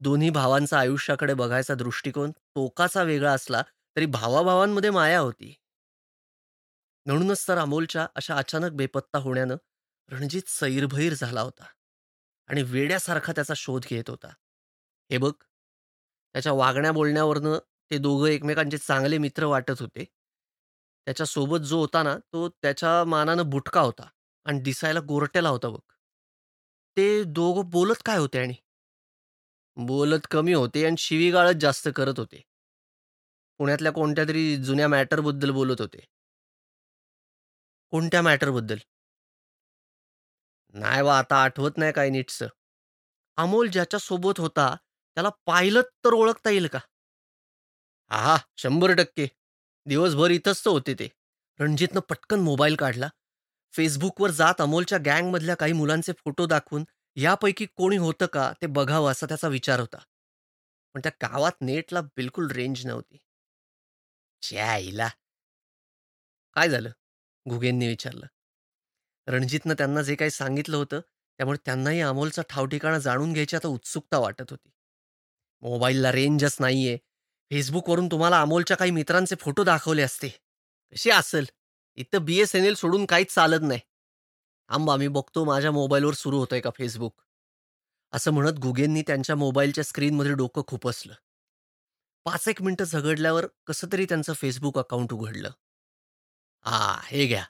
दोन्ही 0.02 0.30
भावांचा 0.30 0.80
आयुष्याकडे 0.80 1.34
बघायचा 1.34 1.74
दृष्टिकोन 1.74 2.32
टोकाचा 2.56 3.04
वेगळा 3.04 3.32
असला 3.34 3.62
तरी 3.96 4.06
भावाभावांमध्ये 4.06 4.90
माया 4.90 5.20
होती. 5.20 5.54
म्हणूनच 7.06 7.48
तर 7.48 7.58
अमोलच्या 7.58 8.08
अशा 8.16 8.36
अचानक 8.36 8.72
बेपत्ता 8.72 9.18
होण्यानं 9.18 9.56
रणजित 10.10 10.50
सैरभैर 10.50 11.14
झाला 11.14 11.42
होता 11.42 11.66
आणि 12.50 12.62
वेड्यासारखा 12.64 13.32
त्याचा 13.32 13.54
शोध 13.58 13.86
घेत 13.90 14.10
होता. 14.10 14.28
हे 15.10 15.18
बघ 15.18 15.32
त्याच्या 16.36 16.54
वागण्या 16.54 16.92
बोलण्यावरनं 16.92 17.58
ते 17.92 17.98
दोघं 17.98 18.28
एकमेकांचे 18.28 18.78
चांगले 18.78 19.18
मित्र 19.18 19.46
वाटत 19.46 19.82
होते. 19.82 20.06
त्याच्यासोबत 21.08 21.60
जो 21.62 21.80
होता 21.80 22.04
ना 22.04 22.16
तो 22.18 22.48
त्याच्या 22.52 23.04
मानानं 23.06 23.50
बुटका 23.50 23.82
होता 23.82 24.08
आणि 24.46 24.60
दिसायला 24.62 25.00
गोरट्याला 25.08 25.50
होता 25.50 25.70
बघ. 25.70 25.80
ते 26.98 27.24
दोघं 27.34 27.70
बोलत 27.70 28.02
काय 28.06 28.18
होते 28.18 28.40
आणि? 28.40 28.54
बोलत 29.78 30.26
कमी 30.32 30.54
होते 30.54 30.86
आणि 30.86 30.96
शिवीगाळच 31.00 31.56
जास्त 31.58 31.88
करत 31.96 32.20
होते. 32.20 32.44
पुण्यातल्या 33.60 33.92
कोणत्या 33.92 34.26
तरी 34.28 34.56
जुन्या 34.58 34.88
मॅटरबद्दल 34.88 35.52
बोलत 35.52 35.82
होते. 35.82 36.06
कोणत्या 37.94 38.22
मॅटरबद्दल? 38.22 38.78
नाही 40.76 41.02
बा 41.04 41.18
आता 41.18 41.36
आठवत 41.44 41.78
नाही 41.78 41.92
काय 41.92 42.10
नीटचं 42.10 42.48
अमोल 43.38 43.68
ज्याच्या 43.70 44.00
सोबत 44.00 44.40
होता 44.40 44.76
त्याला 45.18 45.30
पाहिलं 45.46 45.82
तर 46.06 46.14
ओळखता 46.14 46.50
येईल 46.50 46.68
का? 46.68 46.80
आहा 48.12 48.38
शंभर 48.58 48.94
टक्के. 48.94 49.28
दिवसभर 49.86 50.32
इथंच 50.32 50.64
तर 50.66 50.70
होते 50.70 50.94
ते. 50.94 51.08
रणजितनं 51.60 52.00
पटकन 52.10 52.40
मोबाईल 52.40 52.76
काढला. 52.76 53.10
फेसबुकवर 53.74 54.32
जात 54.32 54.62
अमोलच्या 54.62 54.98
गँगमधल्या 55.06 55.56
काही 55.56 55.74
मुलांचे 55.74 56.12
फोटो 56.18 56.46
दाखवून 56.46 56.84
यापैकी 57.18 57.66
कोणी 57.76 57.98
होतं 57.98 58.26
का 58.26 58.52
ते 58.62 58.68
बघावं 58.70 59.12
असा 59.12 59.26
त्याचा 59.26 59.48
विचार 59.48 59.80
होता. 59.80 59.98
पण 60.96 61.02
त्या 61.04 61.12
गावात 61.22 61.62
नेटला 61.62 62.02
बिलकुल 62.02 62.52
रेंज 62.52 62.86
नव्हती. 62.86 63.18
च्या 64.42 64.66
आईला 64.72 65.10
काय 66.56 66.70
झालं? 66.70 66.90
घुगेंनी 67.46 67.88
विचारलं. 67.88 68.26
रणजितनं 69.28 69.74
त्यांना 69.74 70.02
जे 70.02 70.16
काही 70.16 70.32
सांगितलं 70.32 70.78
होतं 70.78 71.00
त्यामुळे 71.00 71.58
त्यांनाही 71.66 72.02
अमोलचा 72.02 72.42
ठावठिकाणा 72.50 73.00
जाणून 73.00 73.34
घ्यायची 73.34 73.56
आता 73.56 73.68
उत्सुकता 73.68 74.18
वाटत 74.20 74.52
होती. 74.52 74.73
मोबाईलला 75.64 76.12
रेंजच 76.12 76.58
नाहीये. 76.60 76.98
फेसबुकवरून 77.52 78.08
तुम्हाला 78.08 78.42
अमोलच्या 78.42 78.78
काही 78.78 78.92
मित्रांचे 78.92 79.36
फोटो 79.36 79.64
दाखवले 79.64 80.02
असते. 80.02 80.30
कशी 80.92 81.10
असेल? 81.10 81.46
इथं 81.96 82.26
बी 82.26 82.40
एस 82.40 82.56
एन 82.56 82.66
एल 82.66 82.74
सोडून 82.74 83.06
काहीच 83.06 83.34
चालत 83.34 83.60
नाही. 83.62 83.80
आंबा 84.68 84.96
मी 84.96 85.08
बघतो 85.08 85.44
माझ्या 85.44 85.72
मोबाईलवर 85.72 86.14
सुरू 86.14 86.40
होतंय 86.40 86.60
का 86.60 86.70
फेसबुक? 86.78 87.22
असं 88.14 88.32
म्हणत 88.32 88.60
गुगेंनी 88.60 89.02
त्यांच्या 89.02 89.36
मोबाईलच्या 89.36 89.84
स्क्रीनमध्ये 89.84 90.34
डोकं 90.34 90.62
खुपसलं. 90.68 91.14
पाच 92.26 92.48
एक 92.48 92.62
मिनिटं 92.62 92.84
झगडल्यावर 92.84 93.46
कसं 93.68 93.88
तरी 93.94 94.06
त्यांचं 94.06 94.34
फेसबुक 94.34 94.80
अकाउंट 94.80 95.14
उघडलं. 95.14 95.52
आ 96.62 97.00
हे 97.06 97.26
घ्या. 97.26 97.46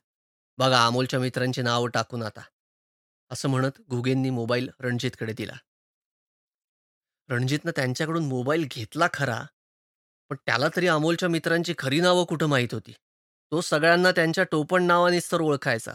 बघा 0.57 0.85
अमोलच्या 0.85 1.19
मित्रांची 1.19 1.61
नावं 1.61 1.89
टाकून 1.89 2.23
आता. 2.23 2.41
असं 3.31 3.49
म्हणत 3.49 3.81
गुगेंनी 3.89 4.29
मोबाईल 4.29 4.69
रणजितकडे 4.79 5.33
दिला. 5.33 5.53
रणजितनं 7.29 7.71
त्यांच्याकडून 7.75 8.25
मोबाईल 8.25 8.67
घेतला 8.71 9.07
खरा 9.13 9.41
पण 10.29 10.35
त्याला 10.45 10.67
तरी 10.75 10.87
अमोलच्या 10.87 11.29
मित्रांची 11.29 11.73
खरी 11.77 11.99
नावं 12.01 12.25
कुठं 12.25 12.45
माहीत 12.45 12.73
होती? 12.73 12.91
तो 13.51 13.61
सगळ्यांना 13.61 14.11
त्यांच्या 14.11 14.43
टोपण 14.43 14.83
नावानेच 14.83 15.31
तर 15.31 15.41
ओळखायचा. 15.41 15.93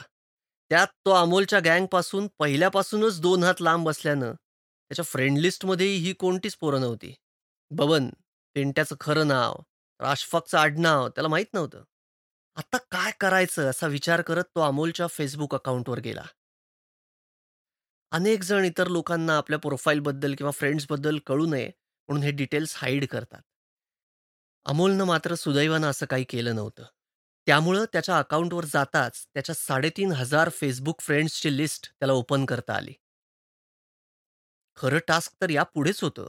त्यात 0.70 0.86
तो 1.06 1.10
अमोलच्या 1.10 1.60
गँगपासून 1.60 2.26
पहिल्यापासूनच 2.38 3.20
दोन 3.20 3.44
हात 3.44 3.60
लांब 3.60 3.86
बसल्यानं 3.86 4.32
त्याच्या 4.32 5.04
फ्रेंड 5.04 5.38
लिस्टमध्येही 5.38 5.96
ही 5.96 6.12
कोणतीच 6.12 6.56
पोरं 6.56 6.80
नव्हती. 6.80 7.14
बबन 7.70 8.08
पिंट्याचं 8.56 8.94
खरं 9.00 9.28
नाव 9.28 9.54
राशफाकचं 10.00 10.58
आडनाव 10.58 11.08
त्याला 11.08 11.28
माहीत 11.28 11.54
नव्हतं. 11.54 11.82
आता 12.56 12.76
काय 12.90 13.12
करायचं 13.20 13.70
असा 13.70 13.86
विचार 13.86 14.20
करत 14.20 14.44
तो 14.44 14.60
अमोलच्या 14.60 15.06
फेसबुक 15.06 15.54
अकाउंटवर 15.54 15.98
गेला. 15.98 16.24
अनेक 18.10 18.42
जण 18.42 18.64
इतर 18.64 18.86
लोकांना 18.86 19.36
आपल्या 19.36 19.58
प्रोफाईलबद्दल 19.58 20.34
किंवा 20.34 20.50
फ्रेंड्सबद्दल 20.50 21.18
कळू 21.26 21.46
नये 21.46 21.66
म्हणून 22.08 22.22
हे 22.22 22.30
डिटेल्स 22.30 22.74
हाईड 22.76 23.06
करतात. 23.06 23.42
अमोलनं 24.64 25.04
मात्र 25.04 25.34
सुदैवानं 25.34 25.90
असं 25.90 26.06
काही 26.06 26.24
केलं 26.24 26.54
नव्हतं. 26.54 26.84
त्यामुळं 27.46 27.84
त्याच्या 27.92 28.18
अकाउंटवर 28.18 28.64
जाताच 28.64 29.26
त्याच्या 29.34 29.54
साडेतीन 29.54 30.12
हजार 30.12 30.48
फेसबुक 30.48 31.00
फ्रेंड्सची 31.00 31.56
लिस्ट 31.56 31.90
त्याला 31.90 32.12
ओपन 32.12 32.44
करता 32.44 32.72
आली. 32.72 32.92
खरं 34.76 34.98
टास्क 35.08 35.32
तर 35.40 35.50
यापुढेच 35.50 36.02
होतं. 36.02 36.28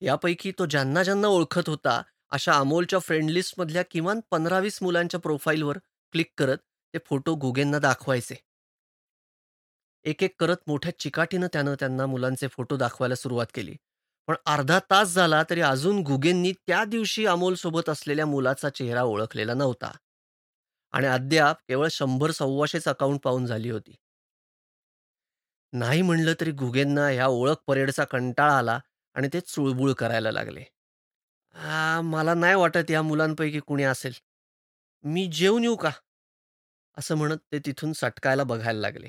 यापैकी 0.00 0.52
तो 0.58 0.66
ज्यांना 0.66 1.02
ज्यांना 1.02 1.28
ओळखत 1.28 1.68
होता 1.68 2.02
अशा 2.30 2.52
अमोलच्या 2.52 2.98
फ्रेंड 2.98 3.30
लिस्टमधल्या 3.30 3.82
किमान 3.90 4.20
पंधरा 4.30 4.58
वीस 4.58 4.82
मुलांच्या 4.82 5.20
प्रोफाईलवर 5.20 5.78
क्लिक 6.12 6.32
करत 6.38 6.58
ते 6.94 6.98
फोटो 7.06 7.34
गुगेंना 7.34 7.78
दाखवायचे. 7.78 8.49
एक 10.04 10.22
एक 10.22 10.34
करत 10.40 10.56
मोठ्या 10.66 10.92
चिकाटीनं 10.98 11.46
त्यानं 11.52 11.74
त्यांना 11.74 12.06
मुलांचे 12.06 12.48
फोटो 12.48 12.76
दाखवायला 12.76 13.14
सुरुवात 13.14 13.46
केली. 13.54 13.74
पण 14.28 14.34
अर्धा 14.46 14.78
तास 14.90 15.14
झाला 15.14 15.42
तरी 15.50 15.60
अजून 15.60 16.00
गुगेंनी 16.02 16.52
त्या 16.66 16.84
दिवशी 16.84 17.26
अमोलसोबत 17.26 17.88
असलेल्या 17.88 18.26
मुलाचा 18.26 18.68
चेहरा 18.68 19.02
ओळखलेला 19.02 19.54
नव्हता. 19.54 19.90
आणि 20.92 21.06
अद्याप 21.06 21.56
केवळ 21.68 21.88
शंभर 21.90 22.30
सव्वाशेच 22.30 22.88
अकाउंट 22.88 23.20
पाहून 23.20 23.46
झाली 23.46 23.70
होती. 23.70 23.94
नाही 25.72 26.02
म्हणलं 26.02 26.34
तरी 26.40 26.50
गुगेंना 26.52 27.06
ह्या 27.08 27.26
ओळख 27.26 27.56
परेडचा 27.66 28.04
कंटाळा 28.04 28.58
आला 28.58 28.78
आणि 29.16 29.28
ते 29.32 29.40
चुळबुळ 29.40 29.92
करायला 29.92 30.30
लागले. 30.32 30.64
"आ, 31.54 32.00
मला 32.00 32.34
नाही 32.34 32.54
वाटत 32.54 32.90
या 32.90 33.02
मुलांपैकी 33.02 33.60
कुणी 33.60 33.82
असेल. 33.84 34.12
मी 35.04 35.26
जेवून 35.26 35.64
येऊ 35.64 35.76
का? 35.76 35.90
असं 36.96 37.14
म्हणत 37.14 37.38
ते 37.52 37.58
तिथून 37.58 37.92
सटकायला 37.92 38.44
बघायला 38.44 38.80
लागले. 38.80 39.08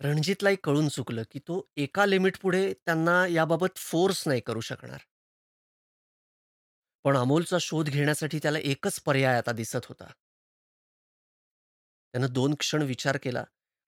रणजितलाही 0.00 0.56
कळून 0.56 0.88
चुकलं 0.88 1.22
की 1.30 1.38
तो 1.38 1.60
एका 1.76 2.06
लिमिट 2.06 2.36
पुढे 2.38 2.72
त्यांना 2.86 3.26
याबाबत 3.26 3.76
फोर्स 3.78 4.26
नाही 4.26 4.40
करू 4.40 4.60
शकणार. 4.60 4.98
पण 7.04 7.16
अमोलचा 7.16 7.56
शोध 7.60 7.88
घेण्यासाठी 7.88 8.38
त्याला 8.38 8.58
एकच 8.58 9.00
पर्याय 9.00 9.36
आता 9.36 9.52
दिसत 9.52 9.86
होता. 9.88 10.06
त्यानं 12.14 12.32
दोन 12.32 12.54
क्षण 12.54 12.82
विचार 12.82 13.16
केला 13.16 13.40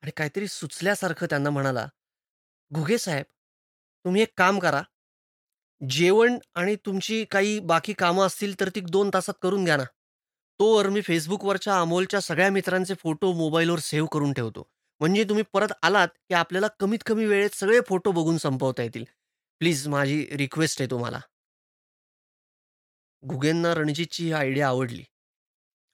आणि 0.03 0.11
काहीतरी 0.17 0.49
सुचल्यासारखं 0.49 1.27
त्यांना 1.27 1.51
म्हणाला 1.51 1.87
घुगे 2.71 2.99
साहेब 2.99 3.25
तुम्ही 4.05 4.23
एक 4.23 4.33
काम 4.37 4.59
करा. 4.59 4.83
जेवण 5.81 6.39
आणि 6.55 6.77
तुमची 6.77 7.25
काही 7.25 7.59
बाकी 7.61 7.93
कामं 7.93 8.27
असतील 8.27 8.61
तर 8.61 8.69
ती 8.69 8.81
दोन 8.81 9.11
तासात 9.15 9.35
करून 9.43 9.65
घ्या 9.65 9.77
ना. 9.77 9.85
तोवर 10.61 10.89
मी 10.89 11.01
फेसबुकवरच्या 11.01 11.81
अमोलच्या 11.81 12.21
सगळ्या 12.21 12.51
मित्रांचे 12.51 12.95
फोटो 12.95 13.33
मोबाईलवर 13.33 13.79
सेव्ह 13.79 14.09
करून 14.13 14.33
ठेवतो. 14.33 14.69
म्हणजे 15.01 15.25
तुम्ही 15.25 15.45
परत 15.53 15.73
आलात 15.83 16.09
की 16.29 16.35
आपल्याला 16.35 16.67
कमीत 16.81 16.99
कमी 17.07 17.25
वेळेत 17.27 17.51
सगळे 17.51 17.81
फोटो 17.89 18.13
बघून 18.13 18.37
संपवता 18.39 18.83
येतील. 18.83 19.05
प्लीज 19.61 19.89
माझी 19.89 20.27
रिक्वेस्ट 20.37 20.81
आहे 20.81 20.91
तुम्हाला. 20.91 21.21
गुगेंना 23.23 23.73
रणजितची 23.75 24.25
ही 24.25 24.33
आयडिया 24.33 24.69
आवडली. 24.69 25.05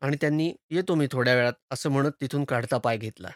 आणि 0.03 0.17
त्यांनी 0.21 0.53
येतो 0.71 0.95
मी 0.95 1.07
थोड्या 1.13 1.35
वेळात 1.35 1.53
असं 1.71 1.91
म्हणत 1.91 2.13
तिथून 2.21 2.45
काढता 2.45 2.79
पाय 2.79 2.97
घेतला. 2.97 3.29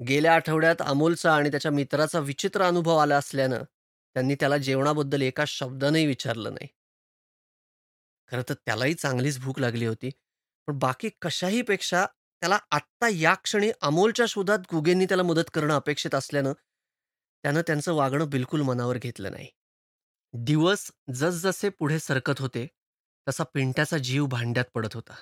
गेल्या 0.00 0.34
आठवड्यात 0.34 0.82
अमोलचा 0.82 1.34
आणि 1.34 1.50
त्याच्या 1.50 1.70
मित्राचा 1.70 2.18
विचित्र 2.18 2.62
अनुभव 2.62 2.96
आला 2.96 3.16
असल्यानं 3.16 3.62
त्यांनी 4.16 4.34
त्याला 4.34 4.56
जेवणाबद्दल 4.58 5.22
एका 5.22 5.44
शब्दानंही 5.48 6.06
विचारलं 6.06 6.54
नाही. 6.54 6.68
खरं 8.30 8.42
तर 8.48 8.54
त्यालाही 8.54 8.94
चांगलीच 8.94 9.38
भूक 9.40 9.58
लागली 9.60 9.86
होती. 9.86 10.10
पण 10.68 10.78
बाकी 10.78 11.10
कशाही 11.22 11.62
पेक्षा 11.62 12.06
त्याला 12.42 12.58
आत्ता 12.70 13.08
या 13.08 13.34
क्षणी 13.34 13.70
अमोलच्या 13.82 14.26
शोधात 14.28 14.58
गुगेंनी 14.72 15.04
त्याला 15.04 15.22
मदत 15.22 15.50
करणं 15.54 15.74
अपेक्षित 15.74 16.14
असल्यानं 16.14 16.52
त्यानं 17.44 17.60
त्यांचं 17.66 17.92
वागणं 17.92 18.28
बिलकुल 18.30 18.62
मनावर 18.62 18.98
घेतलं 18.98 19.30
नाही. 19.30 19.48
दिवस 20.34 20.90
जसजसे 21.14 21.68
पुढे 21.68 21.98
सरकत 21.98 22.40
होते 22.40 22.66
तसा 23.26 23.44
पिंट्याचा 23.54 23.98
जीव 23.98 24.26
भांड्यात 24.26 24.64
पडत 24.74 24.94
होता. 24.94 25.14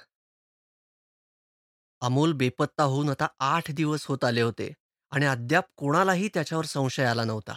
अमोल 2.03 2.33
बेपत्ता 2.33 2.83
होऊन 2.83 3.11
आता 3.11 3.27
आठ 3.41 3.71
दिवस 3.71 4.07
होत 4.07 4.25
आले 4.25 4.41
होते 4.41 4.73
आणि 5.13 5.27
अद्याप 5.27 5.65
कोणालाही 5.77 6.29
त्याच्यावर 6.35 6.65
संशय 6.65 7.05
आला 7.05 7.25
नव्हता. 7.25 7.55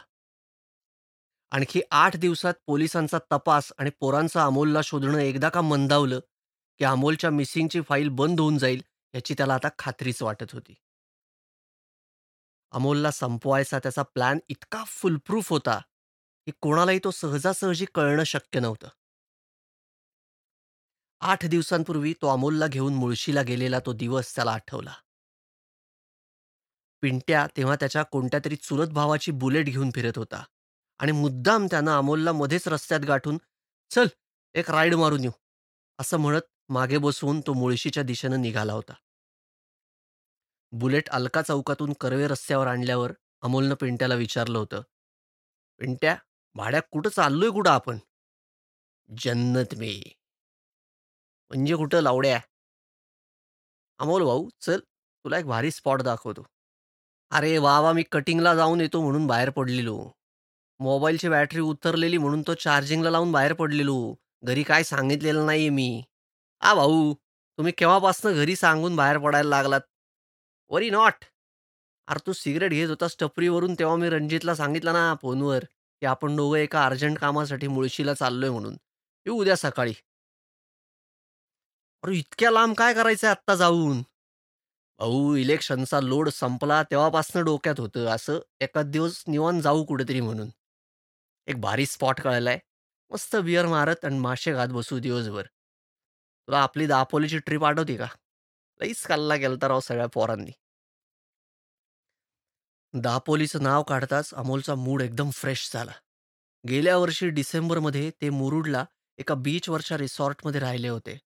आणखी 1.52 1.82
आठ 1.92 2.16
दिवसात 2.18 2.54
पोलिसांचा 2.68 3.18
तपास 3.32 3.72
आणि 3.78 3.90
पोरांचा 4.00 4.44
अमोलला 4.46 4.82
शोधणं 4.84 5.18
एकदा 5.20 5.50
का 5.50 5.62
मंदावलं 5.62 6.20
की 6.80 6.86
अमोलच्या 6.86 7.30
मिसिंगची 7.30 7.82
फाईल 7.82 8.10
बंद 8.10 8.40
होऊन 8.40 8.58
जाईल 8.58 8.82
याची 9.14 9.34
त्याला 9.34 9.54
आता 9.54 9.68
खात्रीच 9.80 10.22
वाटत 10.22 10.54
होती. 10.54 10.76
अमोलला 12.74 13.12
संपवायचा 13.12 13.80
त्याचा 13.80 14.04
प्लॅन 14.04 14.40
इतका 14.50 14.84
फुलप्रूफ 14.88 15.50
होता 15.50 15.78
की 16.48 16.52
कोणालाही 16.62 17.00
तो 17.04 17.12
सहजासहजी 17.12 17.86
कळणं 17.94 18.24
शक्य 18.24 18.60
नव्हतं. 18.60 18.88
आठ 21.22 21.46
दिवसांपूर्वी 21.46 22.14
तो 22.14 22.28
अमोलला 22.28 22.68
घेऊन 22.68 22.94
मुळशीला 22.94 23.42
गेलेला 23.42 23.80
तो 23.80 23.94
दिवस 23.94 24.36
त्याला 24.36 24.52
आठवला. 24.52 24.94
पिंट्या 27.04 27.46
तेव्हा 27.58 27.76
त्याच्या 27.76 28.04
कोणत्या 28.04 28.40
तरी 28.46 28.56
चुलत 28.56 28.88
भावाची 28.88 29.32
बुलेट 29.32 29.66
घेऊन 29.66 29.90
फिरत 29.96 30.18
होता 30.18 30.44
आणि 31.00 31.12
मुद्दाम 31.12 31.66
त्यानं 31.66 31.92
अमोलला 31.92 32.32
मध्येच 32.32 32.68
रस्त्यात 32.68 33.02
गाठून 33.02 33.38
चल 33.92 34.08
एक 34.56 34.70
राईड 34.72 34.96
मारून 34.96 35.22
येऊ 35.22 35.32
असं 36.00 36.18
म्हणत 36.18 36.42
मागे 36.70 36.98
बसवून 36.98 37.40
तो 37.48 37.54
मुळशीच्या 37.54 38.04
दिशेनं 38.04 38.42
निघाला 38.42 38.74
होता. 38.74 38.94
बुलेट 40.74 41.10
अलका 41.10 41.42
चौकातून 41.42 41.94
कर्वे 42.02 42.28
रस्त्यावर 42.28 42.68
आणल्यावर 42.68 43.12
अमोलनं 43.42 43.76
पिंट्याला 43.76 44.16
विचारलं 44.16 44.58
होतं 44.60 44.82
पिंट्या 45.82 46.16
भाड्या 46.56 46.82
कुठं 46.92 47.10
चाललोय 47.10 47.50
कुठं 47.50 47.70
आपण? 47.72 47.98
जन्नत 49.10 49.74
मे 49.76 49.92
म्हणजे 51.52 51.76
कुठं 51.76 52.02
लावड्या? 52.02 52.40
अमोल 54.00 54.24
भाऊ 54.24 54.48
चल 54.62 54.80
तुला 54.80 55.38
एक 55.38 55.46
भारी 55.46 55.72
स्पॉट 55.72 56.02
दाखवतो. 56.02 56.46
अरे 57.32 57.58
वा 57.58 57.80
वा 57.80 57.92
मी 57.94 58.04
कटिंगला 58.12 58.54
जाऊन 58.56 58.82
येतो 58.82 59.02
म्हणून 59.02 59.28
बाहेर 59.28 59.50
पडलेलो. 59.50 59.98
मोबाईलची 60.80 61.30
बॅटरी 61.30 61.60
उतरलेली 61.62 62.18
म्हणून 62.18 62.42
तो 62.48 62.54
चार्जिंगला 62.54 63.10
लावून 63.10 63.32
बाहेर 63.32 63.54
पडलेलो. 63.54 63.98
घरी 64.44 64.64
काय 64.64 64.84
सांगितलेलं 64.84 65.46
नाहीये 65.46 65.70
मी. 65.70 65.90
आ 66.62 66.74
भाऊ 66.76 67.14
तुम्ही 67.58 67.74
केव्हापासनं 67.78 68.34
घरी 68.34 68.56
सांगून 68.56 68.96
बाहेर 68.96 69.18
पडायला 69.18 69.50
लागलात? 69.50 69.82
Worry 70.72 70.90
not. 70.90 71.24
अरे 72.08 72.20
तू 72.28 72.34
सिगरेट 72.34 72.72
घेत 72.72 72.90
होतास 72.90 73.16
टपरीवरून 73.20 73.74
तेव्हा 73.80 73.96
मी 73.96 74.10
रणजितला 74.10 74.56
सांगितलं 74.56 74.94
ना 74.94 75.14
फोनवर 75.22 75.64
की 76.02 76.06
आपण 76.06 76.36
दोघं 76.36 76.58
एका 76.58 76.86
अर्जंट 76.86 77.18
कामासाठी 77.20 77.68
मुळशीला 77.68 78.14
चाललोय 78.14 78.50
म्हणून. 78.50 78.74
येऊ 79.26 79.40
उद्या 79.42 79.56
सकाळी. 79.56 79.94
अरे 82.04 82.18
इतक्या 82.18 82.52
लांब 82.52 82.76
काय 82.76 82.94
करायचं 82.94 83.28
आत्ता 83.28 83.56
जाऊन? 83.56 84.02
भाऊ 85.00 85.36
इलेक्शनचा 85.36 86.00
लोड 86.02 86.30
संपला 86.30 86.82
तेव्हापासनं 86.84 87.44
डोक्यात 87.44 87.80
होतं 87.80 88.06
असं 88.06 88.40
एखाद 88.62 88.92
दिवस 88.92 89.24
निवान 89.28 89.62
जाऊ 89.62 89.84
कुठेतरी 89.86 90.22
म्हणून. 90.22 90.50
एक 91.48 91.62
भारी 91.62 91.86
स्पॉट 91.86 92.22
कळलाय 92.22 92.60
मस्त 93.12 93.36
बिअर 93.36 93.66
मारत 93.66 94.06
आणि 94.06 94.20
मासे 94.20 94.54
घात 94.54 94.68
बसू 94.68 95.00
दिवसभर. 95.00 95.44
तुला 96.50 96.60
आपली 96.60 96.88
दापोलीची 96.88 97.40
ट्रिप 97.40 97.64
आठवते 97.64 97.96
का? 97.96 98.06
लईच 98.82 99.02
कल्ला 99.02 99.36
गेलता 99.36 99.68
राव 99.68 99.80
सगळ्या 99.80 100.06
पोरांनी. 100.06 100.52
दापोलीचं 102.94 103.64
नाव 103.64 103.84
काढताच 103.84 104.34
अमोलचा 104.34 104.76
मूड 104.76 105.02
एकदम 105.02 105.30
फ्रेश 105.30 105.70
झाला. 105.74 105.92
गेल्या 106.68 106.98
वर्षी 106.98 107.30
डिसेंबरमध्ये 107.30 108.12
ते 108.22 108.30
मुरुडला 108.30 108.86
एका 109.18 109.36
बीचवरच्या 109.36 109.98
रिसॉर्टमध्ये 109.98 110.62
राहिले 110.62 110.88
होते 110.88 111.20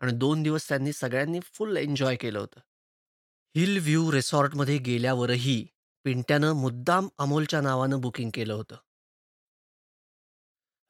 आणि 0.00 0.12
दोन 0.12 0.42
दिवस 0.42 0.68
त्यांनी 0.68 0.92
सगळ्यांनी 0.92 1.40
फुल 1.40 1.76
एन्जॉय 1.76 2.16
केलं 2.16 2.38
होतं. 2.38 2.60
हिल 3.56 3.78
व्ह्यू 3.78 4.12
रिसॉर्टमध्ये 4.12 4.78
गेल्यावरही 4.78 5.66
पिंट्यानं 6.04 6.52
मुद्दाम 6.52 7.08
अमोलच्या 7.18 7.60
नावानं 7.60 8.00
बुकिंग 8.00 8.30
केलं 8.34 8.54
होतं. 8.54 8.76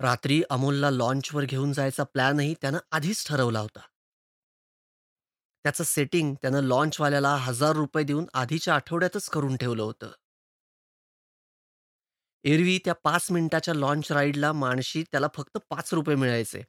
रात्री 0.01 0.43
अमोलला 0.51 0.91
लॉन्चवर 0.91 1.45
घेऊन 1.45 1.73
जायचा 1.73 2.05
प्लॅनही 2.05 2.55
त्यानं 2.55 2.79
आधीच 2.91 3.29
ठरवला 3.29 3.61
होता. 3.61 3.81
त्याचं 5.65 5.85
सेटिंग 5.85 6.35
त्यानं 6.35 6.61
लॉन्चवाल्याला 6.61 7.37
हजार 7.37 7.73
रुपये 7.73 8.05
देऊन 8.05 8.27
आधीच्या 8.35 8.75
आठवड्यातच 8.75 9.29
करून 9.29 9.57
ठेवलं 9.57 9.83
होतं. 9.83 10.13
एरवी 12.45 12.79
त्या 12.79 12.95
पाच 12.95 13.31
मिनिटाच्या 13.31 13.75
लॉन्च 13.75 14.13
राईडला 14.13 14.53
माणशी 14.53 15.03
त्याला 15.03 15.27
फक्त 15.35 15.59
पाच 15.71 15.95
रुपये 15.95 16.17
मिळायचे. 16.17 16.63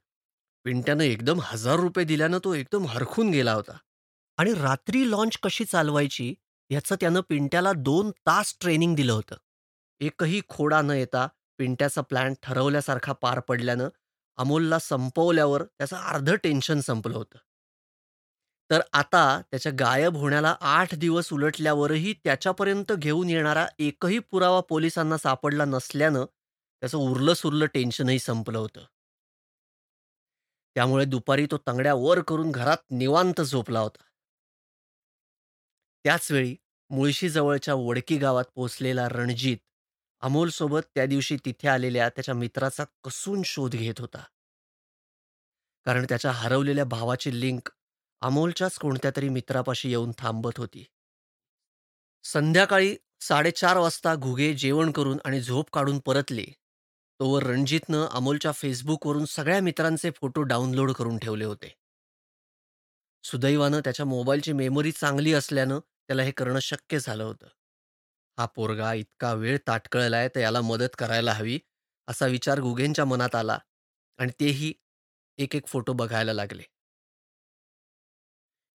पिंट्यानं 0.64 1.02
एकदम 1.02 1.40
हजार 1.42 1.76
रुपये 1.76 2.04
दिल्यानं 2.04 2.38
तो 2.44 2.54
एकदम 2.54 2.86
हरखून 2.86 3.30
गेला 3.30 3.52
होता. 3.52 3.76
आणि 4.38 4.54
रात्री 4.54 5.10
लॉन्च 5.10 5.38
कशी 5.42 5.64
चालवायची 5.64 6.34
याचं 6.70 6.96
त्यानं 7.00 7.20
पिंट्याला 7.28 7.72
दोन 7.72 8.10
तास 8.10 8.56
ट्रेनिंग 8.60 8.96
दिलं 8.96 9.12
होतं. 9.12 9.36
एकही 10.00 10.42
खोडा 10.48 10.82
न 10.82 10.90
येता 10.90 11.28
पिंट्याचा 11.58 12.00
प्लॅन 12.00 12.34
ठरवल्यासारखा 12.42 13.12
पार 13.12 13.40
पडल्यानं 13.40 13.88
अमोलला 14.38 14.78
संपवल्यावर 14.78 15.62
त्याचं 15.62 15.96
अर्ध 15.96 16.34
टेन्शन 16.34 16.80
संपलं 16.80 17.16
होतं. 17.16 17.38
तर 18.70 18.80
आता 18.92 19.22
त्याच्या 19.50 19.72
गायब 19.78 20.16
होण्याला 20.16 20.54
आठ 20.60 20.94
दिवस 20.94 21.32
उलटल्यावरही 21.32 22.12
त्याच्यापर्यंत 22.24 22.92
घेऊन 22.92 23.30
येणारा 23.30 23.66
एकही 23.78 24.18
पुरावा 24.18 24.60
पोलिसांना 24.60 25.16
सापडला 25.18 25.64
नसल्यानं 25.64 26.24
त्याचं 26.24 26.98
उरलं 26.98 27.34
सुरलं 27.34 27.66
टेन्शनही 27.66 28.18
संपलं 28.18 28.58
होतं. 28.58 28.84
त्यामुळे 30.76 31.04
दुपारी 31.04 31.46
तो 31.46 31.56
तंगड्या 31.66 31.94
वर 31.94 32.20
करून 32.20 32.50
घरात 32.50 32.78
निवांत 32.90 33.40
झोपला 33.40 33.80
होता. 33.80 34.02
त्याचवेळी 36.04 36.56
मुळशीजवळच्या 36.90 37.74
वडकी 37.74 38.16
गावात 38.18 38.44
पोचलेला 38.54 39.08
रणजित 39.08 39.58
अमोलसोबत 40.20 40.80
त्या 40.94 41.06
दिवशी 41.06 41.36
तिथे 41.44 41.68
आलेल्या 41.68 42.08
त्याच्या 42.08 42.34
मित्राचा 42.34 42.84
कसून 43.04 43.42
शोध 43.44 43.70
घेत 43.70 43.94
होता. 43.98 44.24
कारण 45.84 46.06
त्याच्या 46.08 46.30
हरवलेल्या 46.30 46.84
भावाची 46.84 47.40
लिंक 47.40 47.68
अमोलच्याच 48.20 48.78
कोणत्या 48.78 49.10
तरी 49.16 49.28
मित्रापाशी 49.28 49.88
येऊन 49.88 50.12
थांबत 50.18 50.58
होती. 50.58 50.84
संध्याकाळी 52.24 52.96
साडेचार 53.20 53.76
वाजता 53.76 54.14
घुगे 54.14 54.54
जेवण 54.54 54.92
करून 54.92 55.18
आणि 55.24 55.40
झोप 55.40 55.70
काढून 55.70 55.98
परतले. 55.98 56.44
तोवर 57.20 57.42
रणजितनं 57.42 58.06
अमोलच्या 58.12 58.52
फेसबुकवरून 58.52 59.24
सगळ्या 59.24 59.60
मित्रांचे 59.60 60.10
फोटो 60.10 60.42
डाउनलोड 60.42 60.92
करून 60.92 61.18
ठेवले 61.18 61.44
होते. 61.44 61.74
सुदैवानं 63.24 63.80
त्याच्या 63.80 64.06
मोबाईलची 64.06 64.52
मेमरी 64.52 64.92
चांगली 64.92 65.32
असल्यानं 65.32 65.78
त्याला 65.78 66.22
हे 66.22 66.30
करणं 66.30 66.58
शक्य 66.58 66.98
झालं 66.98 67.24
होतं. 67.24 67.48
हा 68.38 68.46
पोरगा 68.46 68.92
इतका 68.94 69.32
वेळ 69.32 69.58
ताटकळलाय 69.66 70.28
तर 70.28 70.40
याला 70.40 70.60
मदत 70.60 70.96
करायला 70.98 71.32
हवी 71.32 71.58
असा 72.08 72.26
विचार 72.26 72.60
गुगेंच्या 72.60 73.04
मनात 73.04 73.34
आला 73.34 73.58
आणि 74.18 74.32
तेही 74.40 74.72
एक 75.38 75.56
एक 75.56 75.66
फोटो 75.66 75.92
बघायला 75.92 76.32
लागले. 76.32 76.62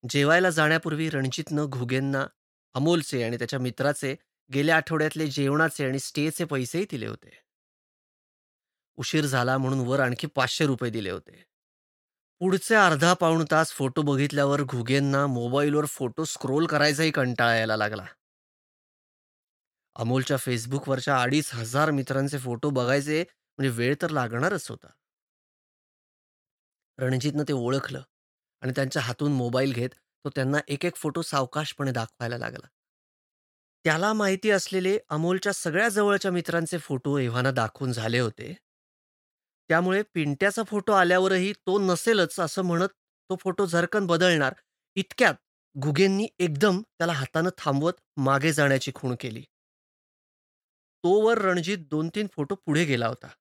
जेवायला 0.10 0.50
जाण्यापूर्वी 0.50 1.10
रणजितनं 1.10 1.66
घुगेंना 1.66 2.26
अमोलचे 2.76 3.24
आणि 3.24 3.38
त्याच्या 3.38 3.60
मित्राचे 3.60 4.16
गेल्या 4.54 4.76
आठवड्यातले 4.76 5.28
जेवणाचे 5.28 5.86
आणि 5.86 6.00
स्टेचे 6.00 6.46
पैसेही 6.46 6.86
दिले 6.92 7.08
होते. 7.08 7.30
उशीर 8.98 9.26
झाला 9.26 9.58
म्हणून 9.58 9.80
वर 9.88 10.00
आणखी 10.00 10.28
पाचशे 10.28 10.66
रुपये 10.66 10.90
दिले 10.92 11.10
होते. 11.10 11.44
पुढचे 12.42 12.76
अर्धा 12.76 13.14
पाऊण 13.14 13.44
तास 13.52 13.72
फोटो 13.72 14.02
बघितल्यावर 14.02 14.64
घुगेंना 14.64 15.28
मोबाईलवर 15.28 15.86
फोटो 15.86 16.24
स्क्रोल 16.26 16.66
करायचाही 16.66 17.12
कंटाळा 17.12 17.56
यायला 17.56 17.78
लागला. 17.78 18.06
अमोलच्या 19.96 20.38
फेसबुकवरच्या 20.38 21.22
अडीच 21.22 21.50
हजार 21.54 21.92
मित्रांचे 21.92 22.38
फोटो 22.38 22.70
बघायचे 22.70 23.22
म्हणजे 23.22 23.70
वेळ 23.78 23.96
तर 24.02 24.10
लागणारच 24.10 24.70
होता. 24.70 24.88
रणजितनं 27.00 27.44
ते 27.48 27.54
ओळखलं 27.54 28.02
आणि 28.62 28.72
त्यांच्या 28.76 29.02
हातून 29.02 29.32
मोबाईल 29.32 29.74
घेत 29.74 29.90
तो 30.26 30.30
त्यांना 30.30 30.58
एक 30.68 30.86
एक 30.86 30.96
फोटो 30.96 31.22
सावकाशपणे 31.22 31.92
दाखवायला 31.92 32.38
लागला. 32.38 32.68
त्याला 33.86 34.12
माहिती 34.14 34.50
असलेले 34.52 34.98
अमोलच्या 35.10 35.54
सगळ्या 35.54 35.88
जवळच्या 35.90 36.32
मित्रांचे 36.32 36.78
फोटो 36.78 37.18
एव्हाना 37.18 37.52
दाखवून 37.52 37.92
झाले 37.92 38.20
होते. 38.20 38.54
त्यामुळे 39.70 40.02
पिंट्याचा 40.14 40.64
फोटो 40.64 40.92
आल्यावरही 40.94 41.52
तो 41.54 41.78
नसेलच 41.80 42.40
असं 42.40 42.62
म्हणत 42.62 42.88
तो 43.30 43.36
फोटो 43.36 43.66
झरकन 43.66 44.06
बदलणार 44.08 44.54
इतक्यात 44.98 45.36
गुगेंनी 45.76 46.28
एकदम 46.40 46.82
त्याला 46.82 47.14
हातानं 47.14 47.50
थांबवत 47.58 47.94
मागे 48.18 48.54
जाण्याची 48.54 48.92
खूण 48.96 49.16
केली. 49.20 49.44
तोवर 51.04 51.42
रणजित 51.42 51.88
दोन 51.90 52.10
तीन 52.16 52.28
फोटो 52.34 52.56
पुढे 52.58 52.86
गेला 52.86 53.08
होता. 53.08 53.34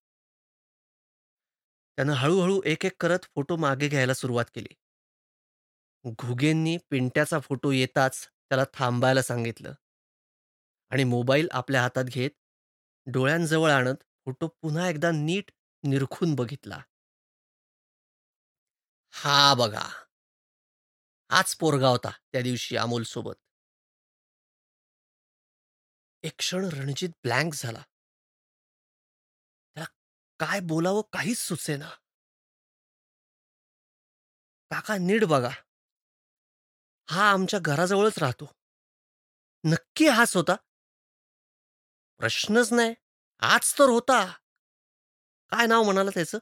त्यानं 1.98 2.12
हळूहळू 2.14 2.60
एक 2.66 2.84
एक 2.86 2.96
करत 3.00 3.24
फोटो 3.34 3.56
मागे 3.58 3.88
घ्यायला 3.88 4.14
सुरुवात 4.14 4.44
केली. 4.54 4.74
घुगेंनी 6.18 6.76
पिंट्याचा 6.90 7.38
फोटो 7.40 7.70
येताच 7.72 8.24
त्याला 8.26 8.64
थांबायला 8.74 9.22
सांगितलं 9.22 9.72
आणि 10.90 11.04
मोबाईल 11.04 11.48
आपल्या 11.52 11.82
हातात 11.82 12.04
घेत 12.06 12.30
डोळ्यांजवळ 13.06 13.70
आणत 13.70 14.02
फोटो 14.26 14.46
पुन्हा 14.62 14.88
एकदा 14.88 15.10
नीट 15.14 15.50
निरखून 15.84 16.34
बघितला. 16.34 16.80
हा 19.14 19.54
बघा. 19.54 19.86
हाच 21.30 21.54
पोरगा 21.56 21.88
होता 21.88 22.10
त्या 22.32 22.42
दिवशी 22.42 22.76
अमोल 22.78 23.02
सोबत 23.06 23.34
एक 26.22 26.32
क्षण 26.38 26.64
रणजित 26.64 27.08
ब्लँक 27.08 27.54
झाला. 27.54 27.82
त्याला 29.74 29.84
काय 30.38 30.60
बोलावं 30.60 31.02
काहीच 31.12 31.38
सुचेना. 31.38 31.88
काका 34.70 34.96
नीट 34.96 35.24
बघा. 35.24 35.50
हा 37.10 37.30
आमच्या 37.30 37.60
घराजवळच 37.62 38.18
राहतो. 38.18 38.44
नक्की 39.64 40.08
हाच 40.08 40.36
होता. 40.36 40.54
प्रश्नच 42.18 42.72
नाही. 42.72 42.94
आज 43.40 43.72
तर 43.72 43.84
होता. 43.84 44.32
काय 45.50 45.66
नाव 45.66 45.82
म्हणाला 45.82 46.10
त्याचं? 46.10 46.38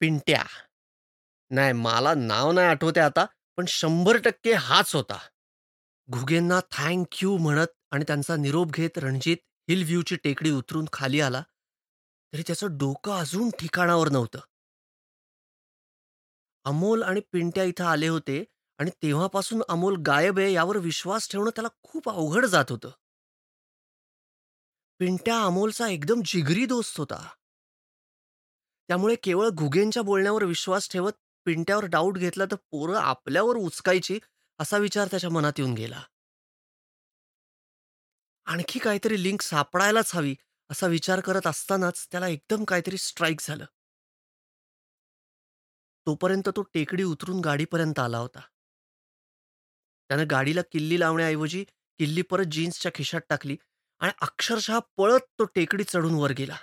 पिंट्या. 0.00 0.44
नाही 1.50 1.72
मला 1.72 2.14
नाव 2.14 2.52
नाही 2.52 2.66
आठवते 2.66 3.00
आता 3.00 3.24
पण 3.56 3.64
शंभर 3.68 4.16
टक्के 4.24 4.52
हाच 4.52 4.94
होता. 4.94 5.28
घुगेंना 6.10 6.60
थँक 6.72 7.22
यू 7.22 7.36
म्हणत 7.38 7.66
आणि 7.90 8.04
त्यांचा 8.06 8.36
निरोप 8.36 8.70
घेत 8.70 8.98
रणजित 8.98 9.36
हिल 9.68 9.82
व्ह्यूची 9.82 10.16
टेकडी 10.16 10.50
उतरून 10.50 10.84
खाली 10.92 11.20
आला. 11.20 11.42
तरी 12.32 12.42
त्याचं 12.46 12.76
डोकं 12.78 13.12
अजून 13.12 13.50
ठिकाणावर 13.58 14.08
नव्हतं. 14.08 14.38
अमोल 16.64 17.02
आणि 17.02 17.20
पिंट्या 17.32 17.64
इथं 17.64 17.84
आले 17.84 18.08
होते 18.08 18.44
आणि 18.78 18.90
तेव्हापासून 19.02 19.62
अमोल 19.68 19.96
गायब 20.06 20.38
आहे 20.38 20.52
यावर 20.52 20.76
विश्वास 20.76 21.28
ठेवणं 21.30 21.50
त्याला 21.50 21.68
खूप 21.82 22.08
अवघड 22.08 22.46
जात 22.46 22.70
होतं. 22.70 22.90
पिंट्या 25.00 25.42
अमोलचा 25.42 25.88
एकदम 25.88 26.20
जिगरी 26.24 26.66
दोस्त 26.66 26.98
होता. 26.98 27.28
त्यामुळे 28.88 29.14
केवळ 29.14 29.48
घुगेंच्या 29.48 30.02
बोलण्यावर 30.02 30.44
विश्वास 30.44 30.90
ठेवत 30.90 31.12
पिंट्यावर 31.46 31.84
डाऊट 31.84 32.18
घेतला 32.18 32.44
तर 32.44 32.56
पोरं 32.70 32.98
आपल्यावर 32.98 33.56
उचकायची 33.56 34.18
असा 34.60 34.76
विचार 34.78 35.06
त्याच्या 35.06 35.30
मनात 35.30 35.52
येऊन 35.58 35.74
गेला. 35.74 36.02
आणखी 38.44 38.78
काहीतरी 38.78 39.22
लिंक 39.22 39.42
सापडायलाच 39.42 40.14
हवी 40.14 40.34
असा 40.70 40.86
विचार 40.86 41.20
करत 41.20 41.46
असतानाच 41.46 42.08
त्याला 42.10 42.28
एकदम 42.28 42.64
काहीतरी 42.64 42.96
स्ट्राईक 42.96 43.36
झालं. 43.40 43.64
तोपर्यंत 46.06 46.48
तो 46.48 46.62
टेकडी 46.62 47.02
उतरून 47.02 47.40
गाडीपर्यंत 47.40 47.98
आला 47.98 48.18
होता. 48.18 48.40
त्यानं 50.08 50.24
गाडीला 50.30 50.60
किल्ली 50.72 51.00
लावण्याऐवजी 51.00 51.64
किल्ली 51.98 52.22
परत 52.22 52.44
जीन्सच्या 52.44 52.92
खिशात 52.94 53.20
टाकली 53.28 53.56
आणि 54.00 54.12
अक्षरशः 54.22 54.78
पळत 54.96 55.20
तो 55.38 55.44
टेकडी 55.44 55.84
चढून 55.84 56.14
वर 56.14 56.32
गेला. 56.32 56.56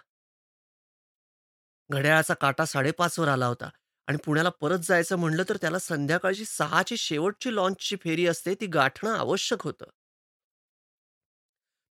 घड्याळाचा 1.90 2.34
काटा 2.34 2.66
साडेपाचवर 2.66 3.28
आला 3.28 3.46
होता. 3.46 3.70
आणि 4.08 4.18
पुण्याला 4.26 4.50
परत 4.62 4.80
जायचं 4.80 5.16
म्हणलं 5.16 5.44
तर 5.50 5.58
त्याला 5.58 5.80
संध्याकाळची 5.80 6.46
सहाची 6.46 6.98
शेवटची 6.98 7.56
लॉन्चची 7.56 7.96
फेरी 7.96 8.28
असते 8.28 8.54
ती 8.56 8.66
गाठणं 8.68 9.12
आवश्यक 9.16 9.62
होतं. 9.62 9.86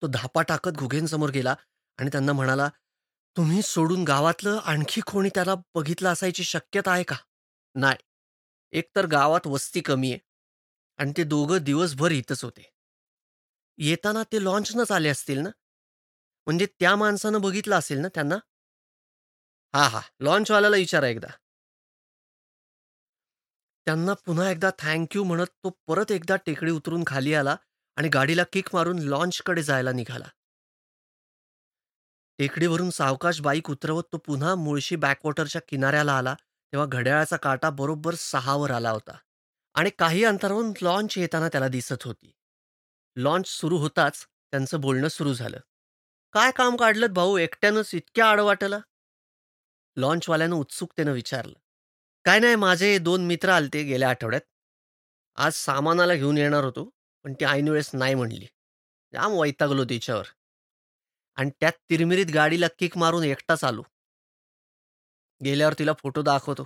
तो 0.01 0.07
धापा 0.07 0.41
टाकत 0.41 0.73
घुगेंसमोर 0.73 1.29
गेला 1.29 1.55
आणि 1.99 2.09
त्यांना 2.11 2.33
म्हणाला 2.33 2.69
तुम्ही 3.35 3.61
सोडून 3.61 4.03
गावातलं 4.03 4.59
आणखी 4.65 5.01
कोणी 5.01 5.29
त्याला 5.29 5.55
बघितलं 5.75 6.09
असायची 6.09 6.43
शक्यता 6.43 6.91
आहे 6.91 7.03
का? 7.03 7.15
नाही. 7.75 7.97
एकतर 8.73 9.05
गावात 9.05 9.47
वस्ती 9.47 9.81
कमी 9.81 10.11
आहे 10.11 10.19
आणि 10.99 11.11
ते 11.17 11.23
दोघं 11.23 11.63
दिवसभर 11.63 12.11
इथंच 12.11 12.43
होते. 12.43 12.71
येताना 13.77 14.23
ते 14.23 14.43
लॉन्चनंच 14.43 14.91
आले 14.91 15.09
असतील 15.09 15.39
ना? 15.39 15.49
म्हणजे 16.47 16.65
त्या 16.79 16.95
माणसानं 16.95 17.41
बघितलं 17.41 17.75
असेल 17.75 17.99
ना 17.99 18.07
त्यांना? 18.07 18.37
हा 19.73 19.87
हा. 19.87 20.01
लॉन्चवाल्याला 20.19 20.77
विचारा 20.77 21.07
एकदा. 21.07 21.27
त्यांना 23.87 24.13
पुन्हा 24.13 24.49
एकदा 24.51 24.69
थँक 24.79 25.15
यू 25.15 25.23
म्हणत 25.23 25.47
तो 25.63 25.69
परत 25.87 26.11
एकदा 26.11 26.35
टेकडी 26.35 26.71
उतरून 26.71 27.03
खाली 27.07 27.33
आला 27.33 27.55
आणि 27.95 28.09
गाडीला 28.09 28.43
किक 28.53 28.69
मारून 28.73 28.99
लॉन्चकडे 28.99 29.63
जायला 29.63 29.91
निघाला. 29.91 30.25
टेकडीवरून 32.39 32.89
सावकाश 32.89 33.41
बाईक 33.41 33.69
उतरवत 33.69 34.03
तो 34.13 34.17
पुन्हा 34.17 34.55
मुळशी 34.55 34.95
बॅकवॉटरच्या 34.95 35.61
किनाऱ्याला 35.67 36.17
आला 36.17 36.33
तेव्हा 36.73 36.87
घड्याळाचा 36.87 37.37
काटा 37.37 37.69
बरोबर 37.69 38.15
सहावर 38.15 38.71
आला 38.71 38.91
होता 38.91 39.17
आणि 39.75 39.89
काही 39.99 40.23
अंतरावरून 40.23 40.73
लॉन्च 40.81 41.17
येताना 41.17 41.47
त्याला 41.47 41.67
दिसत 41.67 42.03
होती. 42.03 42.31
लॉन्च 43.15 43.47
सुरू 43.47 43.77
होताच 43.77 44.25
त्यांचं 44.51 44.81
बोलणं 44.81 45.07
सुरू 45.07 45.33
झालं. 45.33 45.59
काय 46.33 46.51
काम 46.51 46.75
काढलं 46.75 47.13
भाऊ? 47.13 47.37
एकट्यानंच 47.37 47.91
इतक्या 47.93 48.29
आडवाटला 48.29 48.79
लॉन्चवाल्यानं 49.97 50.55
उत्सुकतेनं 50.55 51.11
विचारलं. 51.11 51.59
काय 52.25 52.39
नाही 52.39 52.55
माझे 52.55 52.97
दोन 52.97 53.25
मित्र 53.25 53.49
आलते 53.49 53.83
गेल्या 53.83 54.09
आठवड्यात. 54.09 54.41
आज 55.35 55.53
सामानाला 55.53 56.15
घेऊन 56.15 56.37
येणार 56.37 56.63
होतो 56.63 56.89
पण 57.23 57.33
ती 57.33 57.45
ऐनवेळेस 57.45 57.89
नाही 57.93 58.15
म्हणली. 58.15 58.45
जाम 59.13 59.31
वैतागलो 59.31 59.83
तिच्यावर. 59.83 60.25
आणि 61.35 61.49
त्यात 61.59 61.71
तिरमिरीत 61.89 62.25
गाडीला 62.33 62.67
किक 62.79 62.97
मारून 62.97 63.23
एकटाच 63.23 63.63
आलो. 63.63 63.81
गेल्यावर 65.43 65.73
तिला 65.79 65.93
फोटो 65.93 66.21
दाखवतो. 66.21 66.63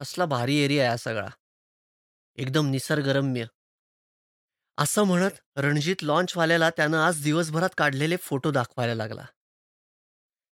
कसला 0.00 0.24
भारी 0.24 0.56
एरिया 0.56 0.82
आहे 0.82 0.90
हा 0.90 0.96
सगळा. 0.96 1.28
एकदम 2.36 2.66
निसर्गरम्य. 2.66 3.44
असं 4.78 5.02
म्हणत 5.02 5.30
रणजित 5.56 5.96
लॉन्चवाल्याला 6.02 6.70
त्यानं 6.70 6.96
आज 6.98 7.22
दिवसभरात 7.22 7.70
काढलेले 7.78 8.16
फोटो 8.16 8.50
दाखवायला 8.50 8.94
लागला. 8.94 9.24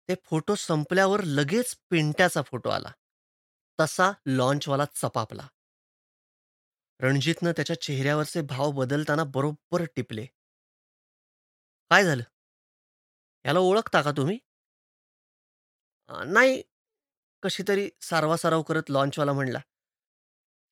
ते 0.09 0.15
फोटो 0.25 0.55
संपल्यावर 0.55 1.21
लगेच 1.23 1.75
पिंट्याचा 1.89 2.41
फोटो 2.41 2.69
आला. 2.69 2.91
तसा 3.79 4.11
लॉन्चवाला 4.29 4.85
चपापला. 4.93 5.47
रणजितनं 6.99 7.51
त्याच्या 7.51 7.79
चेहऱ्यावरचे 7.81 8.41
भाव 8.47 8.71
बदलताना 8.71 9.23
बरोबर 9.33 9.83
टिपले. 9.95 10.25
काय 11.91 12.03
झालं? 12.03 12.23
याला 13.45 13.59
ओळखता 13.61 14.01
का 14.01 14.11
तुम्ही? 14.11 14.37
नाही. 16.09 16.61
कशी 17.43 17.63
तरी 17.67 17.89
सारवासारव 18.01 18.61
करत 18.63 18.89
लॉन्चवाला 18.89 19.33
म्हणला 19.33 19.59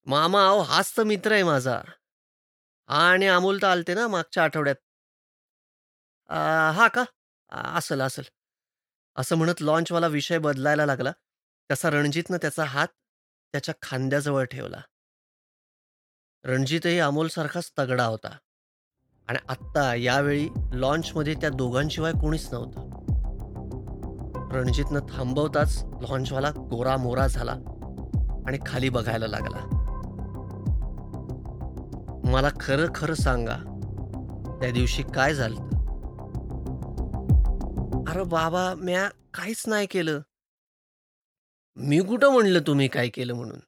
मामा 0.08 0.42
अहो 0.46 0.62
हाच 0.64 0.92
तर 0.94 1.04
मित्र 1.04 1.32
आहे 1.32 1.44
माझा. 1.44 1.82
आणि 2.90 3.28
अमोल 3.30 3.62
तर 3.62 3.68
आलते 3.68 3.94
ना 3.94 4.08
मागच्या 4.08 4.44
आठवड्यात. 4.44 4.76
हा 6.30 6.88
का? 6.88 7.04
असल 7.76 8.02
असल. 8.02 8.24
असं 9.16 9.36
म्हणत 9.38 9.62
लॉन्चवाला 9.62 10.08
विषय 10.10 10.38
बदलायला 10.40 10.86
लागला. 10.86 11.12
तसा 11.72 11.90
रणजितनं 11.90 12.38
त्याचा 12.38 12.64
हात 12.64 12.88
त्याच्या 13.52 13.76
खांद्याजवळ 13.82 14.44
ठेवला. 14.44 14.82
रणजितही 16.44 17.00
अमोलसारखाच 17.00 17.72
तगडा 17.80 18.06
होता. 18.06 18.38
आणि 19.28 19.38
आत्ता 19.50 19.96
यावेळी 19.96 20.50
लॉन्चमध्ये 20.74 21.34
त्या 21.34 21.50
दोघांशिवाय 21.50 22.12
कोणीच 22.12 22.50
नव्हतं. 22.52 22.90
रणजितनं 24.52 25.00
थांबवताच 25.00 25.84
लॉन्चवाला 25.84 26.52
गोरा 26.52 26.98
मोरा 26.98 27.28
झाला 27.28 27.52
आणि 28.48 28.58
खाली 28.66 28.90
बघायला 28.90 29.28
लागला. 29.28 29.80
मला 32.32 32.50
खरं 32.60 32.92
खरं 32.96 33.14
सांगा 33.14 33.56
त्या 34.62 34.72
दिवशी 34.72 35.04
काय 35.04 35.34
झालं 35.34 35.60
अरे 38.08 38.24
बाबा 38.24 38.74
म्या 38.78 39.10
काहीच 39.34 39.64
नाही 39.68 39.88
केलं. 39.88 40.20
मी 41.78 42.00
कुठं 42.00 42.32
म्हणलं 42.32 42.60
तुम्ही 42.68 42.88
काय 42.88 43.10
केलं 43.10 43.34
म्हणून? 43.34 43.60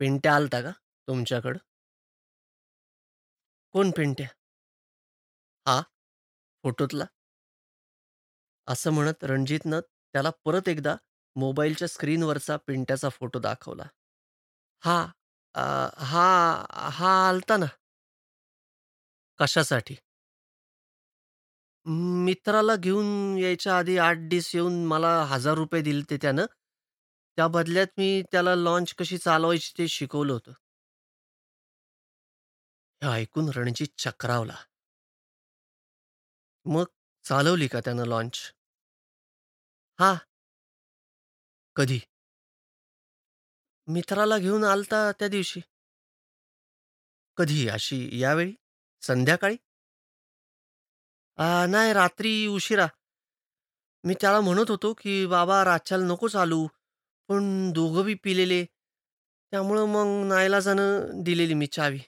पिंट्या 0.00 0.34
आलता 0.34 0.60
का 0.60 0.70
तुमच्याकडं? 1.08 1.58
कोण 3.74 3.90
पिंट्या? 3.90 4.26
हा? 5.66 5.80
फोटोतला? 6.64 7.04
असं 8.68 8.90
म्हणत 8.90 9.24
रणजितनं 9.24 9.80
त्याला 9.80 10.30
परत 10.44 10.68
एकदा 10.68 10.96
मोबाईलच्या 11.36 11.88
स्क्रीनवरचा 11.88 12.56
पिंट्याचा 12.56 13.08
फोटो 13.08 13.38
दाखवला. 13.38 13.84
हा 14.82 15.06
आ, 15.54 15.64
हा 15.98 16.28
हा 16.90 17.28
आलता 17.28 17.56
ना. 17.56 17.66
कशासाठी? 19.40 19.96
मित्राला 21.86 22.76
घेऊन 22.76 23.38
यायच्या 23.38 23.78
आधी 23.78 23.98
आठ 23.98 24.16
दिवस 24.18 24.54
येऊन 24.54 24.84
मला 24.84 25.24
हजार 25.24 25.54
रुपये 25.54 25.82
दिले 25.82 26.10
ते 26.10 26.16
त्यानं. 26.16 26.46
त्या 27.36 27.48
बदल्यात 27.48 27.86
मी 27.98 28.22
त्याला 28.32 28.54
लॉन्च 28.54 28.94
कशी 28.94 29.18
चालवायची 29.18 29.72
ते 29.78 29.88
शिकवलं 29.88 30.32
होतं. 30.32 30.52
हे 33.02 33.08
ऐकून 33.08 33.48
रणजित 33.56 33.88
चक्रावला. 33.98 34.56
मग 36.66 36.84
चालवली 37.24 37.68
का 37.68 37.80
त्यानं 37.80 38.04
लॉन्च 38.04 38.52
हा. 39.98 40.18
कधी? 41.76 42.00
मित्राला 43.88 44.38
घेऊन 44.38 44.64
आलता 44.64 45.12
त्या 45.12 45.28
दिवशी. 45.28 45.60
कधी? 47.36 47.68
अशी 47.68 48.18
यावेळी? 48.20 48.54
संध्याकाळी? 49.02 49.56
नाही 51.38 51.92
रात्री 51.92 52.46
उशिरा. 52.46 52.86
मी 54.04 54.14
त्याला 54.20 54.40
म्हणत 54.40 54.70
होतो 54.70 54.92
की 54.92 55.24
बाबा 55.26 55.62
रातच्याला 55.64 56.04
नको 56.06 56.28
चालू 56.28 56.66
पण 57.28 57.70
दोघं 57.72 58.04
बी 58.04 58.14
पिलेले 58.14 58.64
त्यामुळं 58.64 59.86
मग 59.86 60.06
नाईलाजानं 60.28 61.22
दिलेली 61.24 61.54
मी 61.54 61.66
चावी. 61.66 61.98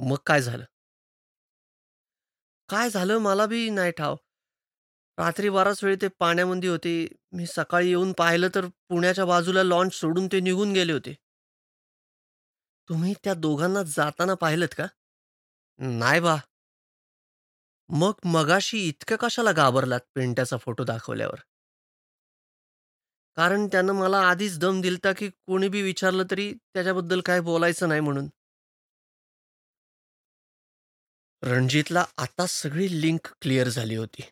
मग 0.00 0.16
काय 0.26 0.40
झालं? 0.40 0.64
काय 2.68 2.90
झालं 2.90 3.18
मला 3.18 3.46
बी 3.46 3.68
नाही 3.70 3.90
ठाव. 3.92 4.16
रात्री 5.18 5.48
बराच 5.48 5.82
वेळ 5.84 5.96
ते 6.02 6.08
पाण्यामध्ये 6.18 6.68
होते. 6.70 6.92
मी 7.32 7.46
सकाळी 7.46 7.88
येऊन 7.88 8.12
पाहिलं 8.12 8.48
तर 8.54 8.66
पुण्याच्या 8.88 9.24
बाजूला 9.24 9.62
लॉन्च 9.62 9.94
सोडून 9.94 10.26
ते 10.26 10.40
निघून 10.40 10.72
गेले 10.72 10.92
होते. 10.92 11.14
तुम्ही 12.88 13.14
त्या 13.24 13.34
दोघांना 13.34 13.82
जाताना 13.86 14.34
पाहिलत 14.34 14.74
का? 14.78 14.86
नाही 15.78 16.20
बा. 16.20 16.36
मग 17.92 18.12
मगाशी 18.24 18.88
इतक्या 18.88 19.16
कशाला 19.20 19.52
घाबरलात 19.52 20.00
पेंट्याचा 20.14 20.56
फोटो 20.56 20.84
दाखवल्यावर? 20.84 21.40
कारण 23.36 23.66
त्यानं 23.66 23.92
मला 23.92 24.18
आधीच 24.18 24.58
दम 24.58 24.80
दिलता 24.80 25.12
की 25.12 25.28
कोणी 25.28 25.68
बी 25.68 25.82
विचारलं 25.82 26.22
तरी 26.30 26.54
त्याच्याबद्दल 26.54 27.20
काय 27.20 27.40
बोलायचं 27.40 27.88
नाही 27.88 28.00
म्हणून. 28.00 28.28
रणजितला 31.42 32.04
आता 32.16 32.46
सगळी 32.46 33.00
लिंक 33.00 33.26
क्लिअर 33.42 33.68
झाली 33.68 33.96
होती. 33.96 34.22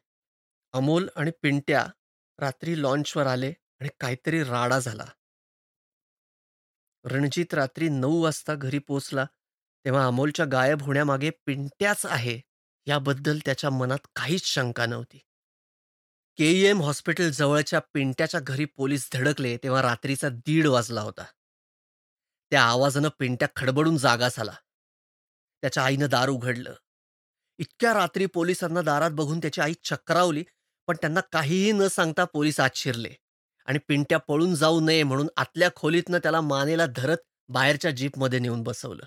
अमोल 0.72 1.08
आणि 1.16 1.30
पिंट्या 1.42 1.86
रात्री 2.38 2.82
लॉन्चवर 2.82 3.26
आले 3.26 3.52
आणि 3.80 3.88
काहीतरी 4.00 4.42
राडा 4.42 4.78
झाला. 4.78 5.06
रणजित 7.04 7.54
रात्री 7.54 7.88
नऊ 7.88 8.22
वाजता 8.22 8.54
घरी 8.54 8.78
पोचला 8.78 9.24
तेव्हा 9.84 10.06
अमोलच्या 10.06 10.46
गायब 10.46 10.82
होण्यामागे 10.82 11.30
पिंट्याच 11.46 12.06
आहे. 12.06 12.47
याबद्दल 12.88 13.38
त्याच्या 13.44 13.70
मनात 13.70 13.98
काहीच 14.16 14.44
शंका 14.44 14.86
नव्हती. 14.86 15.18
के 16.36 16.70
एम 16.70 16.82
हॉस्पिटल 16.82 17.30
जवळच्या 17.30 17.80
पिंट्याच्या 17.94 18.40
घरी 18.40 18.64
पोलीस 18.64 19.08
धडकले 19.12 19.56
तेव्हा 19.56 19.82
रात्रीचा 19.82 20.28
दीड 20.28 20.66
वाजला 20.66 21.00
होता. 21.00 21.24
त्या 22.50 22.62
आवाजानं 22.62 23.08
पिंट्या 23.18 23.48
खडबडून 23.56 23.96
जागा 23.96 24.28
झाला. 24.28 24.52
त्याच्या 25.62 25.84
आईनं 25.84 26.06
दार 26.10 26.28
उघडलं. 26.28 26.74
इतक्या 27.58 27.94
रात्री 27.94 28.26
पोलिसांना 28.26 28.82
दारात 28.82 29.10
बघून 29.10 29.38
त्याची 29.38 29.60
आई 29.60 29.74
चक्रावली 29.84 30.44
पण 30.86 30.96
त्यांना 30.96 31.20
काहीही 31.20 31.72
न 31.72 31.86
सांगता 31.86 32.24
पोलीस 32.24 32.60
आत 32.60 32.70
शिरले 32.74 33.14
आणि 33.66 33.78
पिंट्या 33.88 34.18
पळून 34.18 34.54
जाऊ 34.54 34.80
नये 34.80 35.02
म्हणून 35.02 35.28
आतल्या 35.36 35.68
खोलीतनं 35.76 36.18
त्याला 36.18 36.40
मानेला 36.40 36.86
धरत 36.86 37.16
बाहेरच्या 37.48 37.90
जीपमध्ये 37.90 38.38
नेऊन 38.38 38.62
बसवलं. 38.62 39.04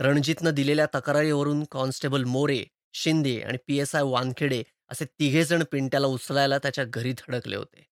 रणजितनं 0.00 0.50
दिलेल्या 0.50 0.86
तक्रारीवरून 0.94 1.64
कॉन्स्टेबल 1.70 2.24
मोरे 2.24 2.64
शिंदे 2.92 3.40
आणि 3.40 3.58
पी 3.66 3.78
एस 3.78 3.94
आय 3.94 4.02
वानखेडे 4.02 4.62
असे 4.90 5.04
तिघेजण 5.04 5.62
पिंट्याला 5.72 6.06
उचलायला 6.06 6.58
त्याच्या 6.58 6.84
घरी 6.84 7.12
धडकले 7.12 7.56
होते. 7.56 7.86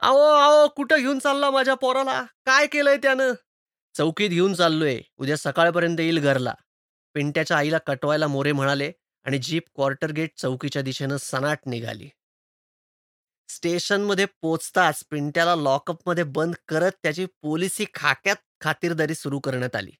आओ 0.00 0.18
आओ 0.18 0.68
कुठं 0.68 0.96
घेऊन 0.98 1.18
चालला 1.18 1.50
माझ्या 1.50 1.74
पोराला? 1.74 2.22
काय 2.22 2.66
केलंय 2.66 2.96
त्यानं? 2.96 3.32
चौकीत 3.94 4.30
घेऊन 4.30 4.54
चाललोय. 4.54 5.00
उद्या 5.16 5.36
सकाळपर्यंत 5.36 6.00
येईल 6.00 6.18
घरला. 6.18 6.54
पिंट्याच्या 7.14 7.56
आईला 7.56 7.78
कटवायला 7.78 8.26
मोरे 8.26 8.52
म्हणाले 8.52 8.92
आणि 9.24 9.38
जीप 9.38 9.62
क्वार्टर 9.74 10.10
गेट 10.10 10.30
चौकीच्या 10.36 10.82
दिशेनं 10.82 11.16
सनाट 11.16 11.58
निघाली. 11.66 12.08
स्टेशनमध्ये 13.48 14.24
पोचताच 14.42 15.04
पिंट्याला 15.10 15.56
लॉकअपमध्ये 15.56 16.24
बंद 16.24 16.54
करत 16.68 16.92
त्याची 17.02 17.26
पोलिसी 17.42 17.84
खाक्यात 17.94 18.36
खातिरदारी 18.60 19.14
सुरू 19.14 19.40
करण्यात 19.40 19.76
आली. 19.76 19.90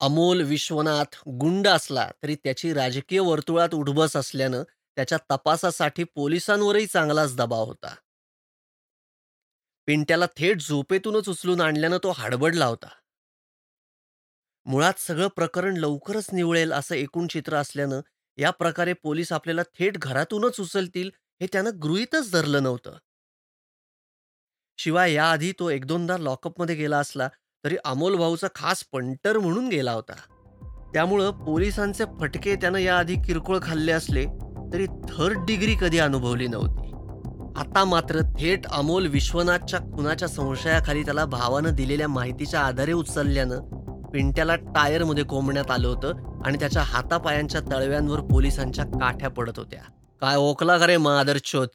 अमोल 0.00 0.42
विश्वनाथ 0.42 1.16
गुंड 1.40 1.68
असला 1.68 2.06
तरी 2.22 2.34
त्याची 2.34 2.72
राजकीय 2.74 3.20
वर्तुळात 3.20 3.74
उठबस 3.74 4.16
असल्यानं 4.16 4.62
त्याच्या 4.96 5.18
तपासासाठी 5.30 6.04
पोलिसांवरही 6.04 6.86
चांगलाच 6.86 7.36
दबाव 7.36 7.64
होता. 7.64 7.94
पिंट्याला 9.88 10.26
थेट 10.36 10.60
झोपेतूनच 10.60 11.28
उचलून 11.28 11.60
आणल्यानं 11.60 11.98
तो 12.02 12.10
हाडबडला 12.10 12.66
होता. 12.66 12.88
मुळात 14.66 14.98
सगळं 14.98 15.28
प्रकरण 15.28 15.76
लवकरच 15.76 16.26
निवळेल 16.32 16.72
असं 16.72 16.94
एकूण 16.94 17.26
चित्र 17.26 17.56
असल्यानं 17.56 18.00
या 18.38 18.50
प्रकारे 18.50 18.92
पोलीस 18.92 19.32
आपल्याला 19.32 19.62
थेट 19.78 19.98
घरातूनच 19.98 20.60
उचलतील 20.60 21.10
हे 21.40 21.46
त्यानं 21.52 21.78
गृहीतच 21.82 22.30
धरलं 22.32 22.62
नव्हतं. 22.62 22.96
शिवाय 24.78 25.12
याआधी 25.12 25.52
तो 25.58 25.68
एक 25.70 25.84
दोनदा 25.86 26.16
लॉकअपमध्ये 26.18 26.74
गेला 26.74 26.98
असला 26.98 27.28
तरी 27.64 27.76
अमोल 27.84 28.16
भाऊचा 28.16 28.46
खास 28.54 28.82
पंटर 28.92 29.38
म्हणून 29.38 29.68
गेला 29.68 29.92
होता. 29.92 30.12
त्यामुळं 30.94 31.30
पोलिसांचे 31.30 32.04
फटके 32.20 32.54
त्यानं 32.54 32.78
याआधी 32.78 33.14
किरकोळ 33.16 33.58
खाल्ले 33.62 33.92
असले 33.92 34.24
तरी 34.72 34.86
थर्ड 34.86 35.44
डिग्री 35.46 35.74
कधी 35.80 35.98
अनुभवली 35.98 36.46
नव्हती. 36.46 36.88
आता 37.56 37.84
मात्र 37.84 38.20
थेट 38.38 38.66
अमोल 38.66 39.06
विश्वनाथच्या 39.06 39.80
खुनाच्या 39.80 40.28
संशयाखाली 40.28 41.02
त्याला 41.02 41.24
भावानं 41.24 41.74
दिलेल्या 41.74 42.08
माहितीच्या 42.08 42.60
आधारे 42.60 42.92
उचलल्यानं 42.92 44.08
पिंट्याला 44.12 44.56
टायरमध्ये 44.56 45.24
कोंबण्यात 45.24 45.70
आलं 45.70 45.88
होतं 45.88 46.42
आणि 46.46 46.58
त्याच्या 46.58 46.82
हातापायांच्या 46.82 47.60
तळव्यांवर 47.60 48.20
पोलिसांच्या 48.20 48.84
काठ्या 48.84 49.30
पडत 49.30 49.58
होत्या. 49.58 49.82
काय 50.22 50.36
ओकला 50.36 50.78
का 50.78 50.86
रे 50.86 50.96
मादरचोत 50.96 51.68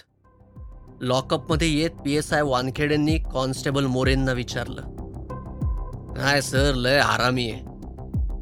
लॉकअपमध्ये 1.02 1.68
येत 1.78 1.90
पी 2.06 2.16
एस 2.16 2.34
आय 2.34 2.42
वानखेडेंनी 2.42 3.18
कॉन्स्टेबल 3.18 3.86
मोरेंना 3.86 4.32
विचारलं. 4.32 4.95
काय 6.16 6.42
सर 6.42 6.74
लय 6.74 6.98
आरामी 6.98 7.52
आहे. 7.52 7.62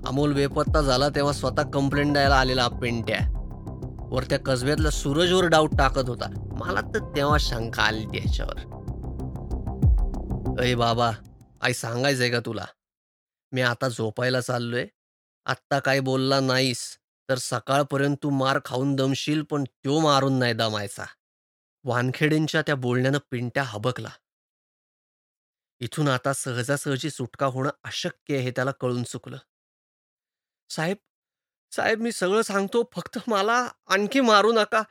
अमोल 0.07 0.33
बेपत्ता 0.33 0.81
झाला 0.81 1.09
तेव्हा 1.09 1.33
स्वतः 1.33 1.69
कंप्लेंट 1.69 2.13
द्यायला 2.13 2.35
आलेला 2.35 2.67
पेंट्या. 2.67 3.17
वर 4.11 4.23
त्या 4.23 4.39
कसब्यातल्या 4.39 4.91
सूरजवर 4.91 5.45
डाऊट 5.45 5.77
टाकत 5.77 6.09
होता. 6.09 6.47
मला 6.51 6.81
तर 6.81 7.13
तेव्हा 7.15 7.37
शंका 7.39 7.83
आली 7.83 8.05
त्याच्यावर. 8.05 8.59
अरे 10.59 10.75
बाबा 10.75 11.11
आई 11.61 11.73
सांगायचंय 11.73 12.29
का 12.29 12.39
तुला? 12.39 12.65
मी 13.51 13.61
आता 13.61 13.89
झोपायला 13.89 14.41
चाललोय. 14.41 14.85
आत्ता 15.45 15.79
काय 15.79 15.99
बोलला 15.99 16.39
नाहीस 16.39 16.97
तर 17.29 17.35
सकाळपर्यंत 17.37 18.17
तू 18.23 18.29
मार 18.29 18.59
खाऊन 18.65 18.95
दमशील 18.95 19.41
पण 19.41 19.63
तो 19.63 19.99
मारून 19.99 20.33
नाही 20.33 20.53
दमायचा. 20.53 21.03
वानखेडेंच्या 21.83 22.61
त्या 22.61 22.75
बोलण्यानं 22.75 23.17
पिंट्या 23.31 23.63
हबकला. 23.63 24.09
इथून 25.83 26.07
आता 26.07 26.33
सहजासहजी 26.33 27.09
सुटका 27.09 27.45
होणं 27.45 27.69
अशक्य 27.83 28.37
हे 28.37 28.51
त्याला 28.51 28.71
कळून 28.71 29.03
चुकलं. 29.03 29.37
साहेब 30.69 30.97
साहेब 31.71 31.99
मी 31.99 32.11
सगळं 32.11 32.41
सांगतो 32.41 32.89
फक्त 32.93 33.17
मला 33.27 33.69
आणखी 33.85 34.19
मारू 34.19 34.51
नका. 34.51 34.83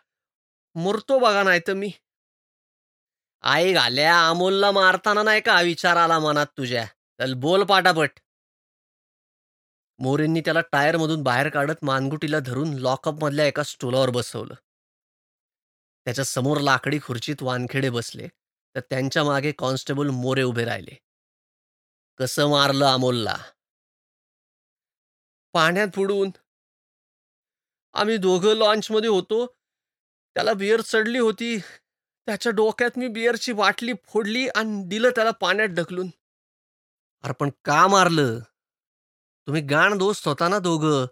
मरतो 0.74 1.18
बघा 1.18 1.43
नाही 1.43 1.61
तर 1.66 1.72
मी. 1.72 1.90
आई 3.43 3.72
घाल्या 3.72 4.28
अमोलला 4.28 4.70
मारताना 4.70 5.22
नाही 5.22 5.40
का 5.40 5.61
विचार 5.61 5.97
आला 5.97 6.18
मनात 6.18 6.47
तुझ्या? 6.47 6.86
चल 7.18 7.34
बोल 7.34 7.64
पाटापट. 7.64 8.11
मोरेंनी 9.99 10.40
त्याला 10.40 10.61
टायरमधून 10.61 11.22
बाहेर 11.22 11.49
काढत 11.49 11.84
मानगुटीला 11.84 12.38
धरून 12.38 12.74
लॉकअपमधल्या 12.74 13.47
एका 13.47 13.62
स्टूलावर 13.62 14.11
बसवलं. 14.11 14.55
त्याच्यासमोर 16.05 16.61
लाकडी 16.61 16.99
खुर्चीत 17.03 17.43
वानखेडे 17.43 17.90
बसले. 17.90 18.28
तर 18.75 18.81
त्यांच्या 18.81 19.25
मागे 19.25 19.53
कॉन्स्टेबल 19.53 20.09
मोरे 20.09 20.43
उभे 20.43 20.64
राहिले. 20.64 20.95
कसं 22.18 22.51
मारलं 22.51 22.85
अमोलला? 22.85 23.37
पाण्यात 25.53 25.89
बुडून. 25.97 26.31
आम्ही 27.93 28.16
दोघं 28.16 28.55
लॉन्चमध्ये 28.55 29.09
होतो. 29.09 29.47
त्याला 30.35 30.53
बियर 30.53 30.81
चढली 30.81 31.18
होती. 31.18 31.59
त्याच्या 32.27 32.53
डोक्यात 32.53 32.91
मी 32.97 33.09
बियरची 33.09 33.53
बाटली 33.53 33.93
फोडली 34.05 34.49
आणि 34.49 34.89
दिलं 34.89 35.11
त्याला 35.11 35.31
पाण्यात 35.31 35.68
ढकलून. 35.68 36.09
अरे 37.23 37.33
पण 37.33 37.51
का 37.64 37.87
मारलं? 37.87 38.39
तुम्ही 39.47 39.62
गाण 39.62 39.99
दोस्त 39.99 40.29
होता 40.29 40.49
ना 40.49 40.59
दोघं. 40.59 41.07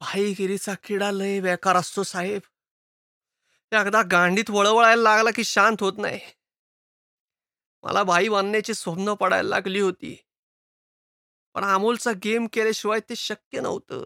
भाईगिरीचा 0.00 0.74
किडा 0.74 1.10
लय 1.10 1.40
बेकार 1.40 1.76
असतो 1.76 2.02
साहेब. 2.02 2.40
एकदा 3.72 4.02
गांडीत 4.02 4.50
वळवळायला 4.50 5.02
लागला 5.02 5.30
की 5.30 5.44
शांत 5.44 5.76
होत 5.80 5.98
नाही. 5.98 6.18
मला 7.84 8.02
भाई 8.02 8.28
बांधण्याची 8.28 8.74
स्वप्न 8.74 9.14
पडायला 9.14 9.48
लागली 9.48 9.80
होती. 9.80 10.16
पण 11.54 11.64
अमोलचा 11.64 12.10
गेम 12.24 12.46
केल्याशिवाय 12.52 13.00
ते 13.00 13.16
शक्य 13.16 13.60
नव्हतं. 13.60 14.02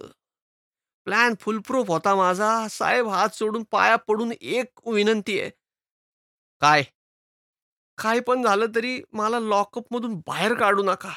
प्लॅन 1.06 1.34
फुलप्रूफ 1.40 1.88
होता 1.90 2.14
माझा. 2.14 2.66
साहेब 2.70 3.08
हात 3.08 3.28
सोडून 3.28 3.62
पाया 3.70 3.96
पडून 3.96 4.32
एक 4.40 4.88
विनंती 4.88 5.40
आहे. 5.40 5.50
काय? 6.62 6.84
काय 7.98 8.20
पण 8.20 8.42
झालं 8.42 8.66
तरी 8.74 9.00
मला 9.12 9.38
लॉकअप 9.40 9.92
मधून 9.94 10.14
बाहेर 10.26 10.54
काढू 10.54 10.82
नका. 10.82 11.12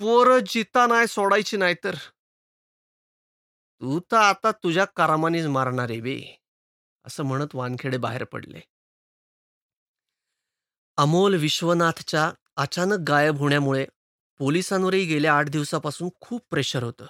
पोरं 0.00 0.38
जिता 0.46 0.86
नाही 0.86 1.06
सोडायची 1.06 1.56
नाही 1.56 1.74
तर 1.84 1.94
तू 3.80 3.98
तर 4.10 4.16
आता 4.16 4.50
तुझ्या 4.52 4.84
करामानीच 4.96 5.46
मारणार 5.46 5.90
आहे 5.90 6.00
बे. 6.00 6.37
असं 7.08 7.24
म्हणत 7.24 7.54
वानखेडे 7.54 7.96
बाहेर 7.96 8.24
पडले. 8.24 8.60
अमोल 10.98 11.34
विश्वनाथच्या 11.34 12.32
अचानक 12.56 12.98
गायब 13.08 13.38
होण्यामुळे 13.38 13.86
पोलिसांवरही 14.38 15.04
गेल्या 15.04 15.34
आठ 15.34 15.48
दिवसापासून 15.48 16.08
खूप 16.20 16.46
प्रेशर 16.50 16.82
होतं. 16.82 17.06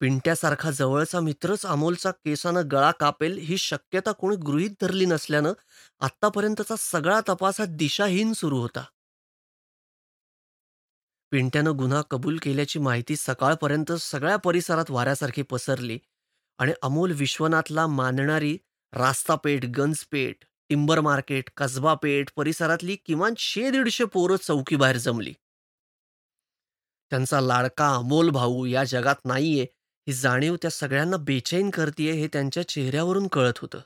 पिंट्यासारखा 0.00 0.70
जवळचा 0.70 1.20
मित्रच 1.20 1.66
अमोलचा 1.66 2.10
केसानं 2.10 2.62
गळा 2.72 2.90
कापेल 2.90 3.38
ही 3.38 3.58
शक्यता 3.58 4.12
कोणी 4.12 4.36
गृहीत 4.36 4.70
धरली 4.80 5.06
नसल्यानं 5.06 5.52
आतापर्यंतचा 6.00 6.76
सगळा 6.78 7.20
तपास 7.28 7.60
हा 7.60 7.66
दिशाहीन 7.66 8.32
सुरू 8.32 8.58
होता. 8.58 8.84
पिंट्यानं 11.32 11.76
गुन्हा 11.78 12.02
कबूल 12.02 12.38
केल्याची 12.42 12.78
माहिती 12.78 13.16
सकाळपर्यंत 13.16 13.92
सगळ्या 13.92 14.36
परिसरात 14.36 14.90
वाऱ्यासारखी 14.90 15.42
पसरली. 15.42 15.98
आणि 16.58 16.72
अमोल 16.82 17.12
विश्वनाथला 17.12 17.86
मानणारी 17.86 18.58
रास्तापेठ 18.92 19.64
गंजपेठ 19.66 20.44
टिंबर 20.68 21.00
मार्केट 21.00 21.50
कसबा 21.56 21.94
पेठ 21.94 22.30
परिसरातली 22.36 22.96
किमान 22.96 23.34
शे 23.38 23.70
दीडशे 23.70 24.04
पोरं 24.04 24.36
चौकी 24.36 24.76
बाहेर 24.76 24.96
जमली. 24.96 25.32
त्यांचा 27.10 27.40
लाडका 27.40 27.94
अमोल 27.94 28.30
भाऊ 28.30 28.64
या 28.64 28.84
जगात 28.84 29.16
नाहीये 29.24 29.62
ही 30.06 30.12
जाणीव 30.12 30.56
त्या 30.56 30.70
सगळ्यांना 30.70 31.16
बेचैन 31.16 31.70
करतीये 31.70 32.12
हे 32.12 32.26
त्यांच्या 32.26 32.68
चेहऱ्यावरून 32.68 33.26
कळत 33.28 33.58
होतं. 33.58 33.80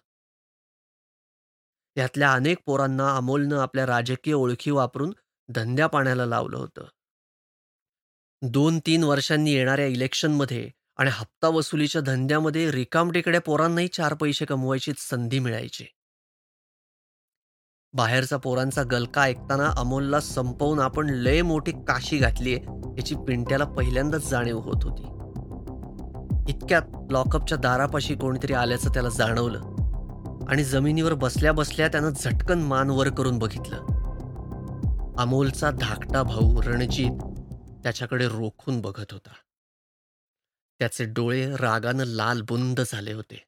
यातल्या 1.97 2.33
अनेक 2.33 2.59
पोरांना 2.67 3.17
अमोलनं 3.17 3.59
आपल्या 3.59 3.87
राजकीय 3.87 4.35
ओळखी 4.35 4.71
वापरून 4.71 5.13
धंद्या 5.49 5.87
पाण्याला 5.87 6.27
लावलं 6.27 6.57
होतं. 6.57 6.85
दोन 8.43 8.79
तीन 8.79 9.05
वर्षांनी 9.05 9.53
येणाऱ्या 9.53 9.87
इलेक्शनमध्ये 9.87 10.71
आणि 10.97 11.11
हप्ता 11.13 11.49
वसुलीच्या 11.49 12.03
धंद्यामध्ये 12.03 12.71
रिकामटेकड्या 12.71 13.41
पोरांनाही 13.41 13.89
चार 13.89 14.15
पैसे 14.15 14.45
कमवायची 14.45 14.93
संधी 14.99 15.39
मिळायची. 15.39 15.85
बाहेरचा 17.93 18.37
पोरांचा 18.37 18.83
गलका 18.83 19.23
ऐकताना 19.23 19.71
अमोलला 19.77 20.21
संपवून 20.21 20.81
आपण 20.81 21.11
लय 21.11 21.43
मोठी 21.43 21.73
काशी 21.73 22.19
घातलीये 22.19 22.61
याची 22.99 23.15
पिंट्याला 23.15 23.65
पहिल्यांदाच 23.65 24.31
जाणीव 24.31 24.59
होत 24.59 24.85
होती. 24.85 25.03
इतक्यात 26.49 26.83
लॉकअपच्या 27.11 27.59
दारापाशी 27.59 28.15
कोणीतरी 28.15 28.53
आल्याचं 28.53 28.91
त्याला 28.91 29.09
जाणवलं 29.09 29.61
आणि 30.49 30.65
जमिनीवर 30.65 31.15
बसल्या 31.15 31.53
बसल्या 31.53 31.89
त्यानं 31.89 32.11
झटकन 32.11 32.63
मान 32.63 32.91
वर 32.91 33.09
करून 33.09 33.39
बघितलं. 33.39 33.77
अमोलचा 35.19 35.71
धाकटा 35.71 36.23
भाऊ 36.23 36.63
रणजित 36.63 37.23
त्याच्याकडे 37.83 38.29
रोखून 38.29 38.81
बघत 38.81 39.13
होता. 39.13 39.31
त्याचे 40.83 41.05
डोळे 41.05 41.57
रागानं 41.57 42.05
लालबुंद 42.05 42.81
झाले 42.81 43.13
होते. 43.13 43.45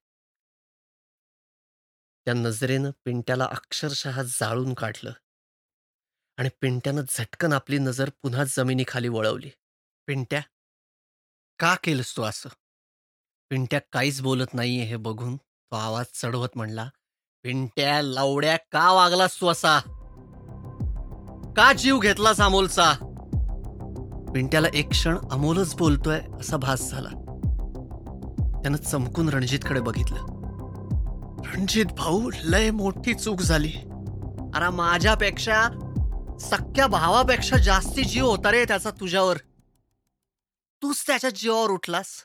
त्या 2.24 2.34
नजरेनं 2.34 2.90
पिंट्याला 3.04 3.44
अक्षरशः 3.44 4.22
जाळून 4.22 4.74
काढलं 4.74 5.12
आणि 6.36 6.48
पिंट्यानं 6.60 7.02
झटकन 7.08 7.52
आपली 7.52 7.78
नजर 7.78 8.10
पुन्हा 8.22 8.44
जमिनीखाली 8.44 9.08
वळवली. 9.08 9.50
पिंट्या 10.06 10.40
का 11.58 11.74
केलंस 11.74 12.16
तू 12.16 12.22
असं? 12.22 12.48
पिंट्या 13.50 13.80
काहीच 13.92 14.20
बोलत 14.20 14.54
नाहीये 14.54 14.84
हे 14.84 14.96
बघून 14.96 15.36
तो 15.36 15.76
आवाज 15.76 16.06
चढवत 16.14 16.56
म्हणला 16.56 16.88
पिंट्या 17.42 18.02
लावड्या 18.02 18.56
का 18.56 18.92
वागलास 18.92 19.40
तू 19.40 19.48
असा? 19.48 19.80
का 21.56 21.72
जीव 21.72 21.98
घेतलास 21.98 22.40
अमोलचा? 22.40 22.92
पिंट्याला 24.34 24.68
एक 24.74 24.88
क्षण 24.88 25.18
अमोलच 25.30 25.74
बोलतोय 25.74 26.20
असा 26.40 26.56
भास 26.56 26.90
झाला. 26.90 27.23
त्यानं 28.64 28.78
चमकून 28.78 29.28
रणजितकडे 29.28 29.80
बघितलं. 29.80 30.26
रणजित 31.46 31.86
भाऊ 31.86 32.30
लय 32.44 32.70
मोठी 32.70 33.14
चूक 33.14 33.40
झाली. 33.40 33.72
अरे 34.54 34.68
माझ्यापेक्षा 34.68 35.68
सख्या 36.40 36.86
भावापेक्षा 36.86 37.56
जास्ती 37.56 38.04
जीव 38.04 38.26
होता 38.26 38.50
रे 38.50 38.64
त्याचा 38.64 38.90
तुझ्यावर. 38.90 39.36
तूच 40.82 41.06
त्याच्या 41.06 41.30
जीवावर 41.30 41.70
उठलास. 41.70 42.24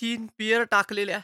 तीन 0.00 0.26
पियर 0.38 0.62
टाकलेल्या. 0.62 1.18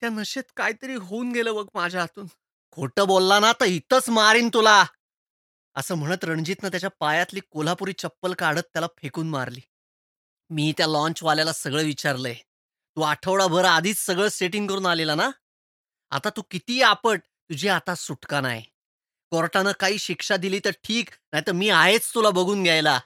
त्या 0.00 0.10
नशेत 0.10 0.42
काहीतरी 0.56 0.94
होऊन 0.94 1.32
गेलं 1.32 1.54
बघ 1.54 1.66
माझ्या 1.74 2.00
हातून. 2.00 2.26
खोटं 2.70 3.06
बोलला 3.06 3.40
ना 3.40 3.52
तर 3.52 3.64
इथंच 3.64 4.10
मारीन 4.10 4.48
तुला. 4.54 4.84
असं 5.76 5.94
म्हणत 5.94 6.24
रणजितनं 6.24 6.68
त्याच्या 6.68 6.90
पायातली 7.00 7.40
कोल्हापुरी 7.40 7.92
चप्पल 7.92 8.32
काढत 8.32 8.62
त्याला 8.72 8.86
फेकून 8.86 9.28
मारली. 9.28 9.60
मी 10.50 10.74
त्या 10.76 10.86
लॉन्चवाल्याला 10.86 11.52
सगळं 11.52 11.84
विचारलंय. 11.84 12.36
तू 12.96 13.02
आठवडाभर 13.02 13.64
आधीच 13.64 13.98
सगळं 13.98 14.28
सेटिंग 14.28 14.66
करून 14.66 14.86
आलेला 14.86 15.14
ना? 15.14 15.30
आता 16.10 16.30
तू 16.30 16.42
किती 16.42 16.82
आपट 16.82 17.20
तुझी 17.20 17.68
आता 17.68 17.94
सुटका 17.94 18.40
नाही. 18.40 18.62
कोर्टानं 19.30 19.72
काही 19.80 19.98
शिक्षा 19.98 20.36
दिली 20.36 20.60
तर 20.64 20.70
ठीक 20.84 21.10
नाही 21.32 21.42
तर 21.46 21.52
मी 21.52 21.68
आहेच 21.68 22.14
तुला 22.14 22.30
बघून 22.30 22.62
घ्यायला. 22.62 23.00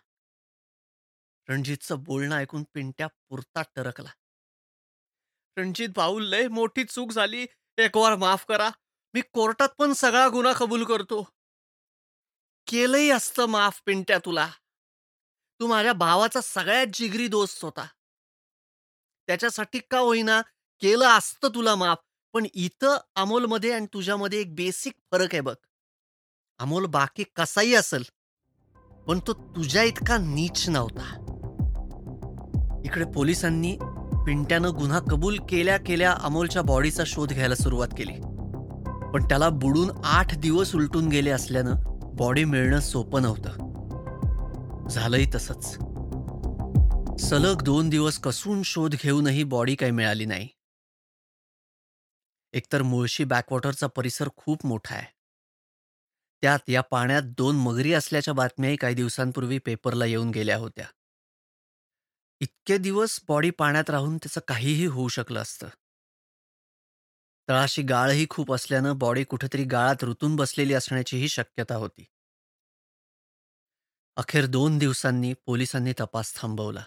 रणजितचं 1.48 2.02
बोलणं 2.02 2.36
ऐकून 2.36 2.64
पिंट्या 2.74 3.06
पुरता 3.06 3.62
टरकला. 3.76 4.10
रणजित 5.56 5.88
भाऊ 5.96 6.18
लय 6.18 6.48
मोठी 6.48 6.84
चूक 6.84 7.12
झाली. 7.12 7.46
एक 7.78 7.96
वार 7.96 8.16
माफ 8.16 8.44
करा. 8.48 8.70
मी 9.14 9.20
कोर्टात 9.20 9.68
पण 9.78 9.92
सगळा 9.92 10.28
गुन्हा 10.28 10.52
कबूल 10.52 10.84
करतो. 10.84 11.22
केलंही 12.66 13.10
असतं 13.10 13.46
माफ 13.46 13.82
पिंट्या 13.86 14.18
तुला. 14.18 14.48
तू 15.60 15.66
माझ्या 15.66 15.92
भावाचा 15.92 16.40
सगळ्यात 16.40 16.86
जिगरी 16.94 17.28
दोस्त 17.28 17.64
होता. 17.64 17.86
त्याच्यासाठी 19.30 19.78
का 19.90 19.98
होईना? 19.98 20.40
केलं 20.82 21.08
असतं 21.08 21.48
तुला 21.48 21.74
माफ. 21.74 21.98
पण 22.32 22.46
इथं 22.54 22.96
अमोलमध्ये 23.16 23.72
आणि 23.72 23.86
तुझ्यामध्ये 23.86 24.40
एक 24.40 24.54
बेसिक 24.54 24.92
फरक 25.12 25.28
आहे 25.32 25.40
बघ. 25.40 25.54
अमोल 26.58 26.86
बाकी 26.86 27.24
कसाही 27.36 27.74
असेल 27.74 28.02
पण 29.06 29.18
तो 29.26 29.32
तुझ्या 29.32 29.82
इतका 29.82 30.16
नीच 30.16 30.68
नव्हता. 30.68 31.06
इकडे 32.84 33.04
पोलिसांनी 33.04 33.76
पिंट्यानं 34.26 34.70
गुन्हा 34.78 34.98
कबूल 34.98 35.38
केल्या 35.48 35.76
केल्या 35.76 36.16
अमोलच्या 36.20 36.62
बॉडीचा 36.62 37.02
शोध 37.06 37.32
घ्यायला 37.32 37.54
सुरुवात 37.54 37.88
केली. 37.88 38.12
पण 39.12 39.28
त्याला 39.28 39.48
बुडून 39.48 39.90
आठ 40.04 40.38
दिवस 40.38 40.74
उलटून 40.74 41.08
गेले 41.08 41.30
असल्यानं 41.30 41.74
बॉडी 42.16 42.44
मिळणं 42.44 42.80
सोपं 42.80 43.22
नव्हतं. 43.22 44.88
झालंही 44.88 45.26
तसंच. 45.34 45.78
सलग 47.20 47.62
दोन 47.62 47.88
दिवस 47.88 48.18
कसून 48.18 48.62
शोध 48.62 48.94
घेऊनही 48.94 49.44
बॉडी 49.44 49.74
काही 49.74 49.92
मिळाली 49.92 50.24
नाही. 50.24 50.48
एकतर 52.52 52.82
मुळशी 52.82 53.24
बॅकवॉटरचा 53.24 53.86
परिसर 53.86 54.28
खूप 54.36 54.66
मोठा 54.66 54.94
आहे. 54.94 55.06
त्यात 56.42 56.58
या 56.68 56.80
पाण्यात 56.80 57.22
दोन 57.22 57.56
मगरी 57.56 57.92
असल्याच्या 57.92 58.34
बातम्याही 58.34 58.76
काही 58.76 58.94
दिवसांपूर्वी 58.94 59.58
पेपरला 59.58 60.04
येऊन 60.04 60.30
गेल्या 60.30 60.56
होत्या. 60.56 60.86
इतके 62.40 62.78
दिवस 62.78 63.20
बॉडी 63.28 63.50
पाण्यात 63.50 63.90
राहून 63.90 64.16
त्याचं 64.16 64.40
काहीही 64.48 64.86
होऊ 64.86 65.08
शकलं 65.08 65.40
असतं. 65.40 65.68
तळाशी 67.48 67.82
गाळही 67.82 68.26
खूप 68.30 68.52
असल्यानं 68.52 68.98
बॉडी 68.98 69.24
कुठेतरी 69.24 69.64
गाळात 69.64 70.04
रुतून 70.04 70.36
बसलेली 70.36 70.74
असण्याचीही 70.74 71.28
शक्यता 71.28 71.74
होती. 71.74 72.04
अखेर 74.16 74.46
दोन 74.46 74.78
दिवसांनी 74.78 75.32
पोलिसांनी 75.46 75.92
तपास 76.00 76.34
थांबवला. 76.36 76.82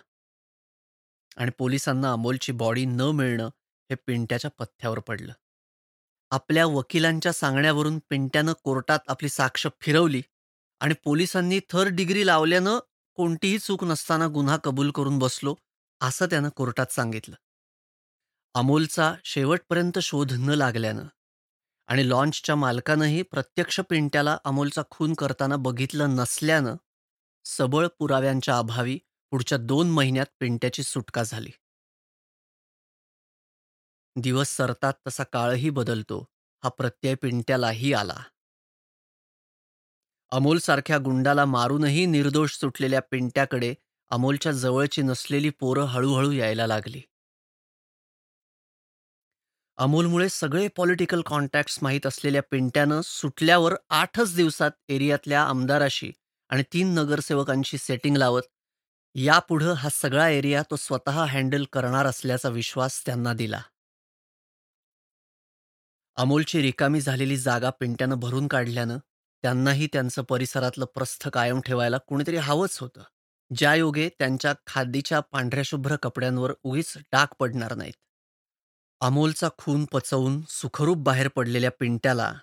आणि 1.37 1.51
पोलिसांना 1.57 2.11
अमोलची 2.11 2.51
बॉडी 2.51 2.85
न 2.85 3.01
मिळणं 3.01 3.49
हे 3.89 3.95
पिंट्याच्या 4.07 4.51
पथ्यावर 4.59 4.99
पडलं. 4.99 5.33
आपल्या 6.31 6.65
वकिलांच्या 6.65 7.31
सांगण्यावरून 7.33 7.99
पिंट्यानं 8.09 8.53
कोर्टात 8.63 8.99
आपली 9.07 9.29
साक्ष 9.29 9.67
फिरवली 9.81 10.21
आणि 10.81 10.93
पोलिसांनी 11.03 11.59
थर्ड 11.69 11.95
डिग्री 11.95 12.25
लावल्यानं 12.27 12.79
कोणतीही 13.17 13.59
चूक 13.59 13.83
नसताना 13.83 14.27
गुन्हा 14.27 14.57
कबूल 14.63 14.91
करून 14.91 15.19
बसलो 15.19 15.55
असं 16.01 16.25
त्यानं 16.25 16.49
कोर्टात 16.49 16.91
सांगितलं. 16.91 17.35
अमोलचा 18.55 19.13
शेवटपर्यंत 19.23 19.99
शोध 19.99 20.33
न 20.33 20.49
लागल्यानं 20.49 21.05
आणि 21.89 22.09
लॉन्चच्या 22.09 22.55
मालकानंही 22.55 23.21
प्रत्यक्ष 23.21 23.79
पिंट्याला 23.79 24.37
अमोलचा 24.43 24.81
खून 24.89 25.13
करताना 25.13 25.55
बघितलं 25.55 26.15
नसल्यानं 26.15 26.75
सबळ 27.45 27.87
पुराव्यांच्या 27.99 28.57
अभावी 28.57 28.97
पुढच्या 29.33 29.57
दोन 29.57 29.89
महिन्यात 29.91 30.25
पिंट्याची 30.39 30.83
सुटका 30.83 31.23
झाली. 31.23 31.51
दिवस 34.15 34.49
सरतात 34.57 34.93
तसा 35.07 35.23
काळही 35.23 35.69
बदलतो 35.69 36.25
हा 36.63 36.69
प्रत्यय 36.69 37.15
पिंट्यालाही 37.15 37.93
आला. 37.93 38.23
अमोलसारख्या 40.31 40.97
गुंडाला 40.97 41.45
मारूनही 41.45 42.05
निर्दोष 42.05 42.59
सुटलेल्या 42.59 43.01
पिंट्याकडे 43.11 43.75
अमोलच्या 44.09 44.51
जवळची 44.51 45.01
नसलेली 45.01 45.49
पोरं 45.49 45.85
हळूहळू 45.85 46.31
यायला 46.31 46.67
लागली. 46.67 47.01
अमोलमुळे 49.77 50.29
सगळे 50.29 50.67
पॉलिटिकल 50.67 51.21
कॉन्टॅक्ट्स 51.21 51.79
माहीत 51.81 52.05
असलेल्या 52.05 52.41
पिंट्यानं 52.51 53.01
सुटल्यावर 53.01 53.73
आठच 53.89 54.35
दिवसात 54.35 54.71
एरियातल्या 54.89 55.43
आमदाराशी 55.43 56.11
आणि 56.49 56.63
तीन 56.63 56.93
नगरसेवकांशी 56.93 57.77
सेटिंग 57.77 58.17
लावत 58.17 58.41
यापुढं 59.15 59.73
हा 59.73 59.89
सगळा 59.89 60.27
एरिया 60.29 60.61
तो 60.63 60.75
स्वतः 60.75 61.23
हँडल 61.25 61.63
करणार 61.71 62.05
असल्याचा 62.05 62.49
विश्वास 62.49 63.01
त्यांना 63.05 63.33
दिला. 63.33 63.61
अमोलची 66.17 66.61
रिकामी 66.61 67.01
झालेली 67.01 67.37
जागा 67.37 67.69
पिंट्यानं 67.69 68.19
भरून 68.19 68.47
काढल्यानं 68.47 68.97
त्यांनाही 69.43 69.87
त्यांचं 69.93 70.23
परिसरातलं 70.23 70.85
प्रस्थ 70.85 71.27
कायम 71.29 71.59
ठेवायला 71.61 71.97
कुणीतरी 71.97 72.37
हवंच 72.37 72.77
होतं. 72.81 73.03
ज्या 73.51 73.73
योगे 73.75 74.09
त्यांच्या 74.09 74.53
खादीच्या 74.67 75.19
पांढऱ्याशुभ्र 75.19 75.95
कपड्यांवर 75.95 76.53
उगीच 76.63 76.93
डाग 77.11 77.33
पडणार 77.39 77.75
नाहीत. 77.75 77.93
अमोलचा 79.01 79.49
खून 79.57 79.85
पचवून 79.85 80.41
सुखरूप 80.49 80.97
बाहेर 80.97 81.27
पडलेल्या 81.27 81.71
पिंट्याला 81.79 82.33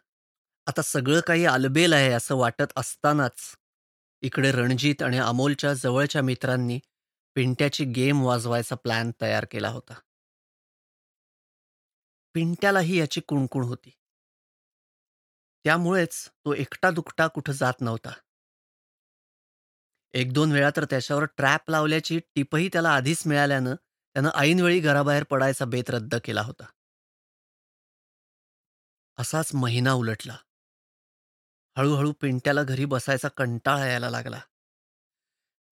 आता 0.67 0.83
सगळं 0.83 1.21
काही 1.21 1.45
आलबेल 1.47 1.93
आहे 1.93 2.13
असं 2.13 2.37
वाटत 2.37 2.73
असतानाच 2.77 3.55
इकडे 4.23 4.53
रणजित 4.53 5.03
आणि 5.03 5.19
अमोलच्या 5.19 5.75
जवळच्या 5.75 6.23
मित्रांनी 6.23 6.81
पिंट्याची 7.35 7.85
गेम 7.85 8.23
वाजवायचा 8.23 8.75
प्लॅन 8.75 9.11
तयार 9.21 9.47
केला 9.51 9.69
होता. 9.69 9.95
पिंट्यालाही 12.35 12.99
याची 12.99 13.21
कुणकुण 13.21 13.65
होती. 13.65 13.91
त्यामुळेच 15.65 16.29
तो 16.29 16.55
एकटा 16.55 16.91
दुकटा 16.91 17.27
कुठं 17.27 17.53
जात 17.53 17.81
नव्हता. 17.81 18.13
एक 20.13 20.33
दोन 20.33 20.53
वेळा 20.53 20.71
तर 20.77 20.85
त्याच्यावर 20.85 21.25
ट्रॅप 21.25 21.71
लावल्याची 21.71 22.19
टिपही 22.19 22.69
त्याला 22.69 22.91
आधीच 22.91 23.23
मिळाल्यानं 23.27 23.75
त्यानं 23.85 24.31
ऐनवेळी 24.35 24.81
घराबाहेर 24.81 25.25
पडायचा 25.25 25.65
बेत 25.65 25.91
रद्द 25.91 26.15
केला 26.25 26.43
होता. 26.43 26.65
असाच 29.19 29.55
महिना 29.55 29.93
उलटला. 29.93 30.37
हळूहळू 31.77 32.13
पिंट्याला 32.13 32.63
घरी 32.63 32.85
बसायचा 32.85 33.29
कंटाळा 33.29 33.87
यायला 33.87 34.11
लागला. 34.11 34.41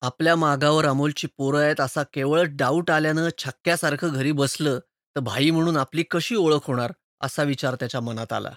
आपल्या 0.02 0.36
मागावर 0.36 0.86
अमोलची 0.86 1.26
पोरं 1.26 1.58
आहेत 1.58 1.80
असा 1.80 2.02
केवळ 2.02 2.42
डाऊट 2.42 2.90
आल्यानं 2.90 3.28
छक्क्यासारखं 3.38 4.08
घरी 4.08 4.32
बसलं 4.32 4.78
तर 5.16 5.20
भाई 5.20 5.50
म्हणून 5.50 5.76
आपली 5.76 6.02
कशी 6.10 6.34
ओळख 6.34 6.66
होणार? 6.66 6.92
असा 7.20 7.42
विचार 7.42 7.74
त्याच्या 7.74 8.00
मनात 8.00 8.32
आला. 8.32 8.50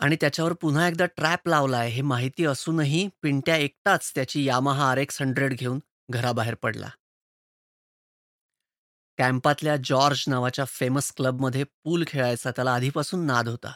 आणि 0.00 0.16
त्याच्यावर 0.20 0.52
पुन्हा 0.52 0.88
एकदा 0.88 1.06
ट्रॅप 1.06 1.48
लावलाय 1.48 1.88
हे 1.88 2.02
माहिती 2.02 2.44
असूनही 2.44 3.08
पिंट्या 3.22 3.56
एकटाच 3.56 4.12
त्याची 4.14 4.44
यामाहा 4.44 4.90
आर 4.90 4.98
एक्स 4.98 5.22
हंड्रेड 5.22 5.54
घेऊन 5.54 5.78
घराबाहेर 6.10 6.54
पडला. 6.54 6.88
कॅम्पातल्या 9.18 9.76
जॉर्ज 9.84 10.24
नावाच्या 10.26 10.64
फेमस 10.64 11.12
क्लबमध्ये 11.16 11.64
पूल 11.64 12.04
खेळायचा 12.06 12.50
त्याला 12.50 12.74
आधीपासून 12.74 13.26
नाद 13.26 13.48
होता. 13.48 13.72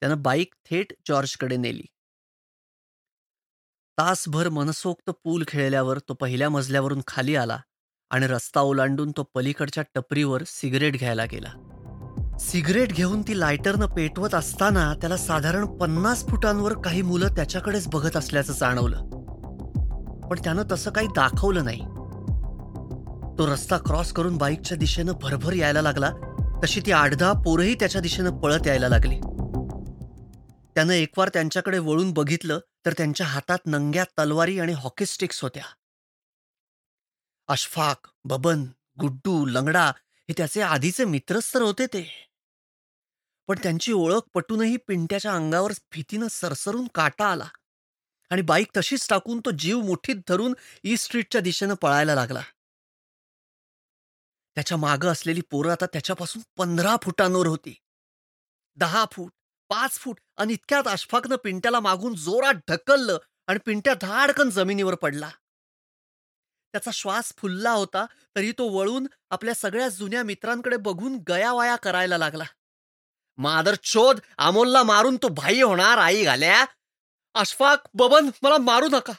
त्यानं 0.00 0.22
बाईक 0.22 0.54
थेट 0.70 0.92
जॉर्जकडे 1.08 1.56
नेली. 1.56 1.82
तासभर 3.98 4.48
मनसोक्त 4.48 5.10
पूल 5.24 5.44
खेळल्यावर 5.48 5.98
तो 5.98 6.14
पहिल्या 6.14 6.50
मजल्यावरून 6.50 7.00
खाली 7.06 7.36
आला 7.36 7.58
आणि 8.10 8.26
रस्ता 8.26 8.60
ओलांडून 8.60 9.12
तो 9.16 9.24
पलीकडच्या 9.34 9.84
टपरीवर 9.94 10.42
सिगरेट 10.46 10.98
घ्यायला 10.98 11.24
गेला. 11.24 11.48
सिगरेट 12.40 12.92
घेऊन 12.92 13.22
ती 13.22 13.40
लायटरनं 13.40 13.86
पेटवत 13.86 14.34
असताना 14.34 14.94
त्याला 14.94 15.16
साधारण 15.16 15.66
पन्नास 15.66 16.28
फुटांवर 16.28 16.80
काही 16.80 17.02
मुलं 17.02 17.28
त्याच्याकडेच 17.28 17.88
बघत 17.88 18.16
असल्याचं 18.16 18.52
जाणवलं. 18.52 19.02
पण 20.28 20.38
त्यानं 20.44 20.62
तसं 20.72 20.90
काही 20.90 21.06
दाखवलं 21.06 21.64
नाही. 21.64 21.80
तो 23.38 23.46
रस्ता 23.46 23.78
क्रॉस 23.78 24.12
करून 24.12 24.36
बाईकच्या 24.36 24.76
दिशेनं 24.76 25.12
भरभर 25.22 25.52
यायला 25.52 25.82
लागला 25.82 26.12
तशी 26.64 26.80
ती 26.86 26.92
आडधा 26.92 27.32
पोरही 27.32 27.74
त्याच्या 27.74 28.00
दिशेनं 28.00 28.30
पळत 28.30 28.66
यायला 28.66 28.88
लागली. 28.88 29.20
त्यानं 30.80 30.92
एकवार 30.92 31.28
त्यांच्याकडे 31.28 31.78
वळून 31.78 32.12
बघितलं 32.12 32.60
तर 32.86 32.92
त्यांच्या 32.92 33.26
हातात 33.26 33.58
नंग्या 33.66 34.04
तलवारी 34.04 34.58
आणि 34.58 34.72
हॉकी 34.72 35.06
स्टिक्स 35.06 35.42
होत्या. 35.42 35.64
अशफाक 37.48 38.06
बबन 38.24 38.64
गुड्डू 39.00 39.46
लंगडा 39.46 39.86
हे 39.98 40.34
त्याचे 40.36 40.60
आधीचे 40.60 41.04
मित्रच 41.04 41.54
तर 41.54 41.62
होते 41.62 41.86
ते. 41.86 42.28
पण 43.48 43.58
त्यांची 43.62 43.92
ओळख 43.92 44.20
पटूनही 44.34 44.76
पिंट्याच्या 44.76 45.34
अंगावर 45.34 45.72
भीतीनं 45.92 46.28
सरसरून 46.28 46.86
काटा 46.94 47.26
आला 47.26 47.48
आणि 48.30 48.42
बाईक 48.42 48.68
तशीच 48.76 49.08
टाकून 49.08 49.40
तो 49.40 49.50
जीव 49.50 49.80
मुठीत 49.80 50.16
धरून 50.28 50.52
e 50.52 50.54
ई 50.84 50.96
स्ट्रीटच्या 50.96 51.40
दिशेनं 51.40 51.74
पळायला 51.74 52.14
लागला. 52.14 52.42
त्याच्या 54.54 54.78
मागं 54.78 55.12
असलेली 55.12 55.40
पोरं 55.40 55.70
आता 55.70 55.86
त्याच्यापासून 55.86 56.42
पंधरा 56.56 56.96
फुटांवर 57.02 57.46
होती. 57.46 57.74
दहा 58.76 59.04
फूट 59.12 59.32
पाच 59.70 59.90
फूट 59.90 60.20
आणि 60.36 60.52
इतक्यात 60.52 60.88
अशफाकनं 60.88 61.36
पिंट्याला 61.36 61.80
मागून 61.80 62.14
जोरात 62.14 62.54
ढकललं 62.68 63.18
आणि 63.46 63.58
पिंट्या 63.66 63.94
धाडकन 63.94 64.50
जमिनीवर 64.50 64.94
पडला. 64.94 65.30
त्याचा 66.72 66.90
श्वास 66.94 67.32
फुलला 67.38 67.70
होता 67.70 68.06
तरी 68.36 68.52
तो 68.52 68.68
वळून 68.68 69.06
आपल्या 69.30 69.54
सगळ्या 69.54 69.88
जुन्या 69.88 70.22
मित्रांकडे 70.22 70.76
बघून 70.76 71.18
गयावाया 71.28 71.76
करायला 71.76 72.18
लागला. 72.18 72.44
मादर 73.38 73.74
शोध 73.82 74.20
अमोलला 74.38 74.82
मारून 74.82 75.16
तो 75.16 75.28
भाई 75.28 75.60
होणार 75.62 75.98
आई 75.98 76.24
घाल्या. 76.24 76.64
अशफाक 77.34 77.82
बबन 77.94 78.30
मला 78.42 78.58
मारू 78.58 78.88
नका. 78.88 79.12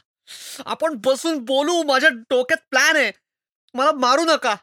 आपण 0.66 0.94
बसून 1.06 1.46
बोलू 1.46 1.84
माझ्या 1.84 2.10
डोक्यात 2.10 2.68
प्लॅन 2.70 2.96
आहे. 2.96 3.12
मला 3.74 3.92
मारू 3.92 4.22
नका. 4.22 4.56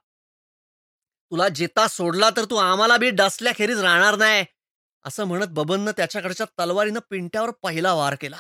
तुला 1.31 1.48
जेता 1.48 1.89
सोडला 1.89 2.31
तर 2.31 2.44
तू 2.44 2.56
आम्हाला 2.56 2.97
बी 2.97 3.10
डसल्याखेरीज 3.10 3.81
राहणार 3.81 4.16
नाही. 4.16 4.44
असं 5.05 5.25
म्हणत 5.25 5.47
बबननं 5.51 5.91
त्याच्याकडच्या 5.91 6.47
तलवारीनं 6.47 7.01
पिंट्यावर 7.11 7.51
पहिला 7.62 7.95
वार 7.95 8.15
केला. 8.20 8.39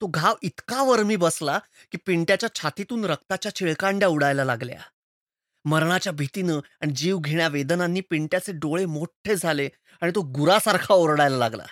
तो 0.00 0.06
घाव 0.06 0.34
इतका 0.42 0.82
वरमी 0.82 1.16
बसला 1.16 1.58
की 1.92 1.98
पिंट्याच्या 2.06 2.54
छातीतून 2.54 3.04
रक्ताच्या 3.04 3.54
चिळकांड्या 3.54 4.08
उडायला 4.08 4.44
लागल्या. 4.44 4.80
मरणाच्या 5.64 6.12
भीतीनं 6.12 6.60
आणि 6.80 6.92
जीव 6.92 7.18
घेण्या 7.18 7.48
वेदनांनी 7.48 8.00
पिंट्याचे 8.00 8.52
डोळे 8.52 8.86
मोठे 8.86 9.36
झाले 9.36 9.68
आणि 10.00 10.12
तो 10.14 10.20
गुरासारखा 10.20 10.94
ओरडायला 10.94 11.36
लागला. 11.36 11.64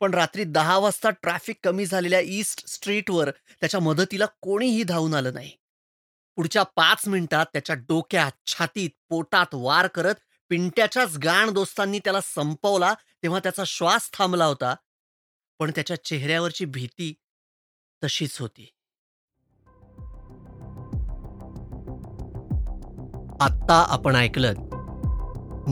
पण 0.00 0.14
रात्री 0.14 0.44
दहा 0.44 0.78
वाजता 0.78 1.10
ट्रॅफिक 1.10 1.56
कमी 1.64 1.86
झालेल्या 1.86 2.20
ईस्ट 2.20 2.66
स्ट्रीटवर 2.66 3.30
त्याच्या 3.30 3.80
मदतीला 3.80 4.26
कोणीही 4.40 4.82
धावून 4.82 5.14
आलं 5.14 5.34
नाही. 5.34 5.52
पुढच्या 6.36 6.62
पाच 6.62 7.08
मिनिटात 7.08 7.46
त्याच्या 7.52 7.76
डोक्यात 7.76 8.32
छातीत 8.46 8.90
पोटात 9.08 9.46
वार 9.52 9.86
करत 9.86 10.14
पिंट्याच्याच 10.48 11.18
गाण 11.18 11.50
दोस्तांनी 11.50 11.98
त्याला 11.98 12.20
संपवला 12.20 12.94
तेव्हा 13.22 13.40
त्याचा 13.40 13.62
श्वास 13.66 14.10
थांबला 14.12 14.44
होता. 14.44 14.74
पण 15.58 15.70
त्याच्या 15.70 16.04
चेहऱ्यावरची 16.04 16.64
भीती 16.64 17.14
तशीच 18.04 18.38
होती. 18.38 18.72
आत्ता 23.40 23.86
आपण 23.88 24.16
ऐकलं 24.16 24.54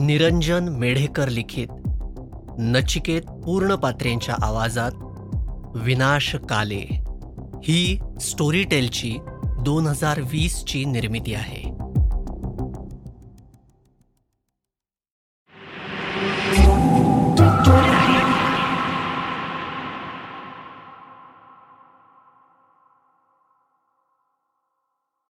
निरंजन 0.05 0.69
मेढेकर 0.69 1.29
लिखित 1.29 1.67
नचिकेत 2.59 3.21
पूर्ण 3.21 3.75
पात्रेंच्या 3.75 4.35
आवाजात 4.41 4.91
विनाश 5.77 6.35
काले. 6.35 6.85
ही 7.63 7.99
स्टोरीटेलची 8.21 9.17
दोन 9.61 9.87
हजार 9.87 10.19
वीसची 10.19 10.85
निर्मिती 10.85 11.33
आहे. 11.33 11.76